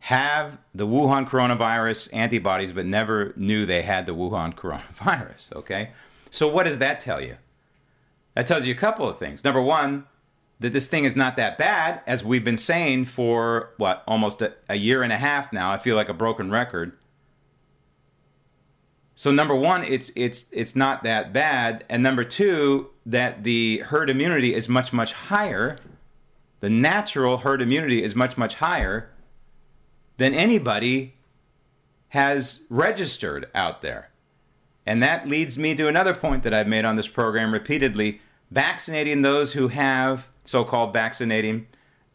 have 0.06 0.60
the 0.74 0.88
Wuhan 0.88 1.28
coronavirus 1.28 2.14
antibodies 2.14 2.72
but 2.72 2.86
never 2.86 3.34
knew 3.36 3.66
they 3.66 3.82
had 3.82 4.06
the 4.06 4.16
Wuhan 4.16 4.54
coronavirus. 4.56 5.54
Okay? 5.58 5.92
So, 6.30 6.48
what 6.48 6.64
does 6.64 6.80
that 6.80 7.00
tell 7.00 7.22
you? 7.22 7.38
That 8.36 8.48
tells 8.48 8.66
you 8.66 8.74
a 8.74 8.78
couple 8.78 9.10
of 9.10 9.18
things. 9.18 9.44
Number 9.44 9.62
one, 9.62 10.06
that 10.62 10.74
this 10.74 10.88
thing 10.88 11.06
is 11.06 11.16
not 11.16 11.36
that 11.38 11.58
bad, 11.58 12.02
as 12.06 12.24
we've 12.24 12.44
been 12.44 12.56
saying 12.56 13.06
for 13.06 13.74
what, 13.78 14.04
almost 14.08 14.44
a, 14.44 14.54
a 14.70 14.76
year 14.76 15.02
and 15.02 15.12
a 15.12 15.18
half 15.18 15.52
now. 15.52 15.72
I 15.72 15.80
feel 15.80 15.96
like 15.96 16.08
a 16.08 16.14
broken 16.14 16.52
record. 16.52 16.94
So 19.16 19.32
number 19.32 19.56
one, 19.56 19.84
it's 19.84 20.12
it's 20.16 20.46
it's 20.52 20.76
not 20.76 21.04
that 21.04 21.34
bad, 21.34 21.84
and 21.90 22.02
number 22.02 22.24
two, 22.24 22.92
that 23.06 23.44
the 23.44 23.80
herd 23.80 24.10
immunity 24.10 24.54
is 24.54 24.70
much 24.70 24.94
much 24.94 25.14
higher. 25.14 25.78
The 26.60 26.70
natural 26.70 27.38
herd 27.38 27.62
immunity 27.62 28.04
is 28.04 28.16
much 28.16 28.38
much 28.38 28.56
higher 28.56 29.10
than 30.18 30.36
anybody 30.36 31.16
has 32.10 32.66
registered 32.70 33.50
out 33.56 33.82
there. 33.82 34.12
And 34.86 35.02
that 35.02 35.28
leads 35.28 35.58
me 35.58 35.74
to 35.76 35.88
another 35.88 36.14
point 36.14 36.44
that 36.44 36.54
I've 36.54 36.68
made 36.68 36.86
on 36.86 36.96
this 36.96 37.08
program 37.08 37.52
repeatedly 37.52 38.22
vaccinating 38.52 39.22
those 39.22 39.54
who 39.54 39.70
have, 39.70 40.30
so 40.44 40.64
called 40.64 40.94
vaccinating, 40.94 41.68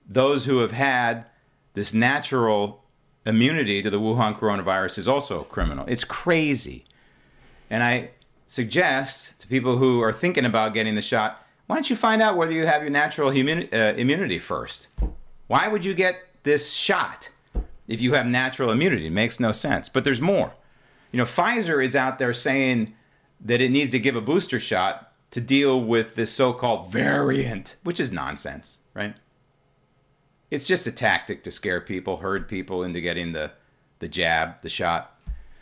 those 0.08 0.44
who 0.44 0.58
have 0.58 0.72
had 0.72 1.26
this 1.74 1.92
natural 1.92 2.84
immunity 3.24 3.82
to 3.82 3.90
the 3.90 3.98
Wuhan 3.98 4.38
coronavirus 4.38 4.98
is 4.98 5.08
also 5.08 5.42
criminal. 5.44 5.84
It's 5.88 6.04
crazy. 6.04 6.84
And 7.68 7.82
I 7.82 8.10
suggest 8.46 9.40
to 9.40 9.48
people 9.48 9.78
who 9.78 10.00
are 10.00 10.12
thinking 10.12 10.44
about 10.44 10.74
getting 10.74 10.94
the 10.94 11.02
shot, 11.02 11.44
why 11.66 11.76
don't 11.76 11.90
you 11.90 11.96
find 11.96 12.22
out 12.22 12.36
whether 12.36 12.52
you 12.52 12.66
have 12.66 12.82
your 12.82 12.90
natural 12.90 13.30
uh, 13.30 13.32
immunity 13.32 14.38
first? 14.38 14.88
Why 15.48 15.66
would 15.66 15.84
you 15.84 15.94
get 15.94 16.22
this 16.44 16.72
shot 16.72 17.30
if 17.88 18.00
you 18.00 18.12
have 18.12 18.26
natural 18.26 18.70
immunity? 18.70 19.06
It 19.06 19.10
makes 19.10 19.40
no 19.40 19.50
sense. 19.50 19.88
But 19.88 20.04
there's 20.04 20.20
more. 20.20 20.52
You 21.10 21.18
know, 21.18 21.24
Pfizer 21.24 21.82
is 21.82 21.96
out 21.96 22.18
there 22.18 22.32
saying 22.32 22.94
that 23.40 23.60
it 23.60 23.70
needs 23.70 23.90
to 23.90 23.98
give 23.98 24.14
a 24.14 24.20
booster 24.20 24.60
shot 24.60 25.05
to 25.36 25.40
deal 25.42 25.78
with 25.78 26.14
this 26.14 26.32
so 26.32 26.54
called 26.54 26.90
variant, 26.90 27.76
which 27.82 28.00
is 28.00 28.10
nonsense, 28.10 28.78
right? 28.94 29.14
It's 30.50 30.66
just 30.66 30.86
a 30.86 30.90
tactic 30.90 31.44
to 31.44 31.50
scare 31.50 31.82
people, 31.82 32.16
herd 32.16 32.48
people 32.48 32.82
into 32.82 33.02
getting 33.02 33.32
the, 33.32 33.52
the 33.98 34.08
jab, 34.08 34.62
the 34.62 34.70
shot. 34.70 35.14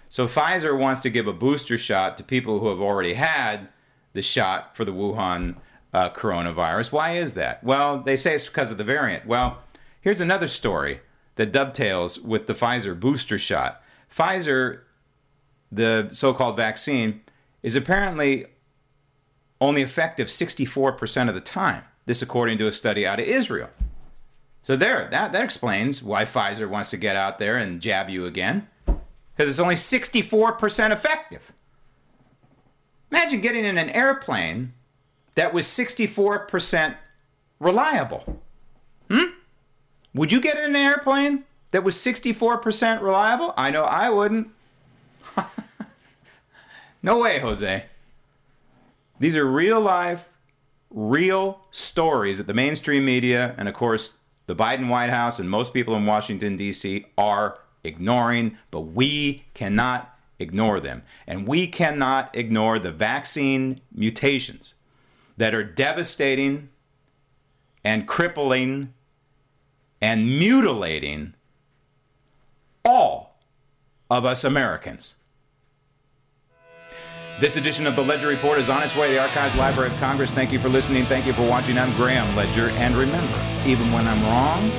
So 0.08 0.28
Pfizer 0.28 0.78
wants 0.78 1.00
to 1.00 1.10
give 1.10 1.26
a 1.26 1.32
booster 1.32 1.76
shot 1.76 2.16
to 2.18 2.22
people 2.22 2.60
who 2.60 2.68
have 2.68 2.80
already 2.80 3.14
had 3.14 3.68
the 4.12 4.22
shot 4.22 4.76
for 4.76 4.84
the 4.84 4.92
Wuhan 4.92 5.56
uh, 5.92 6.10
coronavirus. 6.10 6.92
Why 6.92 7.16
is 7.16 7.34
that? 7.34 7.64
Well, 7.64 8.00
they 8.00 8.16
say 8.16 8.36
it's 8.36 8.46
because 8.46 8.70
of 8.70 8.78
the 8.78 8.84
variant. 8.84 9.26
Well, 9.26 9.58
here's 10.00 10.20
another 10.20 10.46
story 10.46 11.00
that 11.34 11.50
dovetails 11.50 12.20
with 12.20 12.46
the 12.46 12.54
Pfizer 12.54 12.98
booster 12.98 13.38
shot. 13.38 13.82
Pfizer 14.08 14.82
the 15.74 16.08
so 16.12 16.32
called 16.32 16.56
vaccine, 16.56 17.20
is 17.62 17.76
apparently 17.76 18.46
only 19.64 19.82
effective 19.82 20.28
64% 20.28 21.28
of 21.28 21.34
the 21.34 21.40
time. 21.40 21.82
This, 22.06 22.20
according 22.22 22.58
to 22.58 22.66
a 22.66 22.72
study 22.72 23.06
out 23.06 23.18
of 23.18 23.26
Israel. 23.26 23.70
So, 24.62 24.76
there, 24.76 25.08
that, 25.10 25.32
that 25.32 25.42
explains 25.42 26.02
why 26.02 26.24
Pfizer 26.24 26.68
wants 26.68 26.90
to 26.90 26.96
get 26.96 27.16
out 27.16 27.38
there 27.38 27.56
and 27.56 27.80
jab 27.80 28.08
you 28.08 28.26
again, 28.26 28.68
because 28.86 29.48
it's 29.50 29.60
only 29.60 29.74
64% 29.74 30.90
effective. 30.90 31.52
Imagine 33.10 33.40
getting 33.40 33.64
in 33.64 33.78
an 33.78 33.90
airplane 33.90 34.72
that 35.34 35.52
was 35.52 35.66
64% 35.66 36.96
reliable. 37.60 38.40
Hmm? 39.10 39.32
Would 40.14 40.32
you 40.32 40.40
get 40.40 40.58
in 40.58 40.64
an 40.64 40.76
airplane 40.76 41.44
that 41.70 41.84
was 41.84 41.96
64% 41.96 43.00
reliable? 43.00 43.52
I 43.56 43.70
know 43.70 43.82
I 43.82 44.10
wouldn't. 44.10 44.48
no 47.02 47.18
way, 47.18 47.40
Jose. 47.40 47.84
These 49.24 49.36
are 49.36 49.46
real 49.46 49.80
life, 49.80 50.28
real 50.90 51.62
stories 51.70 52.36
that 52.36 52.46
the 52.46 52.52
mainstream 52.52 53.06
media 53.06 53.54
and, 53.56 53.70
of 53.70 53.74
course, 53.74 54.18
the 54.44 54.54
Biden 54.54 54.90
White 54.90 55.08
House 55.08 55.38
and 55.38 55.48
most 55.48 55.72
people 55.72 55.96
in 55.96 56.04
Washington, 56.04 56.58
D.C. 56.58 57.06
are 57.16 57.58
ignoring, 57.82 58.58
but 58.70 58.82
we 58.82 59.46
cannot 59.54 60.14
ignore 60.38 60.78
them. 60.78 61.04
And 61.26 61.48
we 61.48 61.66
cannot 61.66 62.36
ignore 62.36 62.78
the 62.78 62.92
vaccine 62.92 63.80
mutations 63.90 64.74
that 65.38 65.54
are 65.54 65.64
devastating 65.64 66.68
and 67.82 68.06
crippling 68.06 68.92
and 70.02 70.38
mutilating 70.38 71.32
all 72.84 73.38
of 74.10 74.26
us 74.26 74.44
Americans. 74.44 75.14
This 77.40 77.56
edition 77.56 77.88
of 77.88 77.96
the 77.96 78.02
Ledger 78.02 78.28
Report 78.28 78.58
is 78.58 78.70
on 78.70 78.84
its 78.84 78.94
way 78.94 79.08
to 79.08 79.14
the 79.14 79.20
Archives 79.20 79.56
Library 79.56 79.90
of 79.90 79.98
Congress. 79.98 80.32
Thank 80.32 80.52
you 80.52 80.60
for 80.60 80.68
listening. 80.68 81.04
Thank 81.04 81.26
you 81.26 81.32
for 81.32 81.42
watching. 81.42 81.76
I'm 81.78 81.92
Graham 81.94 82.36
Ledger. 82.36 82.68
And 82.76 82.94
remember, 82.94 83.44
even 83.66 83.90
when 83.90 84.06
I'm 84.06 84.22
wrong, 84.22 84.70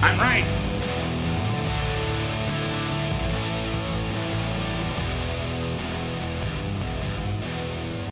I'm 0.00 0.18
right. 0.18 0.67